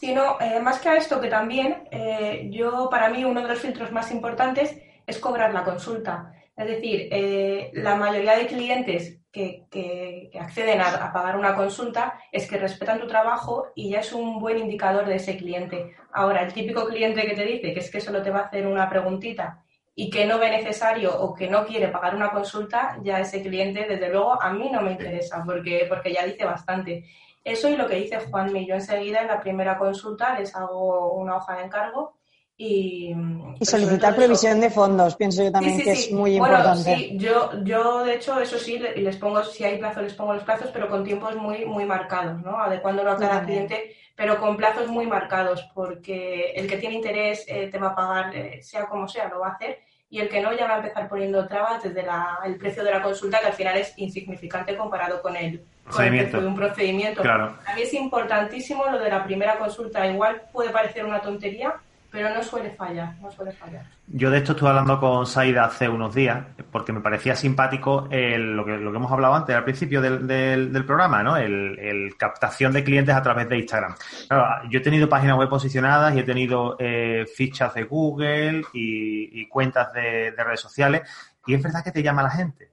Sí, 0.01 0.15
no, 0.15 0.41
eh, 0.41 0.59
más 0.59 0.79
que 0.79 0.89
a 0.89 0.97
esto, 0.97 1.21
que 1.21 1.27
también 1.27 1.87
eh, 1.91 2.47
yo, 2.49 2.89
para 2.89 3.07
mí, 3.09 3.23
uno 3.23 3.43
de 3.43 3.49
los 3.49 3.59
filtros 3.59 3.91
más 3.91 4.09
importantes 4.09 4.75
es 5.05 5.19
cobrar 5.19 5.53
la 5.53 5.63
consulta. 5.63 6.33
Es 6.57 6.65
decir, 6.65 7.07
eh, 7.11 7.69
la 7.75 7.95
mayoría 7.95 8.35
de 8.35 8.47
clientes 8.47 9.19
que, 9.31 9.67
que, 9.69 10.31
acceden 10.39 10.81
a, 10.81 10.87
a, 11.05 11.13
pagar 11.13 11.37
una 11.37 11.53
consulta 11.55 12.19
es 12.31 12.49
que 12.49 12.57
respetan 12.57 12.99
tu 12.99 13.05
trabajo 13.05 13.67
y 13.75 13.91
ya 13.91 13.99
es 13.99 14.11
un 14.11 14.39
buen 14.39 14.57
indicador 14.57 15.05
de 15.05 15.17
ese 15.17 15.37
cliente. 15.37 15.95
Ahora, 16.11 16.41
el 16.41 16.51
típico 16.51 16.87
cliente 16.87 17.21
que 17.21 17.35
te 17.35 17.45
dice 17.45 17.71
que 17.71 17.79
es 17.79 17.91
que 17.91 18.01
solo 18.01 18.23
te 18.23 18.31
va 18.31 18.39
a 18.39 18.45
hacer 18.45 18.65
una 18.65 18.89
preguntita 18.89 19.63
y 19.93 20.09
que 20.09 20.25
no 20.25 20.39
ve 20.39 20.49
necesario 20.49 21.15
o 21.15 21.35
que 21.35 21.47
no 21.47 21.63
quiere 21.63 21.89
pagar 21.89 22.15
una 22.15 22.31
consulta, 22.31 22.97
ya 23.03 23.19
ese 23.19 23.43
cliente, 23.43 23.85
desde 23.87 24.09
luego, 24.09 24.41
a 24.41 24.51
mí 24.51 24.67
no 24.71 24.81
me 24.81 24.93
interesa 24.93 25.43
porque, 25.45 25.85
porque 25.87 26.11
ya 26.11 26.25
dice 26.25 26.43
bastante. 26.43 27.03
Eso 27.43 27.69
y 27.69 27.75
lo 27.75 27.87
que 27.87 27.95
dice 27.95 28.19
Juanmi, 28.19 28.67
yo 28.67 28.75
enseguida 28.75 29.21
en 29.21 29.27
la 29.27 29.39
primera 29.39 29.77
consulta 29.77 30.37
les 30.37 30.55
hago 30.55 31.13
una 31.13 31.37
hoja 31.37 31.57
de 31.57 31.63
encargo 31.63 32.13
y, 32.55 33.15
y 33.59 33.65
solicitar 33.65 34.15
previsión 34.15 34.59
de 34.59 34.69
fondos, 34.69 35.15
pienso 35.15 35.43
yo 35.43 35.51
también 35.51 35.81
que 35.81 35.93
es 35.93 36.11
muy 36.11 36.37
bueno, 36.37 36.55
importante. 36.55 36.95
Sí, 36.95 37.17
yo, 37.17 37.49
yo 37.63 38.03
de 38.03 38.13
hecho, 38.13 38.39
eso 38.39 38.59
sí, 38.59 38.77
les 38.77 39.17
pongo, 39.17 39.43
si 39.43 39.63
hay 39.63 39.79
plazo, 39.79 40.03
les 40.03 40.13
pongo 40.13 40.35
los 40.35 40.43
plazos, 40.43 40.69
pero 40.71 40.87
con 40.87 41.03
tiempos 41.03 41.35
muy, 41.35 41.65
muy 41.65 41.85
marcados, 41.85 42.39
¿no? 42.43 42.59
Adecuándolo 42.59 43.11
a 43.11 43.17
cada 43.17 43.43
cliente, 43.43 43.95
pero 44.15 44.39
con 44.39 44.57
plazos 44.57 44.87
muy 44.89 45.07
marcados, 45.07 45.67
porque 45.73 46.51
el 46.51 46.67
que 46.67 46.77
tiene 46.77 46.93
interés 46.93 47.43
eh, 47.47 47.67
te 47.71 47.79
va 47.79 47.87
a 47.87 47.95
pagar, 47.95 48.35
eh, 48.35 48.61
sea 48.61 48.85
como 48.85 49.07
sea, 49.07 49.27
lo 49.29 49.39
va 49.39 49.47
a 49.47 49.53
hacer, 49.53 49.79
y 50.07 50.19
el 50.19 50.29
que 50.29 50.41
no 50.41 50.53
ya 50.53 50.67
va 50.67 50.75
a 50.75 50.77
empezar 50.77 51.09
poniendo 51.09 51.47
trabas 51.47 51.81
desde 51.81 52.03
la, 52.03 52.37
el 52.45 52.57
precio 52.57 52.83
de 52.83 52.91
la 52.91 53.01
consulta, 53.01 53.39
que 53.39 53.47
al 53.47 53.53
final 53.53 53.77
es 53.77 53.97
insignificante 53.97 54.77
comparado 54.77 55.19
con 55.23 55.35
el, 55.35 55.65
de 55.97 56.47
un 56.47 56.55
procedimiento. 56.55 57.21
Claro. 57.21 57.57
A 57.65 57.75
mí 57.75 57.81
es 57.81 57.93
importantísimo 57.93 58.85
lo 58.85 58.99
de 58.99 59.09
la 59.09 59.23
primera 59.23 59.57
consulta. 59.57 60.05
Igual 60.07 60.41
puede 60.51 60.69
parecer 60.69 61.05
una 61.05 61.21
tontería, 61.21 61.73
pero 62.11 62.29
no 62.29 62.43
suele 62.43 62.71
fallar, 62.71 63.15
no 63.21 63.31
suele 63.31 63.51
fallar. 63.53 63.85
Yo 64.07 64.29
de 64.29 64.39
esto 64.39 64.51
estuve 64.51 64.69
hablando 64.69 64.99
con 64.99 65.25
Saida 65.25 65.65
hace 65.65 65.87
unos 65.87 66.13
días, 66.13 66.45
porque 66.71 66.91
me 66.91 66.99
parecía 66.99 67.35
simpático 67.35 68.09
lo, 68.11 68.65
que, 68.65 68.77
lo 68.77 68.91
que 68.91 68.97
hemos 68.97 69.11
hablado 69.11 69.33
antes, 69.33 69.55
al 69.55 69.63
principio 69.63 70.01
del, 70.01 70.27
del, 70.27 70.85
programa, 70.85 71.23
¿no? 71.23 71.37
El, 71.37 72.13
captación 72.17 72.73
de 72.73 72.83
clientes 72.83 73.15
a 73.15 73.23
través 73.23 73.47
de 73.47 73.57
Instagram. 73.57 73.95
Claro, 74.27 74.69
yo 74.69 74.79
he 74.79 74.81
tenido 74.81 75.07
páginas 75.07 75.37
web 75.37 75.49
posicionadas 75.49 76.13
y 76.15 76.19
he 76.19 76.23
tenido 76.23 76.75
eh, 76.77 77.25
fichas 77.33 77.73
de 77.73 77.83
Google 77.83 78.63
y, 78.73 79.47
cuentas 79.47 79.91
de, 79.93 80.31
de 80.31 80.43
redes 80.43 80.59
sociales, 80.59 81.01
y 81.47 81.53
es 81.53 81.63
verdad 81.63 81.83
que 81.83 81.91
te 81.91 82.03
llama 82.03 82.23
la 82.23 82.29
gente 82.29 82.71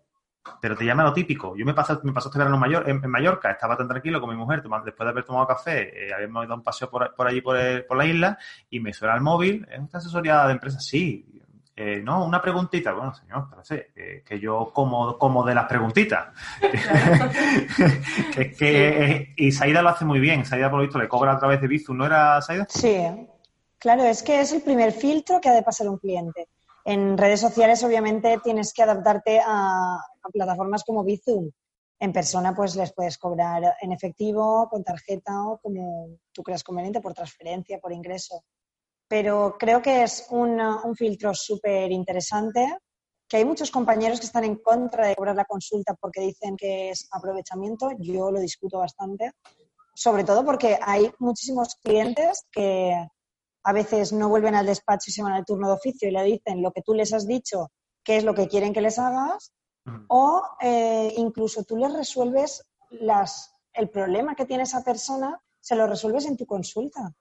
pero 0.61 0.77
te 0.77 0.85
llama 0.85 1.05
lo 1.05 1.13
típico. 1.13 1.57
Yo 1.57 1.65
me 1.65 1.75
pasé, 1.75 1.95
me 2.03 2.13
pasó 2.13 2.29
este 2.29 2.39
verano 2.39 2.59
mayor, 2.59 2.89
en, 2.89 3.01
Mallorca, 3.11 3.51
estaba 3.51 3.77
tan 3.77 3.89
tranquilo 3.89 4.21
con 4.21 4.31
mi 4.31 4.37
mujer, 4.37 4.63
después 4.63 5.07
de 5.07 5.11
haber 5.11 5.25
tomado 5.25 5.47
café, 5.47 6.07
eh, 6.07 6.13
habíamos 6.15 6.45
dado 6.45 6.57
un 6.57 6.63
paseo 6.63 6.91
por, 6.91 7.27
allí, 7.27 7.41
por, 7.41 7.57
la 7.57 8.05
isla, 8.05 8.39
y 8.71 8.81
me 8.81 8.93
suena 8.93 9.15
el 9.15 9.21
móvil, 9.21 9.67
¿es 9.71 9.79
una 9.79 9.89
asesoría 9.93 10.47
de 10.47 10.53
empresa? 10.53 10.81
Sí. 10.81 11.25
Eh, 11.81 12.03
no, 12.03 12.25
una 12.25 12.43
preguntita. 12.43 12.93
Bueno, 12.93 13.15
señor, 13.15 13.47
pero 13.49 13.63
que 14.25 14.41
yo 14.41 14.73
como, 14.75 15.17
como 15.17 15.45
de 15.45 15.55
las 15.55 15.67
preguntitas. 15.67 16.35
que, 18.35 18.51
que, 18.51 19.35
y 19.37 19.53
Saida 19.53 19.81
lo 19.81 19.91
hace 19.91 20.05
muy 20.05 20.19
bien. 20.19 20.45
Saida, 20.45 20.69
por 20.71 20.81
lo 20.81 20.87
visto, 20.87 20.99
le 20.99 21.07
cobra 21.07 21.35
a 21.35 21.39
través 21.39 21.61
de 21.61 21.69
Bizum, 21.69 21.97
¿no 21.97 22.05
era 22.05 22.43
Saida? 22.43 22.67
Sí, 22.69 22.99
claro, 23.79 24.03
es 24.03 24.25
que 24.25 24.41
es 24.41 24.53
el 24.53 24.63
primer 24.63 24.91
filtro 24.91 25.41
que 25.41 25.51
ha 25.51 25.55
de 25.55 25.63
pasar 25.63 25.89
un 25.89 25.99
cliente. 25.99 26.49
En 26.89 27.19
redes 27.19 27.41
sociales, 27.41 27.85
obviamente, 27.85 28.41
tienes 28.43 28.73
que 28.73 28.83
adaptarte 28.83 29.43
a, 29.47 29.99
plataformas 30.33 30.85
como 30.85 31.05
Bizum. 31.05 31.51
En 32.01 32.15
persona, 32.15 32.55
pues 32.55 32.77
les 32.77 32.95
puedes 32.95 33.19
cobrar 33.19 33.77
en 33.83 33.93
efectivo, 33.93 34.67
con 34.71 34.83
tarjeta 34.83 35.33
o 35.49 35.59
como 35.59 36.17
tú 36.33 36.43
creas 36.43 36.65
conveniente, 36.65 37.03
por 37.03 37.13
transferencia, 37.13 37.79
por 37.79 37.93
ingreso. 37.93 38.43
Pero 39.07 39.57
creo 39.59 39.83
que 39.83 40.03
es 40.03 40.29
un, 40.31 40.59
un 40.59 40.97
filtro 40.97 41.35
súper 41.35 41.93
interesante, 41.93 42.79
que 43.29 43.37
hay 43.37 43.45
muchos 43.45 43.71
compañeros 43.71 44.19
que 44.19 44.27
están 44.27 44.45
en 44.45 44.57
contra 44.57 45.09
de 45.09 45.15
cobrar 45.15 45.37
la 45.37 45.45
consulta 45.45 45.93
porque 45.93 46.23
dicen 46.23 46.57
que 46.57 46.89
es 46.89 47.07
aprovechamiento. 47.11 47.91
Yo 47.99 48.31
lo 48.31 48.41
discuto 48.41 48.79
bastante, 48.79 49.33
sobre 49.95 50.25
todo 50.25 50.43
porque 50.43 50.79
hay 50.81 51.13
muchísimos 51.19 51.75
clientes 51.83 52.47
que 52.51 52.97
a 53.69 53.73
veces 53.73 54.15
no 54.15 54.31
vuelven 54.31 54.55
al 54.55 54.65
despacho 54.65 55.11
y 55.11 55.13
se 55.13 55.23
van 55.23 55.33
al 55.33 55.45
turno 55.45 55.69
de 55.69 55.75
oficio 55.75 56.09
y 56.09 56.13
le 56.13 56.23
dicen 56.23 56.63
lo 56.63 56.73
que 56.73 56.81
tú 56.81 56.95
les 56.95 57.13
has 57.13 57.27
dicho 57.27 57.71
qué 58.03 58.17
es 58.17 58.25
lo 58.25 58.35
que 58.35 58.49
quieren 58.49 58.73
que 58.73 58.81
les 58.81 58.99
hagas 58.99 59.53
o 60.09 60.43
eh, 60.61 61.13
incluso 61.17 61.65
tú 61.65 61.77
les 61.77 61.93
resuelves 61.93 62.65
las, 62.91 63.55
el 63.73 63.91
problema 63.91 64.35
que 64.35 64.47
tiene 64.47 64.63
esa 64.63 64.83
persona, 64.83 65.39
se 65.61 65.77
lo 65.77 65.87
resuelves 65.87 66.27
en 66.27 66.37
tu 66.37 66.47
consulta. 66.47 67.13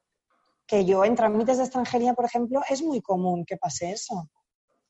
Que 0.65 0.85
yo 0.85 1.05
en 1.05 1.15
trámites 1.15 1.57
de 1.57 1.63
extranjería, 1.63 2.13
por 2.13 2.25
ejemplo, 2.25 2.61
es 2.69 2.81
muy 2.81 3.01
común 3.01 3.45
que 3.45 3.57
pase 3.57 3.91
eso. 3.91 4.29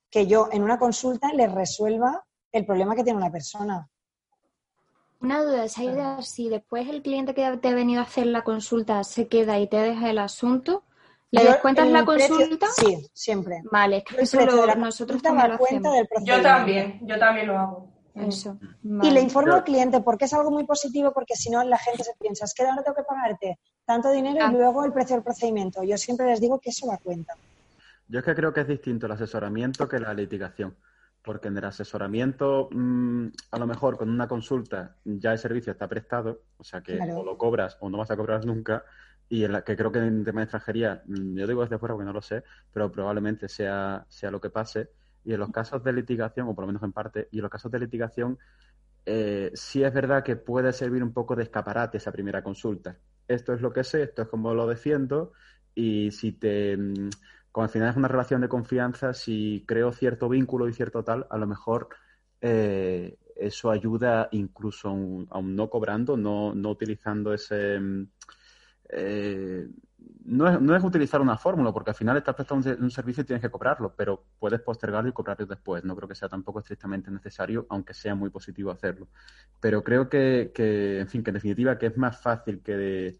Que 0.10 0.26
yo 0.26 0.50
en 0.52 0.64
una 0.64 0.80
consulta 0.80 1.32
les 1.34 1.52
resuelva 1.52 2.24
el 2.52 2.66
problema 2.66 2.96
que 2.96 3.04
tiene 3.04 3.20
una 3.20 3.32
persona. 3.32 3.88
Una 5.20 5.44
duda, 5.44 5.68
Saida, 5.68 6.22
si 6.22 6.50
después 6.50 6.88
el 6.90 7.02
cliente 7.02 7.34
que 7.34 7.58
te 7.58 7.68
ha 7.70 7.74
venido 7.76 8.02
a 8.02 8.06
hacer 8.06 8.28
la 8.28 8.44
consulta 8.44 9.04
se 9.04 9.28
queda 9.28 9.60
y 9.60 9.68
te 9.68 9.78
deja 9.78 10.10
el 10.10 10.20
asunto, 10.20 10.84
¿le 11.32 11.44
descuentas 11.44 11.88
la 11.90 12.06
precio- 12.06 12.36
consulta? 12.38 12.68
sí, 12.76 13.08
siempre. 13.14 13.62
Vale, 13.72 13.98
es 13.98 14.04
que 14.04 14.22
eso 14.22 14.46
lo- 14.46 14.76
nosotros 14.76 15.22
también 15.22 15.52
lo 15.52 15.58
cuenta 15.58 15.90
hacemos. 15.90 16.10
del 16.10 16.26
Yo 16.26 16.42
también, 16.42 17.00
yo 17.08 17.20
también 17.20 17.48
lo 17.48 17.58
hago. 17.58 17.88
Eso. 18.16 18.58
Y 19.04 19.12
le 19.12 19.22
informo 19.22 19.54
al 19.54 19.64
cliente 19.64 20.02
porque 20.02 20.26
es 20.26 20.34
algo 20.34 20.50
muy 20.50 20.66
positivo, 20.66 21.12
porque 21.14 21.36
si 21.36 21.52
no 21.52 21.64
la 21.64 21.78
gente 21.78 22.04
se 22.04 22.14
piensa, 22.20 22.46
es 22.46 22.54
que 22.56 22.64
ahora 22.66 22.82
tengo 22.82 22.96
que 22.96 23.04
pagarte 23.04 23.60
tanto 23.86 24.10
dinero 24.10 24.40
Ah. 24.44 24.50
y 24.52 24.56
luego 24.56 24.84
el 24.86 24.92
precio 24.92 25.16
del 25.16 25.24
procedimiento. 25.24 25.84
Yo 25.84 25.98
siempre 25.98 26.26
les 26.26 26.42
digo 26.42 26.60
que 26.60 26.72
eso 26.72 26.88
va 26.88 26.96
a 26.96 26.98
cuenta. 26.98 27.36
Yo 28.08 28.20
es 28.20 28.26
que 28.26 28.34
creo 28.34 28.52
que 28.54 28.62
es 28.62 28.68
distinto 28.68 29.06
el 29.06 29.12
asesoramiento 29.12 29.88
que 29.88 30.00
la 30.00 30.14
litigación. 30.16 30.76
Porque 31.22 31.50
en 31.50 31.58
el 31.58 31.66
asesoramiento, 31.66 32.70
mm, 32.72 33.28
a 33.52 33.60
lo 33.60 33.68
mejor 33.68 33.98
con 33.98 34.10
una 34.10 34.28
consulta 34.30 34.96
ya 35.04 35.34
el 35.34 35.38
servicio 35.38 35.74
está 35.74 35.88
prestado, 35.88 36.42
o 36.58 36.64
sea 36.64 36.82
que 36.82 36.96
Claro. 36.96 37.20
o 37.20 37.24
lo 37.26 37.38
cobras 37.38 37.78
o 37.82 37.90
no 37.90 37.98
vas 37.98 38.10
a 38.10 38.16
cobrar 38.18 38.46
nunca. 38.46 38.84
Y 39.30 39.44
en 39.44 39.52
la 39.52 39.64
que 39.64 39.76
creo 39.76 39.92
que 39.92 40.00
en 40.00 40.24
tema 40.24 40.42
de 40.42 40.46
extranjería, 40.46 41.04
mm, 41.06 41.36
yo 41.38 41.48
digo 41.48 41.62
desde 41.62 41.78
fuera 41.78 41.96
porque 41.96 42.06
no 42.06 42.14
lo 42.14 42.22
sé, 42.22 42.44
pero 42.74 42.92
probablemente 42.92 43.50
sea, 43.50 44.06
sea 44.10 44.32
lo 44.32 44.40
que 44.40 44.50
pase. 44.50 44.90
Y 45.26 45.34
en 45.34 45.40
los 45.40 45.52
casos 45.52 45.84
de 45.84 45.94
litigación, 45.94 46.48
o 46.48 46.56
por 46.56 46.64
lo 46.64 46.68
menos 46.68 46.84
en 46.84 46.94
parte, 46.94 47.28
y 47.32 47.38
en 47.38 47.42
los 47.44 47.52
casos 47.52 47.72
de 47.72 47.80
litigación, 47.80 48.38
eh, 49.06 49.52
sí 49.54 49.84
es 49.84 49.94
verdad 49.94 50.24
que 50.24 50.36
puede 50.36 50.72
servir 50.74 51.04
un 51.04 51.14
poco 51.14 51.36
de 51.36 51.44
escaparate 51.44 51.98
esa 51.98 52.12
primera 52.12 52.44
consulta. 52.44 52.98
Esto 53.28 53.54
es 53.54 53.62
lo 53.62 53.72
que 53.74 53.84
sé, 53.84 54.04
esto 54.04 54.24
es 54.24 54.28
como 54.30 54.54
lo 54.54 54.68
defiendo, 54.68 55.34
y 55.76 56.12
si 56.12 56.32
te, 56.34 56.76
mm, 56.78 57.10
como 57.52 57.64
al 57.66 57.70
final 57.70 57.90
es 57.90 57.98
una 57.98 58.08
relación 58.08 58.42
de 58.42 58.50
confianza, 58.50 59.14
si 59.14 59.64
creo 59.68 59.92
cierto 59.92 60.30
vínculo 60.30 60.68
y 60.68 60.74
cierto 60.74 61.04
tal, 61.04 61.28
a 61.30 61.38
lo 61.38 61.48
mejor 61.48 61.90
eh, 62.42 63.18
eso 63.36 63.72
ayuda 63.72 64.30
incluso 64.32 64.90
aún, 64.90 65.56
no 65.56 65.70
cobrando, 65.70 66.18
no, 66.18 66.54
no 66.54 66.70
utilizando 66.70 67.34
ese... 67.34 67.80
eh, 68.90 69.68
no, 70.26 70.48
es, 70.50 70.62
no 70.62 70.76
es 70.76 70.84
utilizar 70.84 71.22
una 71.22 71.38
fórmula, 71.38 71.72
porque 71.72 71.92
al 71.92 71.96
final 71.96 72.18
estás 72.18 72.36
prestando 72.36 72.70
un, 72.72 72.84
un 72.84 72.92
servicio 72.92 73.24
y 73.24 73.26
tienes 73.26 73.42
que 73.42 73.50
cobrarlo, 73.50 73.94
pero 73.96 74.24
puedes 74.40 74.62
postergarlo 74.62 75.10
y 75.10 75.14
cobrarlo 75.14 75.46
después. 75.46 75.84
No 75.84 75.96
creo 75.96 76.08
que 76.08 76.16
sea 76.16 76.30
tampoco 76.30 76.60
estrictamente 76.60 77.10
necesario, 77.12 77.66
aunque 77.70 77.94
sea 77.94 78.16
muy 78.16 78.30
positivo 78.30 78.72
hacerlo. 78.72 79.08
Pero 79.60 79.84
creo 79.84 80.10
que, 80.10 80.52
que, 80.54 81.00
en 81.00 81.08
fin, 81.08 81.24
que 81.24 81.32
en 81.32 81.36
definitiva 81.36 81.78
que 81.78 81.88
es 81.88 81.98
más 81.98 82.22
fácil 82.22 82.62
que, 82.62 82.78
de- 82.78 83.20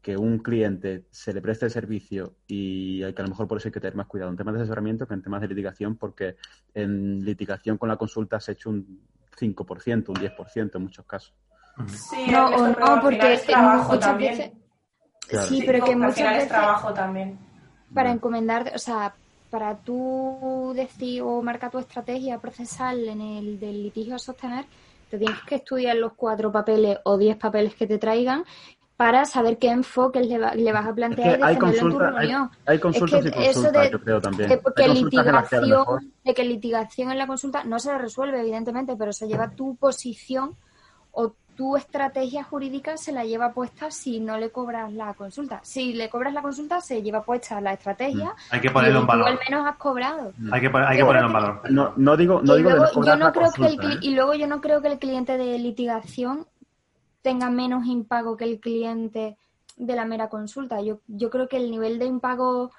que 0.00 0.16
un 0.16 0.38
cliente 0.38 1.06
se 1.10 1.32
le 1.34 1.40
preste 1.42 1.64
el 1.66 1.72
servicio 1.72 2.36
y 2.46 3.02
hay 3.02 3.12
que 3.12 3.20
a 3.20 3.24
lo 3.24 3.30
mejor 3.30 3.48
por 3.48 3.58
eso 3.58 3.68
hay 3.68 3.72
que 3.72 3.80
tener 3.80 3.96
más 3.96 4.06
cuidado 4.06 4.30
en 4.30 4.36
temas 4.36 4.54
de 4.54 4.60
asesoramiento 4.60 5.06
que 5.08 5.14
en 5.14 5.22
temas 5.22 5.40
de 5.40 5.48
litigación, 5.48 5.96
porque 5.96 6.36
en 6.72 7.24
litigación 7.24 7.78
con 7.78 7.88
la 7.88 7.96
consulta 7.96 8.38
se 8.38 8.52
ha 8.52 8.54
hecho 8.54 8.70
un 8.70 9.00
5%, 9.36 10.08
un 10.10 10.14
10% 10.20 10.78
en 10.78 10.82
muchos 10.84 11.04
casos. 11.04 11.34
Sí, 11.86 12.26
No, 12.30 12.46
o 12.46 12.66
no, 12.68 13.00
porque 13.00 13.16
final 13.16 13.32
es 13.32 13.46
trabajo 13.46 13.92
muchas 13.92 14.06
también. 14.08 14.32
veces... 14.38 14.52
Claro. 15.28 15.46
Sí, 15.46 15.60
Sí, 15.60 15.62
pero 15.66 15.84
que 15.84 15.94
muchas 15.96 16.18
es 16.18 16.34
veces 16.34 16.48
trabajo 16.48 16.92
también. 16.94 17.38
para 17.94 18.10
encomendar, 18.10 18.72
o 18.74 18.78
sea, 18.78 19.14
para 19.50 19.76
tú 19.76 20.72
decir 20.74 21.22
o 21.22 21.42
marcar 21.42 21.70
tu 21.70 21.78
estrategia 21.78 22.38
procesal 22.38 23.08
en 23.08 23.20
el 23.20 23.60
del 23.60 23.82
litigio 23.82 24.14
a 24.16 24.18
sostener, 24.18 24.64
te 25.10 25.18
tienes 25.18 25.38
que 25.46 25.54
estudiar 25.56 25.96
los 25.96 26.12
cuatro 26.14 26.52
papeles 26.52 26.98
o 27.04 27.16
diez 27.16 27.36
papeles 27.36 27.74
que 27.74 27.86
te 27.86 27.98
traigan 27.98 28.44
para 28.96 29.24
saber 29.24 29.58
qué 29.58 29.68
enfoque 29.70 30.20
le, 30.20 30.38
va- 30.38 30.54
le 30.54 30.72
vas 30.72 30.84
a 30.84 30.88
Es 30.90 30.94
plantear 30.96 31.36
que 31.36 31.40
y 31.40 31.44
hay 31.44 31.54
en 31.54 31.60
tu 31.60 31.98
hay, 32.00 32.10
reunión. 32.18 32.50
hay 32.66 32.78
consultas 32.78 33.20
que 33.22 33.28
y 33.28 33.30
eso 33.44 33.62
consultas, 33.62 33.82
de- 33.84 33.90
yo 33.90 34.00
creo 34.00 34.20
también. 34.20 34.48
de, 34.50 34.58
porque 34.58 34.88
litigación, 34.88 36.12
de 36.24 36.34
que 36.34 36.44
litigación 36.44 37.10
en 37.12 37.18
la 37.18 37.26
consulta 37.26 37.64
no 37.64 37.78
se 37.78 37.96
resuelve, 37.96 38.40
evidentemente, 38.40 38.96
pero 38.96 39.12
se 39.12 39.28
lleva 39.28 39.50
tu 39.50 39.76
posición 39.76 40.56
o 41.12 41.34
tu 41.58 41.76
estrategia 41.76 42.44
jurídica 42.44 42.96
se 42.96 43.10
la 43.10 43.24
lleva 43.24 43.52
puesta 43.52 43.90
si 43.90 44.20
no 44.20 44.38
le 44.38 44.52
cobras 44.52 44.92
la 44.92 45.12
consulta. 45.14 45.58
Si 45.64 45.92
le 45.92 46.08
cobras 46.08 46.32
la 46.32 46.40
consulta, 46.40 46.80
se 46.80 47.02
lleva 47.02 47.24
puesta 47.24 47.60
la 47.60 47.72
estrategia 47.72 48.32
Hay 48.50 48.60
que 48.60 48.70
ponerlo 48.70 49.00
en 49.00 49.06
tú 49.06 49.12
al 49.12 49.18
valor. 49.18 49.40
menos 49.50 49.66
has 49.66 49.76
cobrado. 49.76 50.32
Hay 50.52 50.60
que, 50.60 50.70
hay 50.72 50.96
que 50.96 51.04
ponerlo 51.04 51.26
en 51.26 51.32
valor. 51.32 51.60
No, 51.68 51.94
no 51.96 52.16
digo, 52.16 52.40
no 52.44 52.54
y, 52.54 52.58
digo 52.58 52.70
de 52.70 52.76
luego, 52.76 53.00
no 53.00 53.06
yo 53.06 53.16
no 53.16 53.24
la 53.24 53.32
creo 53.32 53.50
que 53.50 53.62
el, 53.62 53.76
consulta, 53.76 53.92
¿eh? 53.92 53.98
y 54.02 54.14
luego 54.14 54.34
yo 54.34 54.46
no 54.46 54.60
creo 54.60 54.80
que 54.80 54.86
el 54.86 55.00
cliente 55.00 55.36
de 55.36 55.58
litigación 55.58 56.46
tenga 57.22 57.50
menos 57.50 57.86
impago 57.86 58.36
que 58.36 58.44
el 58.44 58.60
cliente 58.60 59.36
de 59.76 59.96
la 59.96 60.04
mera 60.04 60.28
consulta. 60.28 60.80
Yo, 60.80 61.00
yo 61.08 61.28
creo 61.28 61.48
que 61.48 61.56
el 61.56 61.72
nivel 61.72 61.98
de 61.98 62.04
impago 62.04 62.70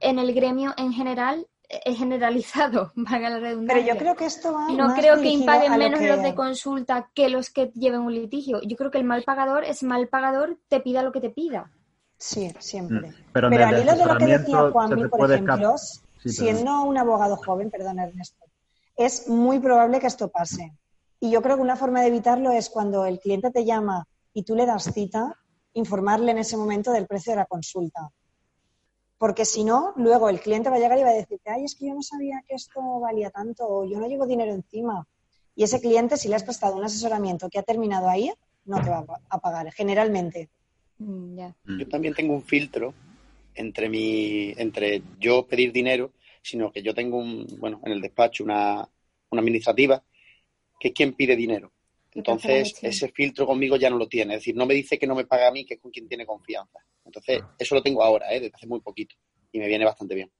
en 0.00 0.18
el 0.18 0.34
gremio 0.34 0.74
en 0.76 0.92
general 0.92 1.46
generalizado, 1.94 2.92
valga 2.96 3.30
la 3.30 3.38
redundancia. 3.38 3.82
Pero 3.84 3.94
yo 3.94 3.98
creo 3.98 4.16
que 4.16 4.26
esto 4.26 4.52
va. 4.52 4.70
Y 4.70 4.76
no 4.76 4.88
más 4.88 4.98
creo 4.98 5.20
que 5.20 5.28
impaguen 5.28 5.72
lo 5.72 5.78
menos 5.78 6.00
que- 6.00 6.08
los 6.08 6.22
de 6.22 6.34
consulta 6.34 7.10
que 7.14 7.28
los 7.28 7.50
que 7.50 7.70
lleven 7.74 8.00
un 8.00 8.14
litigio. 8.14 8.60
Yo 8.62 8.76
creo 8.76 8.90
que 8.90 8.98
el 8.98 9.04
mal 9.04 9.22
pagador 9.22 9.64
es 9.64 9.82
mal 9.82 10.08
pagador, 10.08 10.58
te 10.68 10.80
pida 10.80 11.02
lo 11.02 11.12
que 11.12 11.20
te 11.20 11.30
pida. 11.30 11.70
Sí, 12.16 12.52
siempre. 12.58 13.10
Mm. 13.10 13.14
Pero 13.32 13.46
al 13.48 13.82
hilo 13.82 13.94
de 13.96 14.04
lo 14.06 14.18
que 14.18 14.26
decía 14.26 14.70
Juanmi, 14.70 15.08
por 15.08 15.30
ejemplo. 15.32 15.74
Sí, 15.78 16.28
siendo 16.28 16.82
un 16.82 16.98
abogado 16.98 17.36
joven, 17.36 17.70
perdón 17.70 17.98
Ernesto, 17.98 18.44
es 18.94 19.26
muy 19.28 19.58
probable 19.58 20.00
que 20.00 20.06
esto 20.06 20.28
pase. 20.28 20.76
Y 21.18 21.30
yo 21.30 21.40
creo 21.40 21.56
que 21.56 21.62
una 21.62 21.76
forma 21.76 22.02
de 22.02 22.08
evitarlo 22.08 22.50
es 22.50 22.68
cuando 22.68 23.06
el 23.06 23.18
cliente 23.20 23.50
te 23.50 23.64
llama 23.64 24.06
y 24.34 24.42
tú 24.42 24.54
le 24.54 24.66
das 24.66 24.92
cita, 24.92 25.34
informarle 25.72 26.32
en 26.32 26.38
ese 26.38 26.58
momento 26.58 26.92
del 26.92 27.06
precio 27.06 27.32
de 27.32 27.36
la 27.36 27.46
consulta. 27.46 28.10
Porque 29.20 29.44
si 29.44 29.64
no, 29.64 29.92
luego 29.96 30.30
el 30.30 30.40
cliente 30.40 30.70
va 30.70 30.76
a 30.76 30.78
llegar 30.78 30.98
y 30.98 31.02
va 31.02 31.10
a 31.10 31.12
decirte, 31.12 31.50
ay, 31.50 31.64
es 31.64 31.74
que 31.74 31.86
yo 31.86 31.92
no 31.92 32.00
sabía 32.00 32.42
que 32.48 32.54
esto 32.54 32.80
valía 33.00 33.28
tanto 33.28 33.68
o 33.68 33.84
yo 33.84 34.00
no 34.00 34.08
llevo 34.08 34.26
dinero 34.26 34.50
encima. 34.50 35.06
Y 35.54 35.62
ese 35.62 35.78
cliente, 35.78 36.16
si 36.16 36.28
le 36.28 36.36
has 36.36 36.42
prestado 36.42 36.74
un 36.76 36.84
asesoramiento 36.84 37.50
que 37.50 37.58
ha 37.58 37.62
terminado 37.62 38.08
ahí, 38.08 38.32
no 38.64 38.80
te 38.80 38.88
va 38.88 39.04
a 39.28 39.38
pagar, 39.38 39.70
generalmente. 39.72 40.48
Mm, 40.96 41.36
ya. 41.36 41.54
Yo 41.66 41.86
también 41.86 42.14
tengo 42.14 42.32
un 42.32 42.42
filtro 42.42 42.94
entre 43.54 43.90
mi, 43.90 44.54
entre 44.56 45.02
yo 45.18 45.46
pedir 45.46 45.70
dinero, 45.70 46.12
sino 46.40 46.72
que 46.72 46.82
yo 46.82 46.94
tengo 46.94 47.18
un, 47.18 47.46
bueno, 47.58 47.78
en 47.84 47.92
el 47.92 48.00
despacho 48.00 48.42
una, 48.42 48.88
una 49.28 49.40
administrativa 49.42 50.02
que 50.78 50.88
es 50.88 50.94
quien 50.94 51.12
pide 51.12 51.36
dinero. 51.36 51.70
Entonces, 52.14 52.74
ese 52.82 53.08
filtro 53.08 53.46
conmigo 53.46 53.76
ya 53.76 53.88
no 53.90 53.96
lo 53.96 54.08
tiene. 54.08 54.34
Es 54.34 54.40
decir, 54.40 54.56
no 54.56 54.66
me 54.66 54.74
dice 54.74 54.98
que 54.98 55.06
no 55.06 55.14
me 55.14 55.24
paga 55.26 55.48
a 55.48 55.52
mí, 55.52 55.64
que 55.64 55.74
es 55.74 55.80
con 55.80 55.90
quien 55.90 56.08
tiene 56.08 56.26
confianza. 56.26 56.78
Entonces, 57.04 57.40
eso 57.58 57.74
lo 57.74 57.82
tengo 57.82 58.02
ahora, 58.02 58.32
¿eh? 58.32 58.40
desde 58.40 58.54
hace 58.54 58.66
muy 58.66 58.80
poquito. 58.80 59.14
Y 59.52 59.58
me 59.58 59.66
viene 59.68 59.84
bastante 59.84 60.14
bien. 60.14 60.30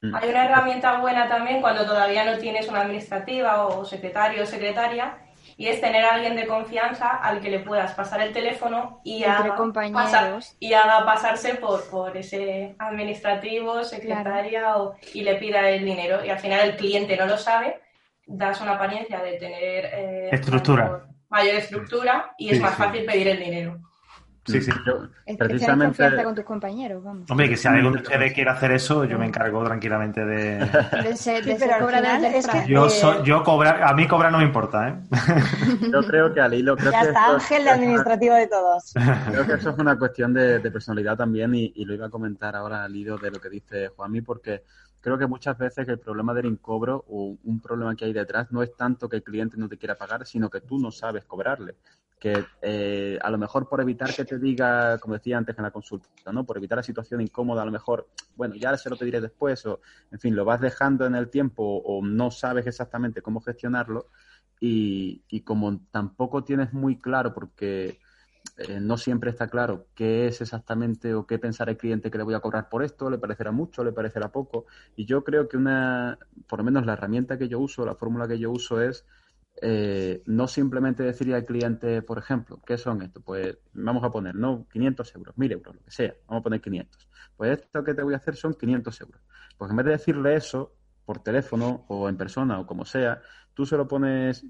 Mm. 0.00 0.14
Hay 0.16 0.28
una 0.30 0.44
herramienta 0.46 1.00
buena 1.00 1.28
también 1.28 1.60
cuando 1.60 1.86
todavía 1.86 2.24
no 2.24 2.36
tienes 2.38 2.68
una 2.68 2.80
administrativa 2.82 3.66
o 3.66 3.84
secretario 3.84 4.42
o 4.42 4.46
secretaria 4.46 5.18
y 5.56 5.66
es 5.68 5.80
tener 5.80 6.04
a 6.04 6.14
alguien 6.14 6.34
de 6.34 6.46
confianza 6.46 7.08
al 7.18 7.40
que 7.40 7.50
le 7.50 7.60
puedas 7.60 7.92
pasar 7.94 8.20
el 8.20 8.32
teléfono 8.32 9.00
y, 9.04 9.22
haga, 9.24 9.54
pasar- 9.92 10.24
y 10.58 10.72
haga 10.72 11.04
pasarse 11.04 11.54
por, 11.54 11.88
por 11.88 12.16
ese 12.16 12.74
administrativo, 12.78 13.84
secretaria 13.84 14.76
o- 14.78 14.96
y 15.14 15.22
le 15.22 15.36
pida 15.36 15.68
el 15.70 15.84
dinero. 15.84 16.24
Y 16.24 16.30
al 16.30 16.38
final 16.38 16.70
el 16.70 16.76
cliente 16.76 17.16
no 17.16 17.26
lo 17.26 17.36
sabe, 17.38 17.80
das 18.32 18.60
una 18.60 18.72
apariencia 18.72 19.22
de 19.22 19.32
tener 19.38 19.84
eh, 19.92 20.28
Estructura. 20.32 20.84
mayor, 20.84 21.06
mayor 21.28 21.54
estructura 21.56 22.32
y 22.38 22.48
Sí, 22.48 22.54
es 22.56 22.60
más 22.60 22.72
sí. 22.76 22.82
fácil 22.82 23.04
pedir 23.04 23.28
el 23.28 23.38
dinero. 23.38 23.78
Sí, 24.44 24.60
sí. 24.60 24.72
Yo, 24.84 25.04
Es 25.24 25.36
que 25.36 25.44
precisamente, 25.44 25.98
confianza 25.98 26.24
con 26.24 26.34
tus 26.34 26.44
compañeros, 26.44 27.04
vamos. 27.04 27.30
Hombre, 27.30 27.48
que 27.48 27.56
si 27.56 27.68
alguno 27.68 27.92
de 27.92 27.98
ustedes 28.02 28.32
quiere 28.32 28.50
hacer 28.50 28.72
eso, 28.72 29.04
yo 29.04 29.16
me 29.16 29.26
encargo 29.26 29.62
tranquilamente 29.62 30.24
de... 30.24 30.58
De 30.58 31.16
ser, 31.16 31.44
ser 31.44 31.60
final 31.60 32.24
es 32.24 32.48
que-. 32.48 32.66
Yo, 32.66 32.90
so- 32.90 33.22
yo 33.22 33.44
cobrar, 33.44 33.84
a 33.84 33.94
mí 33.94 34.08
cobrar 34.08 34.32
no 34.32 34.38
me 34.38 34.44
importa, 34.44 34.88
¿eh? 34.88 34.94
yo 35.92 36.02
creo 36.02 36.34
que 36.34 36.40
al 36.40 36.54
hilo, 36.54 36.76
creo 36.76 36.90
Ya 36.90 37.02
que 37.02 37.06
está, 37.08 37.26
Ángel 37.34 37.62
de 37.62 37.70
administrativo 37.70 38.34
de 38.34 38.46
todos. 38.48 38.92
Creo 39.30 39.46
que 39.46 39.52
eso 39.52 39.70
es 39.70 39.78
una 39.78 39.96
cuestión 39.96 40.34
de, 40.34 40.58
de 40.58 40.70
personalidad 40.72 41.16
también 41.16 41.54
y, 41.54 41.72
y 41.76 41.84
lo 41.84 41.94
iba 41.94 42.06
a 42.06 42.10
comentar 42.10 42.56
ahora 42.56 42.82
al 42.82 42.96
hilo 42.96 43.18
de 43.18 43.30
lo 43.30 43.40
que 43.40 43.48
dice 43.48 43.88
Juanmi 43.94 44.22
porque 44.22 44.64
creo 45.02 45.18
que 45.18 45.26
muchas 45.26 45.58
veces 45.58 45.86
el 45.88 45.98
problema 45.98 46.32
del 46.32 46.46
incobro 46.46 47.04
o 47.08 47.36
un 47.42 47.60
problema 47.60 47.94
que 47.96 48.04
hay 48.06 48.12
detrás 48.12 48.50
no 48.52 48.62
es 48.62 48.74
tanto 48.76 49.08
que 49.08 49.16
el 49.16 49.24
cliente 49.24 49.56
no 49.58 49.68
te 49.68 49.76
quiera 49.76 49.96
pagar, 49.96 50.24
sino 50.24 50.48
que 50.48 50.60
tú 50.60 50.78
no 50.78 50.90
sabes 50.90 51.24
cobrarle. 51.24 51.74
Que 52.20 52.44
eh, 52.62 53.18
a 53.20 53.28
lo 53.30 53.36
mejor 53.36 53.68
por 53.68 53.80
evitar 53.80 54.14
que 54.14 54.24
te 54.24 54.38
diga, 54.38 54.96
como 54.98 55.14
decía 55.14 55.36
antes 55.36 55.58
en 55.58 55.64
la 55.64 55.72
consulta, 55.72 56.32
¿no? 56.32 56.46
Por 56.46 56.56
evitar 56.56 56.76
la 56.76 56.84
situación 56.84 57.20
incómoda, 57.20 57.62
a 57.62 57.64
lo 57.64 57.72
mejor, 57.72 58.08
bueno, 58.36 58.54
ya 58.54 58.76
se 58.76 58.88
lo 58.88 58.96
pediré 58.96 59.20
después 59.20 59.66
o, 59.66 59.80
en 60.12 60.20
fin, 60.20 60.36
lo 60.36 60.44
vas 60.44 60.60
dejando 60.60 61.04
en 61.04 61.16
el 61.16 61.28
tiempo 61.28 61.64
o 61.84 62.00
no 62.00 62.30
sabes 62.30 62.68
exactamente 62.68 63.22
cómo 63.22 63.40
gestionarlo 63.40 64.06
y, 64.60 65.24
y 65.28 65.40
como 65.40 65.80
tampoco 65.90 66.44
tienes 66.44 66.72
muy 66.72 66.96
claro 67.00 67.34
porque 67.34 67.98
eh, 68.58 68.80
no 68.80 68.96
siempre 68.96 69.30
está 69.30 69.48
claro 69.48 69.86
qué 69.94 70.26
es 70.26 70.40
exactamente 70.40 71.14
o 71.14 71.26
qué 71.26 71.38
pensar 71.38 71.68
el 71.68 71.76
cliente 71.76 72.10
que 72.10 72.18
le 72.18 72.24
voy 72.24 72.34
a 72.34 72.40
cobrar 72.40 72.68
por 72.68 72.82
esto, 72.82 73.08
le 73.10 73.18
parecerá 73.18 73.50
mucho, 73.50 73.82
le 73.82 73.92
parecerá 73.92 74.30
poco. 74.30 74.66
Y 74.96 75.06
yo 75.06 75.24
creo 75.24 75.48
que 75.48 75.56
una, 75.56 76.18
por 76.46 76.58
lo 76.58 76.64
menos 76.64 76.84
la 76.86 76.92
herramienta 76.94 77.38
que 77.38 77.48
yo 77.48 77.58
uso, 77.60 77.86
la 77.86 77.94
fórmula 77.94 78.28
que 78.28 78.38
yo 78.38 78.50
uso 78.50 78.80
es 78.80 79.06
eh, 79.60 80.22
no 80.26 80.48
simplemente 80.48 81.02
decirle 81.02 81.34
al 81.34 81.44
cliente, 81.44 82.02
por 82.02 82.18
ejemplo, 82.18 82.60
¿qué 82.66 82.76
son 82.78 83.02
esto? 83.02 83.20
Pues 83.20 83.58
vamos 83.72 84.02
a 84.04 84.10
poner, 84.10 84.34
no 84.34 84.66
500 84.70 85.14
euros, 85.14 85.38
1000 85.38 85.52
euros, 85.52 85.74
lo 85.76 85.82
que 85.82 85.90
sea, 85.90 86.14
vamos 86.26 86.40
a 86.40 86.44
poner 86.44 86.60
500. 86.60 87.08
Pues 87.36 87.58
esto 87.58 87.84
que 87.84 87.94
te 87.94 88.02
voy 88.02 88.14
a 88.14 88.18
hacer 88.18 88.36
son 88.36 88.54
500 88.54 89.00
euros. 89.00 89.22
Pues 89.56 89.70
en 89.70 89.76
vez 89.76 89.86
de 89.86 89.92
decirle 89.92 90.34
eso 90.36 90.74
por 91.04 91.22
teléfono 91.22 91.84
o 91.88 92.08
en 92.08 92.16
persona 92.16 92.60
o 92.60 92.66
como 92.66 92.84
sea, 92.84 93.20
tú 93.54 93.66
se 93.66 93.76
lo 93.76 93.88
pones 93.88 94.44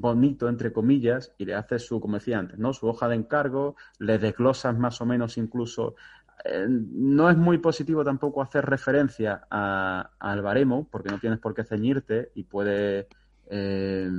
bonito, 0.00 0.48
entre 0.48 0.72
comillas, 0.72 1.34
y 1.38 1.44
le 1.44 1.54
haces 1.54 1.84
su, 1.86 2.00
como 2.00 2.16
decía 2.16 2.38
antes, 2.38 2.58
¿no? 2.58 2.72
Su 2.72 2.88
hoja 2.88 3.08
de 3.08 3.16
encargo, 3.16 3.76
le 3.98 4.18
desglosas 4.18 4.78
más 4.78 5.00
o 5.00 5.06
menos 5.06 5.36
incluso. 5.36 5.96
Eh, 6.44 6.66
no 6.68 7.28
es 7.30 7.36
muy 7.36 7.58
positivo 7.58 8.04
tampoco 8.04 8.42
hacer 8.42 8.64
referencia 8.64 9.46
al 9.50 10.42
baremo, 10.42 10.88
porque 10.90 11.10
no 11.10 11.18
tienes 11.18 11.38
por 11.38 11.54
qué 11.54 11.64
ceñirte 11.64 12.30
y 12.34 12.44
puede, 12.44 13.08
eh, 13.50 14.10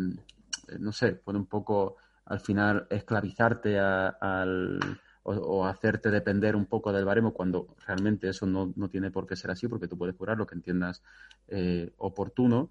no 0.80 0.92
sé, 0.92 1.14
puede 1.14 1.40
un 1.40 1.48
poco 1.48 1.98
al 2.26 2.40
final 2.40 2.88
esclavizarte 2.90 3.80
al, 3.80 4.80
o, 5.24 5.66
hacerte 5.66 6.12
depender 6.12 6.56
un 6.56 6.68
poco 6.68 6.94
del 6.94 7.04
baremo 7.04 7.34
cuando 7.34 7.76
realmente 7.86 8.30
eso 8.30 8.46
no, 8.46 8.72
no, 8.76 8.90
tiene 8.90 9.12
por 9.12 9.26
qué 9.26 9.36
ser 9.36 9.52
así, 9.52 9.68
porque 9.68 9.88
tú 9.88 9.98
puedes 9.98 10.16
curar 10.16 10.38
lo 10.38 10.46
que 10.46 10.56
entiendas 10.56 11.02
eh, 11.48 11.94
oportuno 11.98 12.70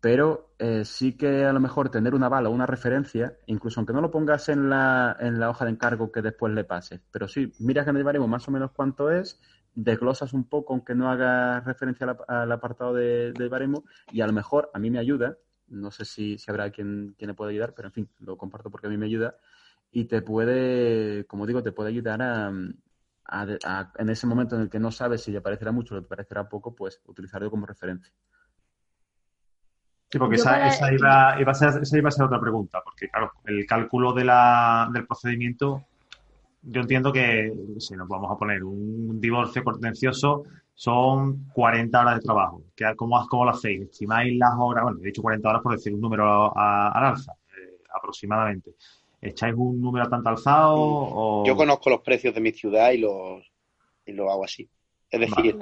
pero 0.00 0.54
eh, 0.58 0.84
sí 0.84 1.16
que 1.16 1.44
a 1.44 1.52
lo 1.52 1.60
mejor 1.60 1.90
tener 1.90 2.14
una 2.14 2.28
bala 2.28 2.48
o 2.48 2.52
una 2.52 2.66
referencia, 2.66 3.36
incluso 3.46 3.80
aunque 3.80 3.92
no 3.92 4.00
lo 4.00 4.10
pongas 4.10 4.48
en 4.48 4.70
la, 4.70 5.16
en 5.20 5.38
la 5.38 5.50
hoja 5.50 5.64
de 5.64 5.72
encargo 5.72 6.10
que 6.10 6.22
después 6.22 6.52
le 6.54 6.64
pases, 6.64 7.00
pero 7.10 7.28
sí, 7.28 7.52
miras 7.58 7.86
en 7.86 7.96
el 7.96 8.04
baremo 8.04 8.26
más 8.26 8.48
o 8.48 8.50
menos 8.50 8.70
cuánto 8.72 9.10
es, 9.10 9.40
desglosas 9.74 10.32
un 10.32 10.44
poco 10.44 10.72
aunque 10.72 10.94
no 10.94 11.10
hagas 11.10 11.64
referencia 11.64 12.16
al, 12.28 12.52
apartado 12.52 12.94
de, 12.94 13.32
del 13.32 13.48
baremo 13.50 13.84
y 14.10 14.20
a 14.22 14.26
lo 14.26 14.32
mejor 14.32 14.70
a 14.74 14.78
mí 14.78 14.90
me 14.90 14.98
ayuda, 14.98 15.36
no 15.68 15.90
sé 15.90 16.04
si, 16.04 16.38
si 16.38 16.50
habrá 16.50 16.70
quien, 16.70 17.14
quien 17.18 17.28
le 17.28 17.34
pueda 17.34 17.50
ayudar, 17.50 17.74
pero 17.74 17.88
en 17.88 17.92
fin, 17.92 18.08
lo 18.20 18.36
comparto 18.36 18.70
porque 18.70 18.86
a 18.86 18.90
mí 18.90 18.96
me 18.96 19.06
ayuda 19.06 19.36
y 19.92 20.04
te 20.06 20.22
puede, 20.22 21.26
como 21.26 21.46
digo, 21.46 21.62
te 21.62 21.72
puede 21.72 21.90
ayudar 21.90 22.22
a, 22.22 22.52
en 23.98 24.08
ese 24.08 24.26
momento 24.26 24.56
en 24.56 24.62
el 24.62 24.70
que 24.70 24.80
no 24.80 24.90
sabes 24.90 25.22
si 25.22 25.30
le 25.30 25.40
parecerá 25.40 25.72
mucho 25.72 25.94
o 25.94 26.00
le 26.00 26.06
parecerá 26.06 26.48
poco, 26.48 26.74
pues 26.74 27.00
utilizarlo 27.06 27.50
como 27.50 27.66
referencia. 27.66 28.12
Sí, 30.10 30.18
porque 30.18 30.36
esa, 30.36 30.66
esa, 30.66 30.92
iba, 30.92 31.30
a 31.30 31.54
ser, 31.54 31.82
esa 31.82 31.98
iba 31.98 32.08
a 32.08 32.12
ser 32.12 32.24
otra 32.24 32.40
pregunta, 32.40 32.80
porque 32.82 33.08
claro, 33.08 33.32
el 33.44 33.64
cálculo 33.64 34.12
de 34.12 34.24
la, 34.24 34.90
del 34.92 35.06
procedimiento, 35.06 35.84
yo 36.62 36.80
entiendo 36.80 37.12
que 37.12 37.52
si 37.78 37.94
nos 37.94 38.08
vamos 38.08 38.30
a 38.32 38.36
poner 38.36 38.64
un 38.64 39.20
divorcio 39.20 39.62
contencioso, 39.62 40.42
son 40.74 41.44
40 41.52 42.00
horas 42.00 42.14
de 42.16 42.20
trabajo. 42.22 42.62
¿Cómo, 42.96 43.24
cómo 43.28 43.44
lo 43.44 43.50
hacéis? 43.52 43.82
¿Estimáis 43.82 44.36
las 44.36 44.54
horas? 44.58 44.82
Bueno, 44.82 44.98
he 45.00 45.06
dicho 45.06 45.22
40 45.22 45.48
horas 45.48 45.62
por 45.62 45.72
decir 45.72 45.94
un 45.94 46.00
número 46.00 46.56
al 46.56 47.04
alza, 47.04 47.34
eh, 47.50 47.82
aproximadamente. 47.94 48.74
¿Echáis 49.20 49.54
un 49.56 49.80
número 49.80 50.08
tanto 50.08 50.30
alzado? 50.30 50.74
O... 50.76 51.44
Yo 51.46 51.54
conozco 51.54 51.88
los 51.88 52.00
precios 52.00 52.34
de 52.34 52.40
mi 52.40 52.50
ciudad 52.50 52.90
y 52.90 52.98
los, 52.98 53.48
y 54.06 54.12
lo 54.12 54.30
hago 54.30 54.44
así. 54.44 54.68
Es 55.10 55.20
decir, 55.20 55.56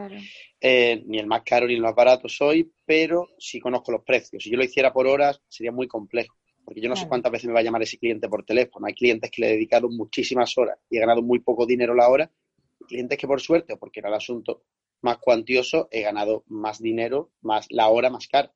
eh, 0.60 1.02
ni 1.06 1.18
el 1.18 1.26
más 1.26 1.42
caro 1.42 1.66
ni 1.66 1.74
el 1.74 1.80
más 1.80 1.94
barato 1.94 2.28
soy, 2.28 2.70
pero 2.84 3.28
sí 3.38 3.58
conozco 3.60 3.92
los 3.92 4.02
precios. 4.02 4.42
Si 4.42 4.50
yo 4.50 4.58
lo 4.58 4.64
hiciera 4.64 4.92
por 4.92 5.06
horas, 5.06 5.40
sería 5.48 5.72
muy 5.72 5.88
complejo, 5.88 6.36
porque 6.64 6.82
yo 6.82 6.88
no 6.88 6.96
sé 6.96 7.08
cuántas 7.08 7.32
veces 7.32 7.46
me 7.46 7.54
va 7.54 7.60
a 7.60 7.62
llamar 7.62 7.82
ese 7.82 7.98
cliente 7.98 8.28
por 8.28 8.44
teléfono. 8.44 8.86
Hay 8.86 8.94
clientes 8.94 9.30
que 9.30 9.40
le 9.40 9.48
he 9.48 9.52
dedicado 9.52 9.88
muchísimas 9.88 10.56
horas 10.58 10.78
y 10.90 10.98
he 10.98 11.00
ganado 11.00 11.22
muy 11.22 11.38
poco 11.38 11.64
dinero 11.64 11.94
la 11.94 12.08
hora. 12.08 12.30
clientes 12.86 13.18
que 13.18 13.26
por 13.26 13.40
suerte, 13.40 13.72
o 13.72 13.78
porque 13.78 14.00
era 14.00 14.10
el 14.10 14.14
asunto 14.14 14.64
más 15.02 15.18
cuantioso, 15.18 15.88
he 15.90 16.02
ganado 16.02 16.44
más 16.48 16.80
dinero, 16.80 17.30
más 17.40 17.66
la 17.70 17.88
hora 17.88 18.10
más 18.10 18.28
cara. 18.28 18.52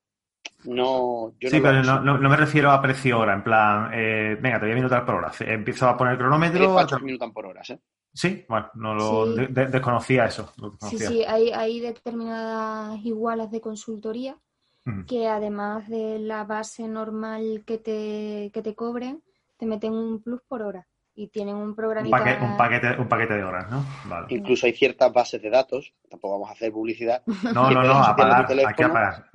No, 0.65 1.35
yo 1.41 1.51
sí, 1.51 1.61
pero 1.61 1.83
no, 1.83 2.19
me 2.19 2.37
refiero 2.37 2.71
a 2.71 2.81
precio 2.81 3.19
hora, 3.19 3.35
en 3.35 3.43
plan, 3.43 3.91
eh, 3.95 4.37
venga, 4.41 4.61
te 4.61 4.67
voy 4.67 4.73
a 4.73 4.77
minutar 4.77 5.05
por 5.05 5.17
hora. 5.17 5.33
Empiezo 5.41 5.89
a 5.89 5.97
poner 5.97 6.13
el 6.13 6.19
cronómetro. 6.19 6.73
Cuatro 6.73 7.01
minutos 7.01 7.31
por 7.33 7.47
horas, 7.47 7.71
¿eh? 7.71 7.81
Sí, 8.15 8.45
bueno, 8.49 8.69
no 8.75 8.95
lo 8.95 9.35
desconocía 9.35 10.27
eso. 10.27 10.53
Sí, 10.91 10.99
sí, 10.99 11.25
hay, 11.25 11.51
hay, 11.51 11.81
determinadas 11.81 13.03
igualas 13.05 13.51
de 13.51 13.61
consultoría 13.61 14.37
que 15.07 15.29
además 15.29 15.89
de 15.89 16.19
la 16.19 16.45
base 16.45 16.89
normal 16.89 17.63
que 17.65 17.79
te, 17.79 18.51
que 18.53 18.63
te 18.63 18.75
cobren, 18.75 19.23
te 19.57 19.65
meten 19.65 19.93
un 19.93 20.21
plus 20.21 20.43
por 20.43 20.63
hora 20.63 20.89
y 21.15 21.29
tienen 21.29 21.55
un 21.55 21.75
programa. 21.75 22.07
Un, 22.07 22.11
paquete, 22.11 23.01
un, 23.01 23.09
paquete, 23.09 23.35
de 23.35 23.45
horas, 23.45 23.71
¿no? 23.71 23.85
Vale. 24.07 24.27
Incluso 24.31 24.67
hay 24.67 24.73
ciertas 24.73 25.13
bases 25.13 25.41
de 25.41 25.51
datos, 25.51 25.95
tampoco 26.11 26.35
vamos 26.35 26.51
a 26.51 26.55
hacer 26.55 26.73
publicidad. 26.73 27.23
No, 27.55 27.71
no, 27.71 27.83
no, 27.83 27.95
a 28.03 28.17
pagar, 28.17 28.47
hay 28.51 28.75
que 28.75 28.85
apagar. 28.85 29.31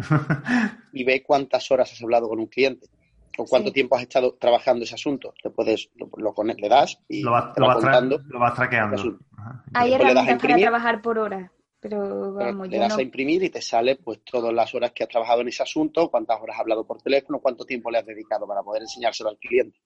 y 0.92 1.04
ve 1.04 1.24
cuántas 1.24 1.70
horas 1.72 1.92
has 1.92 2.02
hablado 2.02 2.28
con 2.28 2.40
un 2.40 2.48
cliente 2.48 2.88
o 3.38 3.46
cuánto 3.46 3.72
tiempo 3.72 3.96
has 3.96 4.04
estado 4.04 4.36
trabajando 4.40 4.84
ese 4.84 4.96
asunto. 4.96 5.34
Te 5.42 5.50
puedes, 5.50 5.90
lo, 5.96 6.34
le 6.44 6.70
das 6.70 7.00
y 7.08 7.22
lo 7.22 7.32
vas, 7.32 7.54
lo 7.56 7.74
contando. 7.74 8.20
Lo 8.28 8.40
vas 8.40 8.56
traqueando. 8.56 9.20
Hay 9.74 9.94
herramientas 9.94 10.40
para 10.40 10.58
trabajar 10.58 11.02
por 11.02 11.20
hora. 11.20 11.52
Pero 11.80 12.34
vamos, 12.34 12.68
le 12.70 12.80
das 12.80 12.98
a 12.98 13.02
imprimir 13.04 13.44
y 13.44 13.50
te 13.50 13.62
sale 13.62 13.98
pues 13.98 14.24
todas 14.24 14.52
las 14.52 14.74
horas 14.74 14.92
que 14.94 15.04
has 15.04 15.10
trabajado 15.10 15.42
en 15.42 15.50
ese 15.50 15.62
asunto, 15.62 16.10
cuántas 16.10 16.42
horas 16.42 16.56
has 16.56 16.62
hablado 16.62 16.86
por 16.86 17.02
teléfono, 17.02 17.40
cuánto 17.40 17.66
tiempo 17.66 17.92
le 17.92 18.00
has 18.00 18.06
dedicado 18.06 18.48
para 18.48 18.64
poder 18.64 18.82
enseñárselo 18.82 19.30
al 19.30 19.38
cliente. 19.38 19.80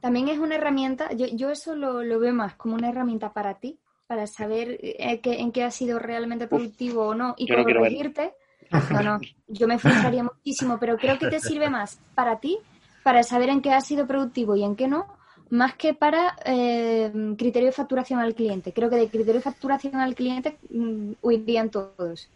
También 0.00 0.28
es 0.28 0.38
una 0.38 0.56
herramienta, 0.56 1.12
yo, 1.12 1.26
yo 1.26 1.50
eso 1.50 1.76
lo, 1.76 2.02
lo, 2.02 2.18
veo 2.18 2.32
más 2.32 2.56
como 2.56 2.74
una 2.74 2.88
herramienta 2.88 3.32
para 3.32 3.58
ti, 3.60 3.78
para 4.06 4.26
saber 4.26 4.78
eh, 4.82 5.20
en 5.22 5.52
qué 5.52 5.62
ha 5.62 5.70
sido 5.70 5.98
realmente 5.98 6.48
productivo 6.48 7.08
o 7.08 7.14
no 7.14 7.34
y 7.36 7.46
corregirte. 7.46 8.22
No, 8.22 8.45
no, 8.70 9.20
yo 9.48 9.68
me 9.68 9.78
frustraría 9.78 10.22
muchísimo, 10.22 10.78
pero 10.78 10.96
creo 10.96 11.18
que 11.18 11.28
te 11.28 11.40
sirve 11.40 11.70
más 11.70 11.98
para 12.14 12.38
ti, 12.40 12.58
para 13.02 13.22
saber 13.22 13.48
en 13.48 13.60
qué 13.60 13.72
has 13.72 13.86
sido 13.86 14.06
productivo 14.06 14.56
y 14.56 14.64
en 14.64 14.76
qué 14.76 14.88
no, 14.88 15.06
más 15.50 15.74
que 15.74 15.94
para 15.94 16.36
eh, 16.44 17.12
criterio 17.38 17.68
de 17.68 17.72
facturación 17.72 18.20
al 18.20 18.34
cliente. 18.34 18.72
Creo 18.72 18.90
que 18.90 18.96
de 18.96 19.08
criterio 19.08 19.34
de 19.34 19.40
facturación 19.40 19.96
al 19.96 20.14
cliente 20.14 20.58
mm, 20.70 21.12
huirían 21.22 21.70
todos. 21.70 22.28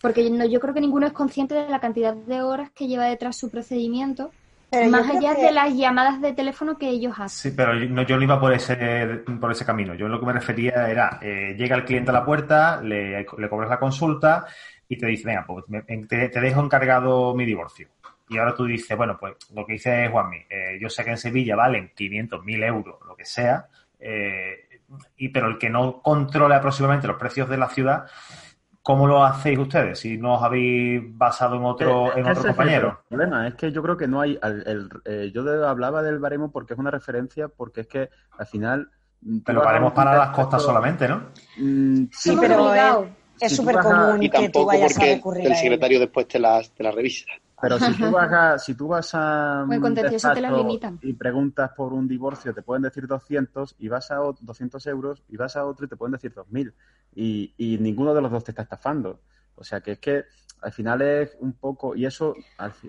Porque 0.00 0.30
yo 0.50 0.60
creo 0.60 0.74
que 0.74 0.80
ninguno 0.80 1.06
es 1.06 1.12
consciente 1.12 1.54
de 1.54 1.68
la 1.68 1.80
cantidad 1.80 2.14
de 2.14 2.42
horas 2.42 2.70
que 2.70 2.86
lleva 2.86 3.06
detrás 3.06 3.36
su 3.36 3.50
procedimiento, 3.50 4.30
más 4.88 5.08
allá 5.08 5.34
de 5.34 5.52
las 5.52 5.74
llamadas 5.74 6.20
de 6.20 6.32
teléfono 6.32 6.76
que 6.76 6.88
ellos 6.88 7.14
hacen. 7.18 7.50
Sí, 7.50 7.56
pero 7.56 7.74
no, 7.74 8.02
yo 8.02 8.16
no 8.16 8.22
iba 8.22 8.40
por 8.40 8.52
ese, 8.52 9.22
por 9.40 9.52
ese 9.52 9.64
camino. 9.64 9.94
Yo 9.94 10.08
lo 10.08 10.20
que 10.20 10.26
me 10.26 10.32
refería 10.32 10.88
era, 10.88 11.18
eh, 11.22 11.54
llega 11.56 11.76
el 11.76 11.84
cliente 11.84 12.10
a 12.10 12.14
la 12.14 12.24
puerta, 12.24 12.80
le, 12.82 13.26
le 13.38 13.48
cobras 13.48 13.70
la 13.70 13.78
consulta 13.78 14.46
y 14.88 14.96
te 14.96 15.06
dice, 15.06 15.26
venga, 15.26 15.44
pues 15.46 15.64
te, 16.08 16.40
dejo 16.40 16.60
encargado 16.60 17.34
mi 17.34 17.44
divorcio. 17.44 17.88
Y 18.28 18.38
ahora 18.38 18.54
tú 18.54 18.64
dices, 18.64 18.96
bueno, 18.96 19.16
pues 19.18 19.34
lo 19.54 19.64
que 19.64 19.74
dice 19.74 20.08
Juanmi, 20.08 20.38
eh, 20.50 20.78
yo 20.80 20.88
sé 20.88 21.04
que 21.04 21.10
en 21.10 21.18
Sevilla 21.18 21.56
valen 21.56 21.92
500, 21.94 22.44
1000 22.44 22.62
euros, 22.64 22.96
lo 23.06 23.16
que 23.16 23.24
sea, 23.24 23.66
eh, 23.98 24.66
y, 25.16 25.28
pero 25.28 25.48
el 25.48 25.58
que 25.58 25.70
no 25.70 26.00
controle 26.02 26.54
aproximadamente 26.54 27.06
los 27.08 27.16
precios 27.16 27.48
de 27.48 27.56
la 27.56 27.68
ciudad, 27.68 28.06
¿cómo 28.86 29.08
lo 29.08 29.24
hacéis 29.24 29.58
ustedes? 29.58 29.98
Si 29.98 30.16
no 30.16 30.34
os 30.34 30.42
habéis 30.44 31.02
basado 31.18 31.56
en 31.56 31.64
otro, 31.64 32.06
eh, 32.06 32.20
en 32.20 32.28
otro 32.28 32.44
compañero. 32.44 33.00
el 33.10 33.16
problema 33.16 33.48
es 33.48 33.54
que 33.56 33.72
yo 33.72 33.82
creo 33.82 33.96
que 33.96 34.06
no 34.06 34.20
hay. 34.20 34.38
El, 34.44 35.32
yo 35.34 35.66
hablaba 35.66 36.04
del 36.04 36.20
baremo 36.20 36.52
porque 36.52 36.74
es 36.74 36.78
una 36.78 36.92
referencia, 36.92 37.48
porque 37.48 37.80
es 37.80 37.88
que 37.88 38.10
al 38.38 38.46
final. 38.46 38.88
Pero 39.44 39.64
baremos 39.64 39.92
para 39.92 40.16
las 40.16 40.30
costas 40.30 40.62
solamente, 40.62 41.08
¿no? 41.08 41.30
Mm, 41.58 42.04
sí, 42.12 42.36
pero 42.40 43.08
es 43.40 43.56
súper 43.56 43.78
común 43.78 44.22
y 44.22 44.30
que 44.30 44.50
tú 44.50 44.64
vayas 44.64 44.96
a 44.96 45.04
recurrir 45.04 45.46
el 45.48 45.56
secretario 45.56 45.98
después 45.98 46.28
te 46.28 46.38
las, 46.38 46.70
te 46.70 46.88
revisa. 46.88 47.26
Pero 47.60 47.78
si 47.78 47.94
tú 47.96 48.10
vas 48.10 48.32
a, 48.32 48.58
si 48.58 48.74
tú 48.74 48.88
vas 48.88 49.10
a 49.14 49.64
te 49.94 50.02
y 51.02 51.12
preguntas 51.14 51.70
por 51.74 51.92
un 51.92 52.06
divorcio, 52.06 52.52
te 52.52 52.62
pueden 52.62 52.82
decir 52.82 53.06
200 53.06 53.76
y 53.78 53.88
vas 53.88 54.10
a 54.10 54.16
200 54.16 54.86
euros 54.88 55.22
y 55.28 55.36
vas 55.36 55.56
a 55.56 55.64
otro 55.64 55.86
y 55.86 55.88
te 55.88 55.96
pueden 55.96 56.12
decir 56.12 56.34
2000 56.34 56.74
y, 57.14 57.54
y 57.56 57.78
ninguno 57.78 58.14
de 58.14 58.20
los 58.20 58.30
dos 58.30 58.44
te 58.44 58.50
está 58.50 58.62
estafando. 58.62 59.20
O 59.54 59.64
sea 59.64 59.80
que 59.80 59.92
es 59.92 59.98
que 59.98 60.24
al 60.60 60.72
final 60.72 61.02
es 61.02 61.36
un 61.40 61.52
poco, 61.52 61.94
y 61.94 62.06
eso 62.06 62.34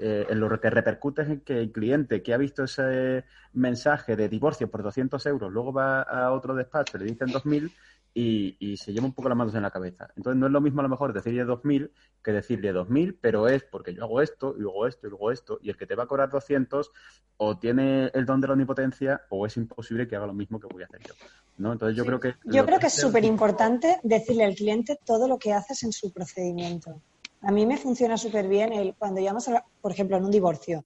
eh, 0.01 0.25
en 0.29 0.39
lo 0.39 0.59
que 0.59 0.69
repercute 0.69 1.21
es 1.23 1.29
en 1.29 1.41
que 1.41 1.59
el 1.59 1.71
cliente 1.71 2.23
que 2.23 2.33
ha 2.33 2.37
visto 2.37 2.63
ese 2.63 3.25
mensaje 3.53 4.15
de 4.15 4.29
divorcio 4.29 4.69
por 4.69 4.83
200 4.83 5.25
euros, 5.25 5.51
luego 5.51 5.73
va 5.73 6.01
a 6.01 6.31
otro 6.31 6.55
despacho, 6.55 6.97
le 6.97 7.05
dicen 7.05 7.27
2000 7.31 7.71
y, 8.19 8.77
se 8.77 8.93
lleva 8.93 9.05
un 9.05 9.13
poco 9.13 9.29
las 9.29 9.37
manos 9.37 9.53
en 9.53 9.61
la 9.61 9.69
cabeza. 9.69 10.09
Entonces 10.15 10.39
no 10.39 10.47
es 10.47 10.51
lo 10.51 10.61
mismo 10.61 10.79
a 10.81 10.83
lo 10.83 10.89
mejor 10.89 11.13
decirle 11.13 11.45
2.000 11.45 11.91
que 12.23 12.31
decirle 12.31 12.73
2.000, 12.73 13.17
pero 13.21 13.47
es 13.47 13.63
porque 13.63 13.93
yo 13.93 14.03
hago 14.03 14.21
esto, 14.21 14.55
y 14.57 14.61
luego 14.61 14.87
esto, 14.87 15.05
y 15.05 15.09
luego 15.11 15.31
esto, 15.31 15.59
y 15.61 15.69
el 15.69 15.77
que 15.77 15.85
te 15.85 15.93
va 15.93 16.03
a 16.03 16.07
cobrar 16.07 16.31
200 16.31 16.91
o 17.37 17.59
tiene 17.59 18.09
el 18.13 18.25
don 18.25 18.41
de 18.41 18.47
la 18.47 18.53
omnipotencia 18.53 19.21
o 19.29 19.45
es 19.45 19.55
imposible 19.57 20.07
que 20.07 20.15
haga 20.15 20.25
lo 20.25 20.33
mismo 20.33 20.59
que 20.59 20.67
voy 20.67 20.81
a 20.81 20.87
hacer 20.87 21.01
yo. 21.01 21.13
¿no? 21.57 21.73
Entonces 21.73 21.95
yo 21.95 22.05
creo 22.05 22.19
que... 22.19 22.33
Yo 22.45 22.65
creo 22.65 22.79
que, 22.79 22.87
es 22.87 22.93
súper 22.93 23.23
importante 23.23 23.99
decirle 24.01 24.45
al 24.45 24.55
cliente 24.55 24.99
todo 25.05 25.27
lo 25.27 25.37
que 25.37 25.53
haces 25.53 25.83
en 25.83 25.93
su 25.93 26.11
procedimiento. 26.11 26.99
A 27.41 27.51
mí 27.51 27.67
me 27.67 27.77
funciona 27.77 28.17
súper 28.17 28.47
bien 28.47 28.73
el, 28.73 28.95
cuando 28.95 29.21
llamas, 29.21 29.49
por 29.79 29.91
ejemplo, 29.91 30.17
en 30.17 30.25
un 30.25 30.31
divorcio. 30.31 30.85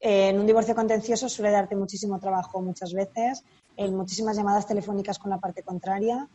en 0.00 0.40
un 0.40 0.46
divorcio 0.46 0.74
contencioso 0.74 1.28
suele 1.28 1.52
darte 1.52 1.76
muchísimo 1.76 2.18
trabajo 2.18 2.60
muchas 2.60 2.92
veces 2.92 3.44
en 3.76 3.94
muchísimas 3.94 4.36
llamadas 4.36 4.66
telefónicas 4.66 5.20
con 5.20 5.30
la 5.30 5.38
parte 5.38 5.62
contraria 5.62 6.28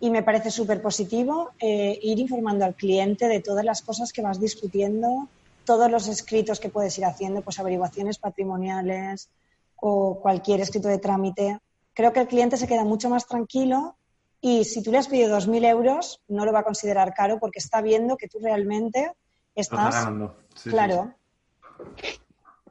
y 0.00 0.10
me 0.10 0.22
parece 0.22 0.50
súper 0.50 0.82
positivo 0.82 1.52
eh, 1.58 1.98
ir 2.02 2.18
informando 2.18 2.64
al 2.64 2.74
cliente 2.74 3.28
de 3.28 3.40
todas 3.40 3.64
las 3.64 3.82
cosas 3.82 4.12
que 4.12 4.22
vas 4.22 4.40
discutiendo, 4.40 5.28
todos 5.64 5.90
los 5.90 6.08
escritos 6.08 6.60
que 6.60 6.68
puedes 6.68 6.98
ir 6.98 7.04
haciendo, 7.04 7.42
pues 7.42 7.58
averiguaciones 7.58 8.18
patrimoniales 8.18 9.28
o 9.76 10.18
cualquier 10.20 10.60
escrito 10.60 10.88
de 10.88 10.98
trámite. 10.98 11.58
Creo 11.94 12.12
que 12.12 12.20
el 12.20 12.28
cliente 12.28 12.56
se 12.56 12.66
queda 12.66 12.84
mucho 12.84 13.08
más 13.08 13.26
tranquilo 13.26 13.96
y 14.40 14.64
si 14.64 14.82
tú 14.82 14.92
le 14.92 14.98
has 14.98 15.08
pedido 15.08 15.36
2.000 15.36 15.66
euros, 15.68 16.20
no 16.28 16.44
lo 16.44 16.52
va 16.52 16.60
a 16.60 16.64
considerar 16.64 17.14
caro 17.14 17.38
porque 17.38 17.60
está 17.60 17.80
viendo 17.80 18.16
que 18.16 18.28
tú 18.28 18.38
realmente 18.42 19.12
estás... 19.54 19.94
ganando. 19.94 20.36
Sí, 20.54 20.70
claro. 20.70 21.14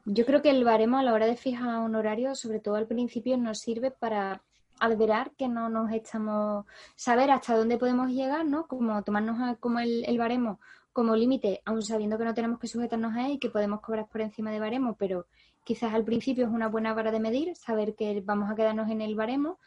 Yo 0.04 0.26
creo 0.26 0.42
que 0.42 0.50
el 0.50 0.64
baremo 0.64 0.98
a 0.98 1.02
la 1.02 1.14
hora 1.14 1.26
de 1.26 1.36
fijar 1.36 1.80
un 1.80 1.96
horario, 1.96 2.34
sobre 2.34 2.60
todo 2.60 2.76
al 2.76 2.86
principio, 2.86 3.36
nos 3.38 3.58
sirve 3.58 3.90
para 3.90 4.42
alverar 4.80 5.32
que 5.32 5.48
no 5.48 5.68
nos 5.68 5.90
echamos, 5.92 6.66
saber 6.96 7.30
hasta 7.30 7.56
dónde 7.56 7.78
podemos 7.78 8.08
llegar, 8.10 8.44
¿no? 8.46 8.66
Como 8.66 9.02
tomarnos 9.02 9.40
a- 9.40 9.56
como 9.56 9.78
el, 9.80 10.04
el 10.06 10.18
baremo 10.18 10.60
como 10.92 11.16
límite, 11.16 11.60
aun 11.64 11.82
sabiendo 11.82 12.16
que 12.18 12.24
no 12.24 12.34
tenemos 12.34 12.60
que 12.60 12.68
sujetarnos 12.68 13.14
a 13.16 13.26
él 13.26 13.32
y 13.32 13.38
que 13.38 13.50
podemos 13.50 13.80
cobrar 13.80 14.06
por 14.08 14.20
encima 14.20 14.52
de 14.52 14.60
baremo, 14.60 14.94
pero 14.96 15.26
quizás 15.64 15.92
al 15.92 16.04
principio 16.04 16.44
es 16.46 16.52
una 16.52 16.68
buena 16.68 16.94
vara 16.94 17.10
de 17.10 17.18
medir, 17.18 17.56
saber 17.56 17.96
que 17.96 18.22
vamos 18.24 18.48
a 18.48 18.54
quedarnos 18.54 18.88
en 18.90 19.00
el 19.00 19.16
baremo, 19.16 19.58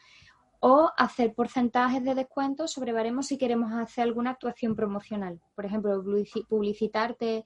o 0.60 0.90
hacer 0.98 1.34
porcentajes 1.34 2.04
de 2.04 2.16
descuento 2.16 2.68
sobre 2.68 2.94
baremo 2.94 3.22
si 3.24 3.38
queremos 3.38 3.72
hacer 3.74 4.06
alguna 4.06 4.32
actuación 4.32 4.76
promocional. 4.76 5.40
Por 5.54 5.66
ejemplo, 5.66 6.02
publici- 6.02 6.48
publicitarte, 6.48 7.44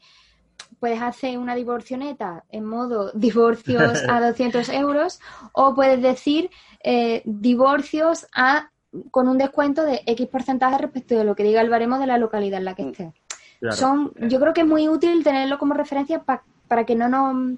puedes 0.80 1.02
hacer 1.02 1.38
una 1.38 1.56
divorcioneta 1.56 2.44
en 2.50 2.66
modo 2.66 3.12
divorcios 3.16 4.02
a 4.10 4.20
200 4.28 4.70
euros, 4.70 5.20
o 5.54 5.74
puedes 5.76 6.02
decir 6.02 6.50
eh, 6.84 7.22
divorcios 7.26 8.28
a 8.36 8.70
con 9.10 9.30
un 9.30 9.38
descuento 9.38 9.84
de 9.86 10.02
X 10.06 10.28
porcentaje 10.28 10.78
respecto 10.78 11.16
de 11.16 11.24
lo 11.24 11.34
que 11.36 11.44
diga 11.44 11.62
el 11.62 11.70
baremo 11.70 11.98
de 11.98 12.08
la 12.08 12.18
localidad 12.18 12.60
en 12.60 12.66
la 12.66 12.76
que 12.76 12.90
esté. 12.90 13.14
Claro. 13.62 13.76
Son, 13.76 14.12
yo 14.28 14.40
creo 14.40 14.54
que 14.54 14.62
es 14.62 14.68
muy 14.68 14.90
útil 14.90 15.24
tenerlo 15.24 15.58
como 15.60 15.74
referencia 15.76 16.24
pa- 16.24 16.44
para 16.68 16.86
que 16.86 16.96
no 16.96 17.08
nos, 17.08 17.58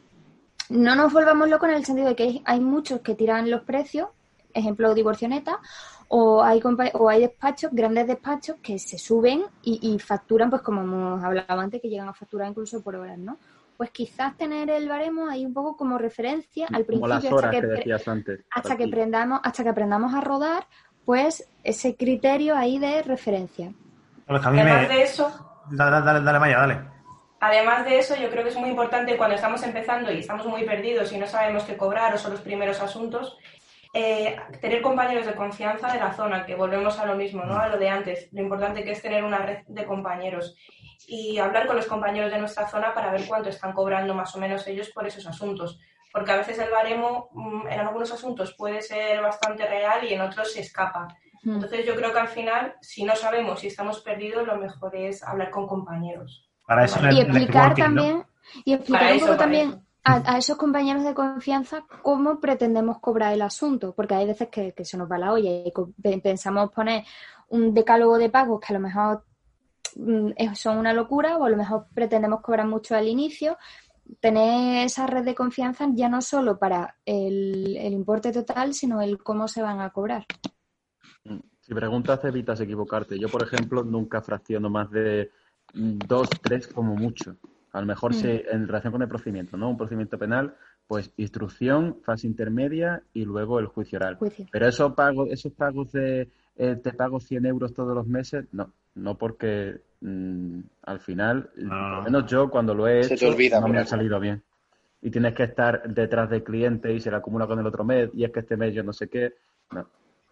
no 0.70 0.96
nos 0.96 1.12
volvamos 1.14 1.50
locos 1.50 1.70
en 1.70 1.76
el 1.76 1.86
sentido 1.86 2.10
de 2.10 2.16
que 2.16 2.24
hay, 2.24 2.42
hay 2.46 2.60
muchos 2.60 3.00
que 3.02 3.16
tiran 3.16 3.50
los 3.50 3.62
precios, 3.64 4.10
ejemplo 4.54 4.94
divorcioneta, 4.94 5.60
o 6.10 6.44
hay, 6.44 6.60
compa- 6.62 6.92
o 6.94 7.10
hay 7.10 7.22
despachos, 7.22 7.72
grandes 7.72 8.08
despachos 8.08 8.58
que 8.62 8.78
se 8.80 8.98
suben 8.98 9.44
y, 9.64 9.80
y 9.94 10.00
facturan, 10.00 10.50
pues 10.50 10.62
como 10.62 10.82
hemos 10.82 11.24
hablado 11.24 11.60
antes, 11.60 11.82
que 11.82 11.90
llegan 11.90 12.08
a 12.10 12.14
facturar 12.14 12.50
incluso 12.50 12.82
por 12.84 12.96
horas, 12.96 13.18
¿no? 13.18 13.38
Pues 13.78 13.90
quizás 13.90 14.38
tener 14.38 14.70
el 14.70 14.88
baremo 14.88 15.28
ahí 15.28 15.46
un 15.46 15.54
poco 15.54 15.76
como 15.76 15.98
referencia 15.98 16.68
al 16.72 16.86
Como 16.86 17.08
las 17.08 17.20
principio 17.20 17.38
hasta 17.38 17.50
que, 17.50 17.62
que 17.62 17.68
pre- 17.68 17.78
decías 17.78 18.08
antes. 18.08 18.40
hasta 18.52 18.78
que 18.78 18.84
aprendamos, 18.86 19.40
hasta 19.44 19.64
que 19.64 19.70
aprendamos 19.70 20.14
a 20.14 20.22
rodar, 20.22 20.68
pues 21.06 21.48
ese 21.64 21.96
criterio 21.96 22.56
ahí 22.56 22.78
de 22.80 23.02
referencia. 23.02 23.74
Además 24.28 24.54
me... 24.54 24.88
de 24.96 25.04
eso, 25.04 25.50
Dale, 25.72 26.06
dale, 26.06 26.22
dale, 26.22 26.40
Maya, 26.40 26.58
dale. 26.60 26.80
Además 27.40 27.84
de 27.86 28.00
eso, 28.00 28.16
yo 28.16 28.30
creo 28.30 28.44
que 28.44 28.50
es 28.52 28.56
muy 28.58 28.70
importante 28.70 29.18
cuando 29.18 29.36
estamos 29.36 29.62
empezando 29.64 30.12
y 30.12 30.20
estamos 30.20 30.46
muy 30.46 30.64
perdidos 30.66 31.12
y 31.12 31.18
no 31.18 31.28
sabemos 31.28 31.64
qué 31.64 31.76
cobrar 31.76 32.14
o 32.14 32.18
son 32.18 32.32
los 32.32 32.42
primeros 32.42 32.80
asuntos, 32.80 33.38
eh, 33.94 34.36
tener 34.60 34.82
compañeros 34.82 35.28
de 35.28 35.36
confianza 35.36 35.94
de 35.94 36.00
la 36.00 36.14
zona, 36.14 36.46
que 36.46 36.56
volvemos 36.56 36.98
a 36.98 37.06
lo 37.06 37.16
mismo, 37.16 37.44
¿no? 37.44 37.60
A 37.60 37.68
lo 37.68 37.78
de 37.78 37.90
antes, 37.90 38.28
lo 38.32 38.42
importante 38.42 38.84
que 38.84 38.92
es 38.92 39.02
tener 39.02 39.24
una 39.24 39.38
red 39.38 39.60
de 39.68 39.86
compañeros 39.86 40.56
y 41.08 41.38
hablar 41.38 41.68
con 41.68 41.76
los 41.76 41.86
compañeros 41.86 42.32
de 42.32 42.40
nuestra 42.40 42.68
zona 42.68 42.94
para 42.94 43.12
ver 43.12 43.28
cuánto 43.28 43.50
están 43.50 43.72
cobrando 43.72 44.16
más 44.16 44.36
o 44.36 44.40
menos 44.40 44.66
ellos 44.68 44.90
por 44.90 45.06
esos 45.06 45.28
asuntos. 45.28 45.80
Porque 46.12 46.32
a 46.32 46.38
veces 46.38 46.58
el 46.60 46.72
baremo 46.72 47.30
mm, 47.34 47.68
en 47.68 47.80
algunos 47.80 48.12
asuntos 48.12 48.56
puede 48.56 48.82
ser 48.82 49.22
bastante 49.22 49.66
real 49.68 50.04
y 50.04 50.14
en 50.14 50.22
otros 50.22 50.54
se 50.54 50.62
escapa. 50.62 51.08
Entonces 51.46 51.86
yo 51.86 51.96
creo 51.96 52.14
que 52.14 52.20
al 52.20 52.30
final, 52.30 52.76
si 52.82 53.04
no 53.04 53.16
sabemos 53.16 53.60
si 53.60 53.68
estamos 53.68 54.00
perdidos, 54.00 54.48
lo 54.48 54.58
mejor 54.58 54.96
es 54.96 55.22
hablar 55.24 55.52
con 55.52 55.68
compañeros. 55.68 56.50
Para 56.66 56.86
eso 56.86 57.00
y 57.04 57.20
el 57.20 57.28
explicar 57.28 57.78
networking, 57.78 57.96
¿no? 57.96 58.02
también 58.02 58.26
y 58.66 58.74
explicar 58.74 59.02
Para 59.02 59.12
un 59.12 59.18
eso, 59.18 59.26
poco 59.26 59.38
para 59.38 59.44
también 59.44 59.70
eso. 59.70 59.83
A, 60.04 60.34
a 60.34 60.38
esos 60.38 60.58
compañeros 60.58 61.04
de 61.04 61.14
confianza 61.14 61.86
cómo 62.02 62.40
pretendemos 62.40 63.00
cobrar 63.00 63.34
el 63.34 63.42
asunto 63.42 63.94
porque 63.94 64.16
hay 64.16 64.28
veces 64.28 64.50
que, 64.50 64.74
que 64.74 64.86
se 64.86 64.98
nos 64.98 65.10
va 65.10 65.18
la 65.18 65.32
olla 65.32 65.50
y 65.50 65.72
pensamos 66.22 66.72
poner 66.72 67.04
un 67.50 67.74
decálogo 67.74 68.18
de 68.18 68.30
pagos 68.30 68.60
que 68.60 68.74
a 68.74 68.78
lo 68.78 68.82
mejor 68.82 69.24
mm, 69.96 70.32
son 70.56 70.78
una 70.78 70.94
locura 70.94 71.38
o 71.38 71.46
a 71.46 71.50
lo 71.50 71.58
mejor 71.58 71.88
pretendemos 71.94 72.42
cobrar 72.42 72.68
mucho 72.68 72.96
al 72.96 73.08
inicio 73.08 73.58
tener 74.20 74.86
esa 74.86 75.08
red 75.08 75.24
de 75.24 75.36
confianza 75.36 75.88
ya 75.94 76.10
no 76.10 76.22
solo 76.22 76.60
para 76.60 76.98
el, 77.06 77.78
el 77.78 77.94
importe 77.94 78.34
total 78.34 78.74
sino 78.74 79.02
el 79.02 79.24
cómo 79.24 79.48
se 79.48 79.62
van 79.62 79.80
a 79.80 79.92
cobrar 79.92 80.26
Si 81.62 81.74
preguntas, 81.74 82.22
evitas 82.26 82.60
equivocarte. 82.60 83.18
Yo, 83.18 83.30
por 83.30 83.42
ejemplo, 83.42 83.86
nunca 83.86 84.22
fracciono 84.22 84.70
más 84.70 84.92
de 84.92 85.32
mm, 85.74 86.00
dos, 86.06 86.30
tres 86.42 86.68
como 86.68 86.94
mucho. 86.94 87.38
A 87.74 87.80
lo 87.82 87.86
mejor 87.88 88.12
Mm. 88.12 88.16
se- 88.16 88.46
en 88.52 88.68
relación 88.68 88.92
con 88.94 89.02
el 89.02 89.08
procedimiento, 89.08 89.58
¿no? 89.58 89.70
Un 89.70 89.78
procedimiento 89.78 90.18
penal, 90.18 90.56
pues 90.88 91.12
instrucción, 91.18 91.98
fase 92.04 92.28
intermedia 92.28 93.02
y 93.14 93.26
luego 93.26 93.60
el 93.60 93.66
juicio 93.66 93.98
oral. 93.98 94.16
juicio 94.16 94.46
Pero 94.52 94.68
esos 94.68 94.94
pagos, 94.94 95.30
esos 95.32 95.52
pagos 95.54 95.92
de 95.92 96.30
eh, 96.56 96.76
te 96.76 96.94
pago 96.94 97.20
100 97.20 97.48
euros 97.48 97.74
todos 97.74 97.96
los 97.96 98.06
meses, 98.06 98.46
no, 98.52 98.72
no 98.94 99.18
porque 99.18 99.82
mm, 100.02 100.60
al 100.84 101.00
final, 101.00 101.50
lo 101.56 102.02
menos 102.04 102.26
yo 102.30 102.50
cuando 102.52 102.76
lo 102.76 102.88
he 102.88 103.02
Se 103.04 103.10
te 103.10 103.16
hecho, 103.16 103.30
olvida, 103.30 103.60
no 103.60 103.68
me 103.68 103.80
ha 103.80 103.86
salido 103.86 104.20
bien. 104.20 104.44
Y 105.02 105.10
tienes 105.10 105.34
que 105.34 105.44
estar 105.44 105.82
detrás 105.92 106.30
del 106.30 106.44
cliente 106.44 106.94
y 106.94 107.00
se 107.00 107.10
le 107.10 107.18
acumula 107.18 107.48
con 107.48 107.58
el 107.60 107.66
otro 107.66 107.84
mes 107.84 108.10
y 108.14 108.24
es 108.24 108.32
que 108.32 108.42
este 108.42 108.56
mes 108.56 108.74
yo 108.76 108.84
no 108.84 108.94
sé 108.94 109.08
qué. 109.10 109.34
No. 109.72 109.88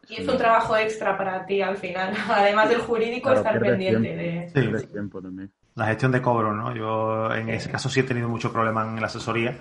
Y 0.08 0.22
es 0.22 0.28
un 0.28 0.38
trabajo 0.38 0.78
extra 0.78 1.18
para 1.18 1.44
ti 1.46 1.62
al 1.62 1.78
final, 1.78 2.14
además 2.30 2.70
del 2.70 2.80
jurídico, 2.82 3.30
Claro, 3.30 3.40
estar 3.40 3.60
pendiente 3.60 4.14
tiempo. 4.54 4.70
de... 4.76 4.80
Sí. 4.80 4.88
Tiempo 4.92 5.22
también. 5.24 5.52
La 5.76 5.86
gestión 5.86 6.12
de 6.12 6.22
cobro, 6.22 6.54
¿no? 6.54 6.76
Yo 6.76 7.34
en 7.34 7.50
ese 7.50 7.72
caso 7.72 7.90
sí 7.90 8.02
he 8.02 8.04
tenido 8.04 8.28
mucho 8.28 8.52
problema 8.52 8.84
en 8.86 9.00
la 9.00 9.08
asesoría 9.08 9.56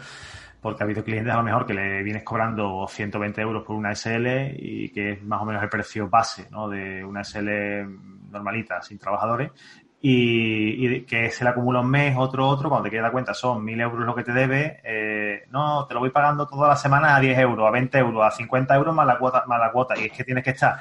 porque 0.61 0.83
ha 0.83 0.85
habido 0.85 1.05
clientes 1.05 1.33
a 1.33 1.37
lo 1.37 1.43
mejor 1.45 1.65
que 1.67 1.73
le 1.73 2.03
vienes 2.03 2.23
cobrando 2.25 2.87
120 2.89 3.41
euros 3.41 3.65
por 3.65 3.77
una 3.77 3.93
SL 3.93 4.55
y 4.59 4.91
que 4.91 5.13
es 5.13 5.23
más 5.23 5.41
o 5.41 5.45
menos 5.45 5.63
el 5.63 5.69
precio 5.69 6.09
base, 6.09 6.49
¿no? 6.51 6.69
De 6.69 7.05
una 7.05 7.21
SL 7.23 7.87
normalita, 8.31 8.83
sin 8.83 8.99
trabajadores 8.99 9.53
y, 10.03 11.03
que 11.03 11.31
se 11.31 11.45
le 11.45 11.51
acumula 11.51 11.81
un 11.81 11.91
mes, 11.91 12.15
otro, 12.19 12.47
otro, 12.49 12.69
cuando 12.69 12.85
te 12.85 12.91
quieres 12.91 13.05
dar 13.05 13.13
cuenta 13.13 13.33
son 13.35 13.65
1.000 13.65 13.81
euros 13.81 14.05
lo 14.05 14.15
que 14.15 14.25
te 14.25 14.33
debe, 14.33 14.81
eh, 14.83 15.45
no, 15.51 15.87
te 15.87 15.95
lo 15.95 16.01
voy 16.01 16.11
pagando 16.11 16.47
toda 16.47 16.69
la 16.69 16.77
semana 16.77 17.17
a 17.17 17.21
10 17.21 17.39
euros, 17.39 17.67
a 17.67 17.71
20 17.71 17.99
euros, 17.99 18.27
a 18.27 18.31
50 18.31 18.75
euros 18.75 18.95
más 18.95 19.07
la 19.07 19.19
cuota, 19.19 19.45
más 19.47 19.61
la 19.61 19.71
cuota 19.73 19.97
y 19.99 20.07
es 20.07 20.13
que 20.13 20.25
tienes 20.25 20.43
que 20.45 20.51
estar 20.51 20.81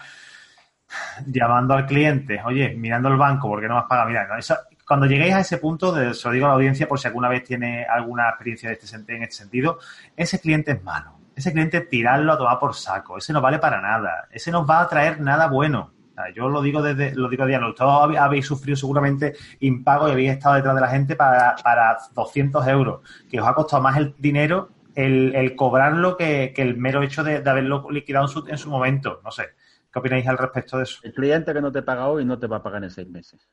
llamando 1.25 1.73
al 1.75 1.86
cliente, 1.86 2.41
oye, 2.43 2.75
mirando 2.75 3.09
el 3.09 3.17
banco, 3.17 3.47
porque 3.49 3.67
no 3.67 3.75
me 3.75 3.80
has 3.82 3.86
pagado? 3.88 4.09
Mira, 4.09 4.27
no, 4.27 4.38
eso- 4.38 4.55
cuando 4.90 5.06
lleguéis 5.06 5.36
a 5.36 5.42
ese 5.42 5.60
punto, 5.60 5.94
se 6.16 6.28
lo 6.28 6.34
digo 6.34 6.48
a 6.48 6.50
la 6.50 6.56
audiencia 6.56 6.88
por 6.88 7.00
si 7.00 7.08
alguna 7.08 7.30
vez 7.30 7.44
tiene 7.44 7.86
alguna 7.86 8.28
experiencia 8.28 8.70
de 8.70 8.74
este, 8.74 9.16
en 9.16 9.22
este 9.22 9.36
sentido, 9.36 9.78
ese 10.18 10.40
cliente 10.40 10.72
es 10.72 10.84
malo. 10.84 11.12
Ese 11.36 11.52
cliente 11.52 11.82
tirarlo 11.82 12.34
a 12.34 12.40
tomar 12.40 12.58
por 12.58 12.74
saco. 12.74 13.20
Ese 13.20 13.32
no 13.32 13.40
vale 13.40 13.60
para 13.60 13.82
nada. 13.82 14.28
Ese 14.32 14.50
no 14.50 14.66
va 14.66 14.82
a 14.82 14.90
traer 14.90 15.22
nada 15.22 15.46
bueno. 15.46 15.92
Yo 16.34 16.50
lo 16.50 16.64
digo 16.64 16.82
desde, 16.82 17.14
lo 17.14 17.30
digo 17.30 17.46
diario. 17.46 17.76
Todos 17.76 18.18
habéis 18.18 18.48
sufrido 18.48 18.76
seguramente 18.76 19.36
impago 19.60 20.10
y 20.10 20.14
habéis 20.14 20.32
estado 20.32 20.56
detrás 20.56 20.74
de 20.74 20.82
la 20.82 20.88
gente 20.88 21.16
para, 21.16 21.56
para 21.64 21.96
200 22.16 22.68
euros, 22.70 23.02
que 23.30 23.40
os 23.40 23.48
ha 23.48 23.54
costado 23.54 23.84
más 23.84 23.96
el 23.96 24.16
dinero 24.18 24.72
el, 24.96 25.36
el 25.36 25.56
cobrarlo 25.56 26.18
que, 26.18 26.52
que 26.56 26.64
el 26.64 26.78
mero 26.78 27.04
hecho 27.04 27.24
de, 27.24 27.42
de 27.42 27.50
haberlo 27.52 27.92
liquidado 27.92 28.26
en 28.26 28.30
su, 28.30 28.48
en 28.48 28.58
su 28.58 28.72
momento. 28.72 29.22
No 29.24 29.30
sé. 29.30 29.50
¿Qué 29.94 30.00
opináis 30.00 30.28
al 30.28 30.40
respecto 30.40 30.78
de 30.78 30.84
eso? 30.86 31.00
El 31.04 31.14
cliente 31.14 31.54
que 31.54 31.62
no 31.62 31.72
te 31.72 31.84
paga 31.84 32.08
hoy 32.08 32.26
no 32.26 32.40
te 32.40 32.48
va 32.48 32.58
a 32.58 32.64
pagar 32.64 32.84
en 32.84 32.90
seis 32.90 33.08
meses. 33.08 33.48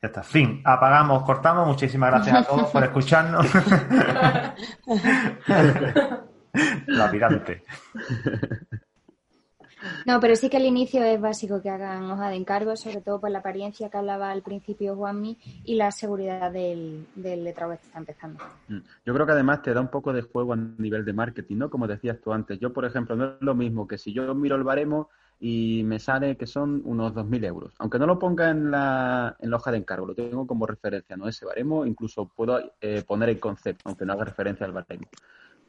Ya 0.00 0.08
está. 0.08 0.22
Fin. 0.22 0.62
Apagamos, 0.64 1.24
cortamos. 1.24 1.66
Muchísimas 1.66 2.10
gracias 2.10 2.36
a 2.36 2.44
todos 2.44 2.70
por 2.70 2.84
escucharnos. 2.84 3.46
Lapidante. 6.86 7.64
No, 10.06 10.20
pero 10.20 10.36
sí 10.36 10.48
que 10.48 10.56
al 10.56 10.64
inicio 10.64 11.02
es 11.04 11.20
básico 11.20 11.62
que 11.62 11.70
hagan 11.70 12.10
hoja 12.10 12.30
de 12.30 12.36
encargo, 12.36 12.76
sobre 12.76 13.00
todo 13.00 13.20
por 13.20 13.30
la 13.30 13.40
apariencia 13.40 13.88
que 13.88 13.96
hablaba 13.96 14.30
al 14.30 14.42
principio 14.42 14.96
Juanmi 14.96 15.38
y 15.64 15.76
la 15.76 15.90
seguridad 15.90 16.50
del, 16.50 17.06
del 17.14 17.44
letrado 17.44 17.72
que 17.72 17.86
está 17.86 17.98
empezando. 17.98 18.42
Mm. 18.68 18.78
Yo 19.04 19.14
creo 19.14 19.26
que 19.26 19.32
además 19.32 19.62
te 19.62 19.72
da 19.72 19.80
un 19.80 19.88
poco 19.88 20.12
de 20.12 20.22
juego 20.22 20.52
a 20.52 20.56
nivel 20.56 21.04
de 21.04 21.12
marketing, 21.12 21.56
¿no? 21.56 21.70
Como 21.70 21.86
decías 21.86 22.18
tú 22.20 22.32
antes. 22.32 22.58
Yo, 22.58 22.72
por 22.72 22.84
ejemplo, 22.84 23.16
no 23.16 23.24
es 23.24 23.30
lo 23.40 23.54
mismo 23.54 23.86
que 23.86 23.98
si 23.98 24.12
yo 24.12 24.34
miro 24.34 24.56
el 24.56 24.64
baremo 24.64 25.08
y 25.40 25.82
me 25.84 25.98
sale 25.98 26.36
que 26.36 26.46
son 26.46 26.82
unos 26.84 27.14
2.000 27.14 27.44
euros. 27.44 27.74
Aunque 27.78 27.98
no 27.98 28.06
lo 28.06 28.18
ponga 28.18 28.50
en 28.50 28.70
la, 28.70 29.36
en 29.38 29.50
la 29.50 29.56
hoja 29.56 29.70
de 29.70 29.78
encargo, 29.78 30.06
lo 30.06 30.14
tengo 30.14 30.46
como 30.46 30.66
referencia, 30.66 31.16
¿no? 31.16 31.28
Ese 31.28 31.46
baremo, 31.46 31.86
incluso 31.86 32.26
puedo 32.26 32.60
eh, 32.80 33.02
poner 33.06 33.28
el 33.28 33.38
concepto, 33.40 33.82
aunque 33.84 34.04
no 34.04 34.14
haga 34.14 34.24
referencia 34.24 34.66
al 34.66 34.72
baremo. 34.72 35.08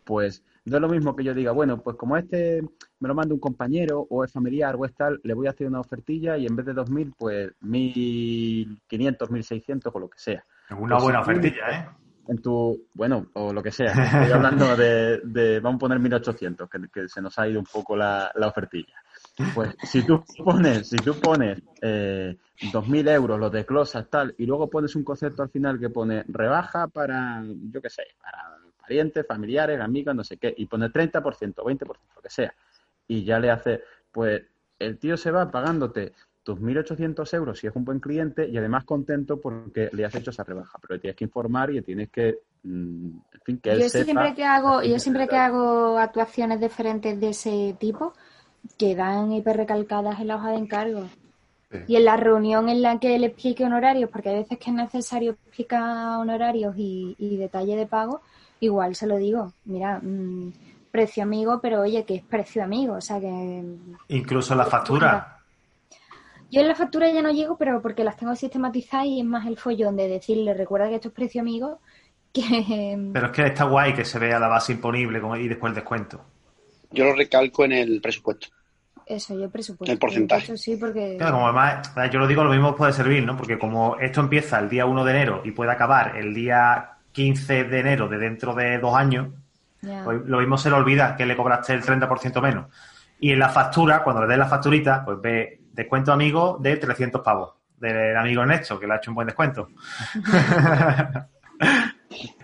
Pues 0.04 0.44
no 0.66 0.78
es 0.78 0.82
lo 0.82 0.90
mismo 0.90 1.16
que 1.16 1.24
yo 1.24 1.36
diga, 1.36 1.52
bueno, 1.52 1.82
pues 1.82 1.96
como 1.96 2.18
este 2.18 2.64
me 3.00 3.08
lo 3.08 3.14
manda 3.14 3.34
un 3.34 3.40
compañero 3.40 4.08
o 4.10 4.24
es 4.24 4.32
familiar 4.32 4.76
o 4.76 4.86
es 4.86 4.94
tal, 4.96 5.20
le 5.24 5.36
voy 5.36 5.46
a 5.46 5.52
hacer 5.52 5.68
una 5.68 5.82
ofertilla 5.82 6.36
y 6.36 6.48
en 6.48 6.56
vez 6.56 6.66
de 6.66 6.74
2.000, 6.74 7.14
pues 7.16 7.52
1.500, 7.62 9.18
1.600 9.30 9.92
o 9.94 10.00
lo 10.00 10.10
que 10.10 10.20
sea. 10.20 10.44
Una 10.72 10.96
Pues 10.96 11.04
buena 11.04 11.22
ofertilla, 11.22 11.70
¿eh? 11.72 11.90
en 12.28 12.42
tu, 12.42 12.88
bueno, 12.94 13.28
o 13.34 13.52
lo 13.54 13.62
que 13.62 13.72
sea, 13.72 13.92
estoy 14.22 14.32
hablando 14.32 14.76
de, 14.76 15.20
de 15.24 15.60
vamos 15.60 15.78
a 15.78 15.80
poner 15.80 16.00
1800, 16.00 16.70
que, 16.70 16.80
que 16.94 17.10
se 17.10 17.22
nos 17.22 17.38
ha 17.40 17.48
ido 17.48 17.60
un 17.60 17.66
poco 17.66 17.96
la, 17.96 18.32
la 18.36 18.48
ofertilla. 18.48 18.94
Pues 19.56 19.76
si 19.84 20.04
tú 20.04 20.24
pones, 20.44 20.90
si 20.90 20.98
tú 20.98 21.16
pones 21.20 21.62
eh, 21.82 22.36
2.000 22.74 23.10
euros, 23.10 23.40
lo 23.40 23.50
desglosas 23.50 24.10
tal, 24.10 24.36
y 24.38 24.46
luego 24.46 24.70
pones 24.70 24.96
un 24.96 25.04
concepto 25.04 25.44
al 25.44 25.50
final 25.50 25.80
que 25.80 25.90
pone 25.90 26.24
rebaja 26.28 26.88
para, 26.88 27.42
yo 27.72 27.82
qué 27.82 27.90
sé, 27.90 28.04
para 28.22 28.58
parientes, 28.82 29.26
familiares, 29.26 29.80
amigos, 29.80 30.16
no 30.16 30.24
sé 30.24 30.38
qué, 30.38 30.54
y 30.58 30.66
pone 30.66 30.90
30%, 30.90 31.22
20%, 31.56 31.80
lo 32.16 32.22
que 32.22 32.30
sea, 32.30 32.54
y 33.08 33.24
ya 33.24 33.40
le 33.40 33.50
hace, 33.50 33.82
pues 34.12 34.44
el 34.78 34.98
tío 34.98 35.16
se 35.16 35.32
va 35.32 35.50
pagándote 35.50 36.14
tus 36.44 36.60
1.800 36.60 37.34
euros 37.36 37.60
si 37.60 37.68
es 37.68 37.76
un 37.76 37.86
buen 37.86 38.00
cliente 38.00 38.48
y 38.48 38.58
además 38.58 38.84
contento 38.86 39.40
porque 39.40 39.90
le 39.92 40.06
has 40.06 40.16
hecho 40.16 40.32
esa 40.32 40.44
rebaja, 40.44 40.80
pero 40.82 40.96
le 40.96 41.00
tienes 41.00 41.16
que 41.16 41.26
informar 41.26 41.70
y 41.70 41.76
le 41.76 41.82
tienes 41.82 42.10
que, 42.10 42.40
mm, 42.64 43.06
en 43.34 43.42
fin, 43.44 43.60
que 43.60 43.72
él 43.72 43.82
Yo 43.82 43.90
sepa 43.90 44.06
siempre 44.06 44.34
que 44.34 44.44
hago, 44.46 44.82
yo 44.82 45.00
siempre 45.00 45.28
que 45.28 45.36
hago 45.36 45.98
actuaciones 45.98 46.60
diferentes 46.60 47.20
de 47.20 47.30
ese 47.30 47.76
tipo, 47.80 48.14
quedan 48.78 49.32
hiper 49.34 49.57
recalcadas 49.57 50.20
en 50.20 50.28
la 50.28 50.36
hoja 50.38 50.51
de 50.51 50.57
encargo. 50.57 51.10
Sí. 51.72 51.78
Y 51.88 51.95
en 51.97 52.05
la 52.05 52.18
reunión 52.18 52.68
en 52.70 52.82
la 52.82 52.99
que 52.99 53.18
le 53.20 53.28
explique 53.28 53.64
honorarios, 53.66 54.10
porque 54.10 54.30
hay 54.30 54.38
veces 54.39 54.57
que 54.57 54.72
es 54.72 54.76
necesario 54.76 55.32
explicar 55.32 56.18
honorarios 56.20 56.76
y, 56.78 57.16
y 57.20 57.38
detalle 57.38 57.76
de 57.76 57.86
pago, 57.86 58.22
igual 58.60 58.95
se 58.95 59.07
lo 59.07 59.18
digo, 59.18 59.53
mira, 59.66 59.99
mm, 60.01 60.53
precio 60.91 61.24
amigo, 61.24 61.60
pero 61.62 61.82
oye, 61.82 62.05
que 62.05 62.16
es 62.16 62.24
precio 62.24 62.64
amigo, 62.64 62.95
o 62.95 63.01
sea 63.01 63.20
que 63.20 63.64
Incluso 64.10 64.55
la 64.55 64.66
factura. 64.66 65.43
yo 66.51 66.62
en 66.62 66.68
la 66.68 66.76
factura 66.76 67.12
ya 67.12 67.22
no 67.22 67.32
llego, 67.32 67.57
pero 67.57 67.82
porque 67.82 68.03
las 68.03 68.18
tengo 68.18 68.36
sistematizadas 68.36 69.05
y 69.07 69.20
es 69.20 69.26
más 69.26 69.45
el 69.47 69.57
follón 69.57 69.95
de 69.95 70.07
decirle, 70.07 70.53
recuerda 70.53 70.89
que 70.89 70.95
esto 70.95 71.10
es 71.10 71.14
precio 71.14 71.41
amigo, 71.41 71.80
que 72.34 73.12
Pero 73.12 73.28
es 73.28 73.32
que 73.34 73.45
está 73.45 73.66
guay 73.66 73.93
que 73.93 74.05
se 74.05 74.20
vea 74.20 74.39
la 74.39 74.47
base 74.47 74.74
imponible 74.74 75.22
y 75.39 75.47
después 75.47 75.72
el 75.72 75.76
descuento. 75.76 76.22
Yo 76.92 77.06
lo 77.06 77.14
recalco 77.14 77.66
en 77.66 77.74
el 77.74 78.02
presupuesto. 78.02 78.48
eso, 79.06 79.40
yo 79.40 79.50
presupuesto. 79.50 79.92
El 79.92 80.00
porcentaje. 80.00 80.46
Eso 80.46 80.58
sí, 80.58 80.76
porque... 80.76 81.16
Claro, 81.18 81.34
como 81.34 81.48
además, 81.48 81.92
yo 82.12 82.20
lo 82.20 82.28
digo, 82.28 82.44
lo 82.44 82.52
mismo 82.52 82.76
puede 82.76 82.94
servir, 82.94 83.24
¿no? 83.26 83.36
Porque 83.38 83.58
como 83.58 83.98
esto 84.00 84.22
empieza 84.22 84.60
el 84.60 84.70
día 84.70 84.86
1 84.86 85.06
de 85.06 85.12
enero 85.12 85.42
y 85.44 85.52
puede 85.52 85.72
acabar 85.72 86.18
el 86.18 86.34
día 86.34 86.92
15 87.12 87.66
de 87.66 87.80
enero 87.80 88.08
de 88.08 88.18
dentro 88.18 88.54
de 88.54 88.78
dos 88.80 88.96
años, 88.96 89.30
pues 89.82 90.22
lo 90.26 90.40
mismo 90.40 90.58
se 90.58 90.70
le 90.70 90.76
olvida 90.76 91.16
que 91.16 91.26
le 91.26 91.36
cobraste 91.36 91.74
el 91.74 91.84
30% 91.84 92.42
menos. 92.42 92.68
Y 93.20 93.32
en 93.32 93.40
la 93.40 93.50
factura, 93.50 94.04
cuando 94.04 94.22
le 94.22 94.28
des 94.28 94.38
la 94.38 94.48
facturita, 94.48 95.04
pues 95.04 95.20
ve 95.22 95.62
descuento 95.74 96.12
amigo 96.12 96.58
de 96.60 96.78
300 96.78 97.22
pavos 97.22 97.54
del 97.78 98.16
amigo 98.16 98.42
Ernesto, 98.42 98.80
que 98.80 98.88
le 98.88 98.94
ha 98.94 98.98
hecho 98.98 99.12
un 99.12 99.16
buen 99.16 99.28
descuento. 99.28 99.70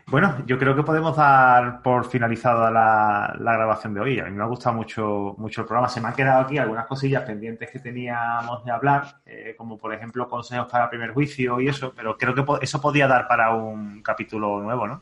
bueno, 0.07 0.43
yo 0.45 0.57
creo 0.59 0.75
que 0.75 0.83
podemos 0.83 1.15
dar 1.17 1.81
por 1.81 2.05
finalizada 2.09 2.69
la, 2.71 3.35
la 3.39 3.53
grabación 3.53 3.93
de 3.93 3.99
hoy. 4.01 4.19
A 4.19 4.25
mí 4.25 4.31
me 4.31 4.43
ha 4.43 4.47
gustado 4.47 4.75
mucho, 4.75 5.35
mucho 5.37 5.61
el 5.61 5.67
programa. 5.67 5.89
Se 5.89 5.99
me 6.01 6.07
han 6.09 6.13
quedado 6.15 6.41
aquí 6.41 6.57
algunas 6.57 6.85
cosillas 6.85 7.23
pendientes 7.23 7.69
que 7.71 7.79
teníamos 7.79 8.63
de 8.65 8.71
hablar, 8.71 9.17
eh, 9.25 9.55
como 9.57 9.77
por 9.77 9.93
ejemplo 9.93 10.27
consejos 10.29 10.67
para 10.71 10.89
primer 10.89 11.11
juicio 11.11 11.59
y 11.59 11.67
eso, 11.67 11.91
pero 11.95 12.17
creo 12.17 12.35
que 12.35 12.43
eso 12.61 12.79
podía 12.79 13.07
dar 13.07 13.27
para 13.27 13.53
un 13.55 14.01
capítulo 14.03 14.59
nuevo, 14.61 14.87
¿no? 14.87 15.01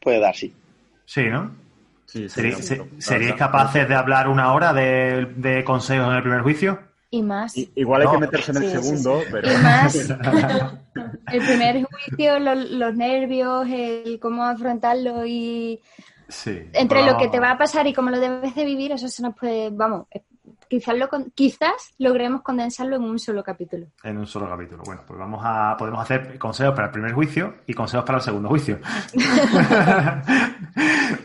Puede 0.00 0.20
dar, 0.20 0.34
sí. 0.34 0.54
Sí, 1.04 1.26
¿no? 1.28 1.50
Sí, 2.06 2.26
¿Serí- 2.28 2.52
sí, 2.54 2.62
se- 2.62 2.76
sí. 2.76 2.82
¿Seríais 2.98 3.34
capaces 3.36 3.88
de 3.88 3.94
hablar 3.94 4.28
una 4.28 4.52
hora 4.52 4.72
de, 4.72 5.26
de 5.36 5.64
consejos 5.64 6.08
en 6.08 6.14
el 6.16 6.22
primer 6.22 6.42
juicio? 6.42 6.78
Y 7.10 7.22
más. 7.22 7.56
I- 7.56 7.72
Igual 7.74 8.02
hay 8.02 8.06
No. 8.08 8.12
que 8.12 8.18
meterse 8.18 8.50
en 8.50 8.56
el 8.58 8.62
Sí, 8.70 8.76
sí, 8.76 8.82
segundo, 8.82 9.22
pero 9.30 9.50
Y 9.52 9.56
más, 9.56 9.94
el 11.32 11.46
primer 11.46 11.84
juicio, 11.84 12.38
lo- 12.38 12.54
los, 12.54 12.94
nervios, 12.96 13.66
el 13.70 14.18
cómo 14.20 14.44
afrontarlo 14.44 15.24
y 15.24 15.80
Sí. 16.28 16.60
entre 16.74 17.04
lo 17.04 17.16
que 17.16 17.28
te 17.28 17.40
va 17.40 17.52
a 17.52 17.58
pasar 17.58 17.86
y 17.86 17.94
cómo 17.94 18.10
lo 18.10 18.20
debes 18.20 18.54
de 18.54 18.64
vivir, 18.64 18.92
eso 18.92 19.08
se 19.08 19.22
nos 19.22 19.34
puede, 19.34 19.70
vamos, 19.70 20.06
eh, 20.10 20.22
quizás 20.68 20.96
lo 20.96 21.08
con- 21.08 21.30
quizás 21.32 21.94
logremos 21.98 22.42
condensarlo 22.42 22.96
en 22.96 23.02
un 23.02 23.18
solo 23.18 23.42
capítulo. 23.42 23.86
En 24.02 24.18
un 24.18 24.26
solo 24.26 24.48
capítulo. 24.48 24.82
Bueno, 24.84 25.02
pues 25.06 25.18
vamos 25.18 25.40
a, 25.44 25.76
podemos 25.78 26.00
hacer 26.00 26.38
consejos 26.38 26.74
para 26.74 26.86
el 26.88 26.92
primer 26.92 27.12
juicio 27.12 27.54
y 27.66 27.74
consejos 27.74 28.04
para 28.04 28.18
el 28.18 28.24
segundo 28.24 28.48
juicio. 28.48 28.78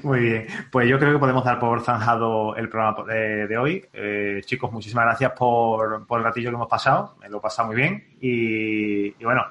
Muy 0.04 0.20
bien. 0.20 0.48
Pues 0.72 0.88
yo 0.90 1.00
creo 1.00 1.14
que 1.14 1.20
podemos 1.20 1.44
dar 1.44 1.60
por 1.60 1.82
zanjado 1.82 2.56
el 2.56 2.70
programa 2.70 3.04
de, 3.12 3.48
de 3.48 3.58
hoy. 3.58 3.86
Eh, 3.94 4.42
chicos, 4.46 4.72
muchísimas 4.72 5.06
gracias 5.06 5.32
por, 5.34 6.06
por 6.06 6.20
el 6.20 6.26
ratillo 6.26 6.50
que 6.50 6.56
hemos 6.56 6.68
pasado. 6.68 7.16
Me 7.22 7.30
lo 7.30 7.38
he 7.38 7.42
pasado 7.42 7.68
muy 7.68 7.76
bien. 7.78 8.04
Y, 8.22 9.08
y 9.08 9.24
bueno, 9.24 9.44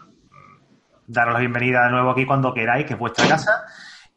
daros 1.07 1.35
la 1.35 1.41
bienvenida 1.41 1.85
de 1.85 1.91
nuevo 1.91 2.11
aquí 2.11 2.27
cuando 2.27 2.53
queráis, 2.55 2.87
que 2.87 2.95
es 2.95 2.99
vuestra 2.99 3.27
casa. 3.29 3.65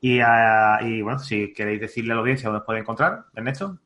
Y, 0.02 0.20
ah, 0.20 0.80
y 0.82 1.02
bueno, 1.02 1.20
si 1.20 1.54
queréis 1.54 1.82
decirle 1.82 2.12
a 2.14 2.16
la 2.16 2.22
audiencia 2.22 2.50
dónde 2.50 2.60
os 2.60 2.66
puede 2.66 2.80
encontrar, 2.80 3.26
Ernesto. 3.34 3.78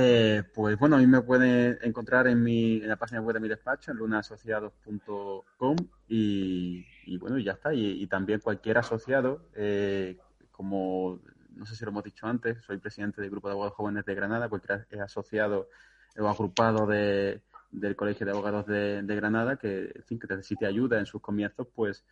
Eh, 0.00 0.44
pues 0.54 0.78
bueno, 0.78 0.94
a 0.94 1.00
mí 1.00 1.08
me 1.08 1.22
pueden 1.22 1.76
encontrar 1.82 2.28
en, 2.28 2.40
mi, 2.40 2.76
en 2.76 2.88
la 2.88 2.94
página 2.94 3.20
web 3.20 3.34
de 3.34 3.40
mi 3.40 3.48
despacho, 3.48 3.90
en 3.90 3.96
lunaasociados.com 3.96 5.76
y, 6.06 7.16
bueno, 7.18 7.36
y 7.36 7.42
ya 7.42 7.52
está. 7.52 7.74
Y, 7.74 8.06
también 8.06 8.38
cualquier 8.38 8.78
asociado, 8.78 9.48
eh, 9.56 10.16
como 10.52 11.18
no 11.56 11.66
sé 11.66 11.74
si 11.74 11.84
lo 11.84 11.90
hemos 11.90 12.04
dicho 12.04 12.28
antes, 12.28 12.58
soy 12.64 12.78
presidente 12.78 13.20
del 13.20 13.30
Grupo 13.30 13.48
de 13.48 13.54
Abogados 13.54 13.74
Jóvenes 13.74 14.04
de 14.04 14.14
Granada, 14.14 14.48
cualquier 14.48 14.86
asociado 15.02 15.68
o 16.16 16.28
agrupado 16.28 16.86
de, 16.86 17.42
del 17.72 17.96
Colegio 17.96 18.24
de 18.24 18.30
Abogados 18.30 18.66
de, 18.66 19.02
Granada 19.04 19.56
que, 19.56 19.90
en 19.92 20.04
fin, 20.04 20.20
que 20.20 20.28
necesite 20.28 20.64
ayuda 20.64 21.00
en 21.00 21.06
sus 21.06 21.20
comienzos, 21.20 21.66
pues, 21.74 22.04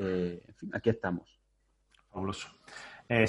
eh, 0.00 0.42
en 0.44 0.54
fin, 0.56 0.70
aquí 0.74 0.90
estamos. 0.90 1.38
Fabuloso. 2.10 2.48
Eh. 3.08 3.28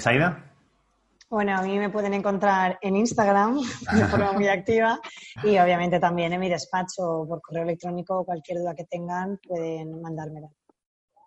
Bueno, 1.30 1.56
a 1.56 1.62
mí 1.62 1.78
me 1.78 1.90
pueden 1.90 2.12
encontrar 2.12 2.76
en 2.82 2.96
Instagram 2.96 3.60
de 3.94 4.04
forma 4.06 4.32
muy 4.32 4.48
activa 4.48 5.00
y 5.44 5.56
obviamente 5.58 6.00
también 6.00 6.32
en 6.32 6.40
mi 6.40 6.48
despacho 6.48 7.02
o 7.04 7.28
por 7.28 7.40
correo 7.40 7.62
electrónico. 7.62 8.24
Cualquier 8.24 8.58
duda 8.58 8.74
que 8.74 8.84
tengan 8.84 9.38
pueden 9.38 10.02
mandármela. 10.02 10.48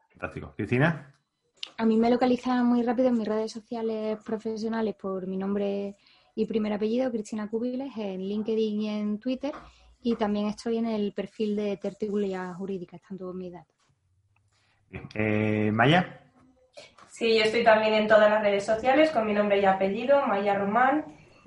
Fantástico. 0.10 0.54
Cristina. 0.58 1.10
A 1.78 1.86
mí 1.86 1.96
me 1.96 2.10
localizan 2.10 2.66
muy 2.66 2.84
rápido 2.84 3.08
en 3.08 3.18
mis 3.18 3.28
redes 3.28 3.54
sociales 3.54 4.20
profesionales 4.26 4.94
por 4.96 5.26
mi 5.26 5.38
nombre 5.38 5.96
y 6.36 6.46
primer 6.46 6.74
apellido, 6.74 7.10
Cristina 7.10 7.50
Cubiles, 7.50 7.96
en 7.96 8.20
LinkedIn 8.20 8.82
y 8.82 8.90
en 8.90 9.20
Twitter. 9.20 9.54
Y 10.02 10.18
también 10.18 10.48
estoy 10.48 10.80
en 10.80 10.88
el 10.88 11.14
perfil 11.14 11.56
de 11.56 11.78
Tertulia 11.78 12.54
Jurídica, 12.56 12.98
están 12.98 13.18
todos 13.18 13.34
mis 13.34 13.54
datos. 13.54 13.76
Eh, 15.16 15.72
Maya. 15.72 16.23
Sí, 17.24 17.38
yo 17.38 17.46
estoy 17.46 17.64
también 17.64 17.94
en 17.94 18.06
todas 18.06 18.30
las 18.30 18.42
redes 18.42 18.66
sociales 18.66 19.10
con 19.10 19.26
mi 19.26 19.32
nombre 19.32 19.58
y 19.58 19.64
apellido, 19.64 20.28
Maya 20.28 20.56
Román. 20.56 21.06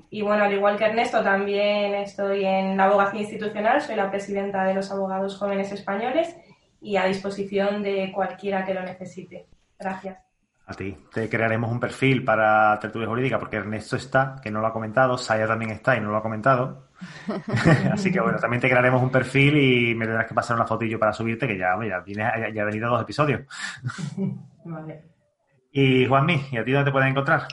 Y 0.09 0.22
bueno, 0.22 0.45
al 0.45 0.55
igual 0.55 0.79
que 0.79 0.87
Ernesto, 0.87 1.22
también 1.22 1.95
estoy 1.97 2.47
en 2.47 2.79
la 2.79 2.85
abogacía 2.85 3.20
institucional, 3.20 3.83
soy 3.83 3.95
la 3.95 4.11
presidenta 4.11 4.64
de 4.64 4.72
los 4.72 4.91
abogados 4.91 5.37
jóvenes 5.37 5.70
españoles 5.72 6.35
y 6.81 6.97
a 6.97 7.05
disposición 7.05 7.83
de 7.83 8.11
cualquiera 8.11 8.64
que 8.64 8.72
lo 8.72 8.81
necesite. 8.85 9.49
Gracias. 9.79 10.16
A 10.64 10.72
ti. 10.72 10.97
Te 11.12 11.29
crearemos 11.29 11.70
un 11.70 11.79
perfil 11.79 12.24
para 12.24 12.79
Tertulia 12.81 13.09
Jurídica 13.09 13.39
porque 13.39 13.57
Ernesto 13.57 13.97
está, 13.97 14.37
que 14.43 14.51
no 14.51 14.62
lo 14.62 14.68
ha 14.68 14.72
comentado, 14.72 15.18
Saya 15.18 15.47
también 15.47 15.72
está 15.72 15.95
y 15.95 16.01
no 16.01 16.11
lo 16.11 16.16
ha 16.16 16.22
comentado. 16.22 16.89
Así 17.93 18.11
que 18.11 18.20
bueno, 18.20 18.39
también 18.39 18.62
te 18.62 18.70
crearemos 18.70 19.03
un 19.03 19.11
perfil 19.11 19.59
y 19.59 19.95
me 19.95 20.07
tendrás 20.07 20.27
que 20.27 20.33
pasar 20.33 20.57
una 20.57 20.64
fotillo 20.64 20.99
para 20.99 21.12
subirte, 21.12 21.47
que 21.47 21.59
ya, 21.59 21.77
ya, 21.87 22.01
viene, 22.01 22.22
ya, 22.22 22.49
ya 22.49 22.62
ha 22.62 22.64
venido 22.64 22.89
dos 22.89 23.03
episodios. 23.03 23.43
Vale. 24.64 25.16
Y 25.79 26.07
Juanmi, 26.07 26.41
¿y 26.53 26.57
a 26.57 26.64
ti 26.64 26.72
dónde 26.72 26.89
te 26.89 26.93
pueden 26.93 27.11
encontrar? 27.11 27.47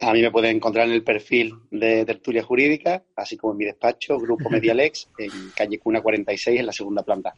A 0.00 0.14
mí 0.14 0.22
me 0.22 0.30
pueden 0.30 0.56
encontrar 0.56 0.86
en 0.86 0.94
el 0.94 1.04
perfil 1.04 1.54
de 1.70 2.06
Tertulia 2.06 2.42
Jurídica, 2.42 3.02
así 3.14 3.36
como 3.36 3.52
en 3.52 3.58
mi 3.58 3.66
despacho, 3.66 4.18
Grupo 4.18 4.48
Medialex, 4.50 5.10
en 5.18 5.30
calle 5.54 5.78
Cuna 5.78 6.00
46, 6.00 6.60
en 6.60 6.64
la 6.64 6.72
segunda 6.72 7.02
planta. 7.02 7.34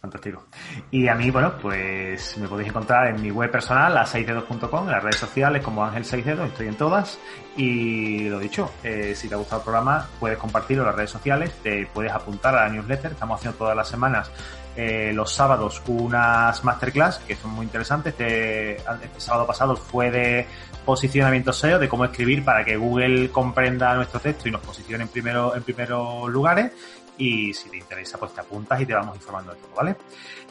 Fantástico. 0.00 0.46
Y 0.90 1.08
a 1.08 1.14
mí, 1.14 1.30
bueno, 1.30 1.58
pues 1.60 2.38
me 2.38 2.48
podéis 2.48 2.70
encontrar 2.70 3.08
en 3.08 3.20
mi 3.20 3.30
web 3.30 3.50
personal, 3.50 3.94
a 3.98 4.06
6dedos.com, 4.06 4.86
en 4.86 4.92
las 4.92 5.02
redes 5.02 5.18
sociales 5.18 5.62
como 5.62 5.84
Ángel 5.84 6.06
6 6.06 6.24
dedos, 6.24 6.48
estoy 6.48 6.68
en 6.68 6.76
todas. 6.76 7.18
Y 7.54 8.30
lo 8.30 8.38
dicho, 8.38 8.72
eh, 8.82 9.12
si 9.14 9.28
te 9.28 9.34
ha 9.34 9.36
gustado 9.36 9.60
el 9.60 9.64
programa, 9.64 10.08
puedes 10.18 10.38
compartirlo 10.38 10.84
en 10.84 10.86
las 10.86 10.96
redes 10.96 11.10
sociales, 11.10 11.52
te 11.62 11.84
puedes 11.92 12.12
apuntar 12.12 12.54
a 12.54 12.66
la 12.66 12.72
newsletter, 12.72 13.12
estamos 13.12 13.38
haciendo 13.38 13.58
todas 13.58 13.76
las 13.76 13.88
semanas, 13.88 14.32
eh, 14.80 15.12
los 15.12 15.34
sábados, 15.34 15.82
unas 15.88 16.64
masterclass 16.64 17.18
que 17.18 17.36
son 17.36 17.50
muy 17.50 17.66
interesantes. 17.66 18.14
Este, 18.14 18.76
este 18.76 19.20
sábado 19.20 19.46
pasado 19.46 19.76
fue 19.76 20.10
de 20.10 20.46
posicionamiento 20.86 21.52
SEO, 21.52 21.78
de 21.78 21.86
cómo 21.86 22.06
escribir 22.06 22.42
para 22.42 22.64
que 22.64 22.78
Google 22.78 23.30
comprenda 23.30 23.94
nuestro 23.94 24.20
texto 24.20 24.48
y 24.48 24.52
nos 24.52 24.62
posicione 24.62 25.04
en, 25.04 25.08
primero, 25.08 25.54
en 25.54 25.62
primeros 25.62 26.30
lugares. 26.30 26.72
Y 27.18 27.52
si 27.52 27.68
te 27.68 27.76
interesa, 27.76 28.16
pues 28.16 28.32
te 28.32 28.40
apuntas 28.40 28.80
y 28.80 28.86
te 28.86 28.94
vamos 28.94 29.16
informando 29.16 29.52
de 29.52 29.58
todo, 29.58 29.74
¿vale? 29.76 29.96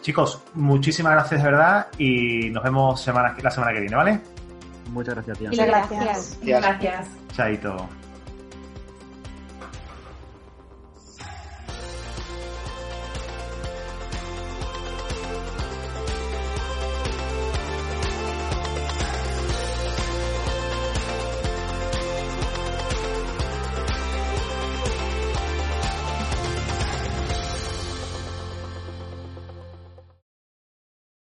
Chicos, 0.02 0.44
muchísimas 0.54 1.14
gracias 1.14 1.42
de 1.44 1.50
verdad 1.50 1.88
y 1.98 2.52
nos 2.52 2.64
vemos 2.64 3.02
semana, 3.02 3.36
la 3.42 3.50
semana 3.50 3.74
que 3.74 3.80
viene, 3.80 3.96
¿vale? 3.96 4.20
Muchas 4.92 5.16
gracias, 5.16 5.40
Tian. 5.40 5.50
Muchas 5.50 5.68
Gracias. 5.68 6.00
gracias. 6.00 6.40
Gracias. 6.44 6.62
Gracias. 6.62 7.08
Chaito. 7.36 7.90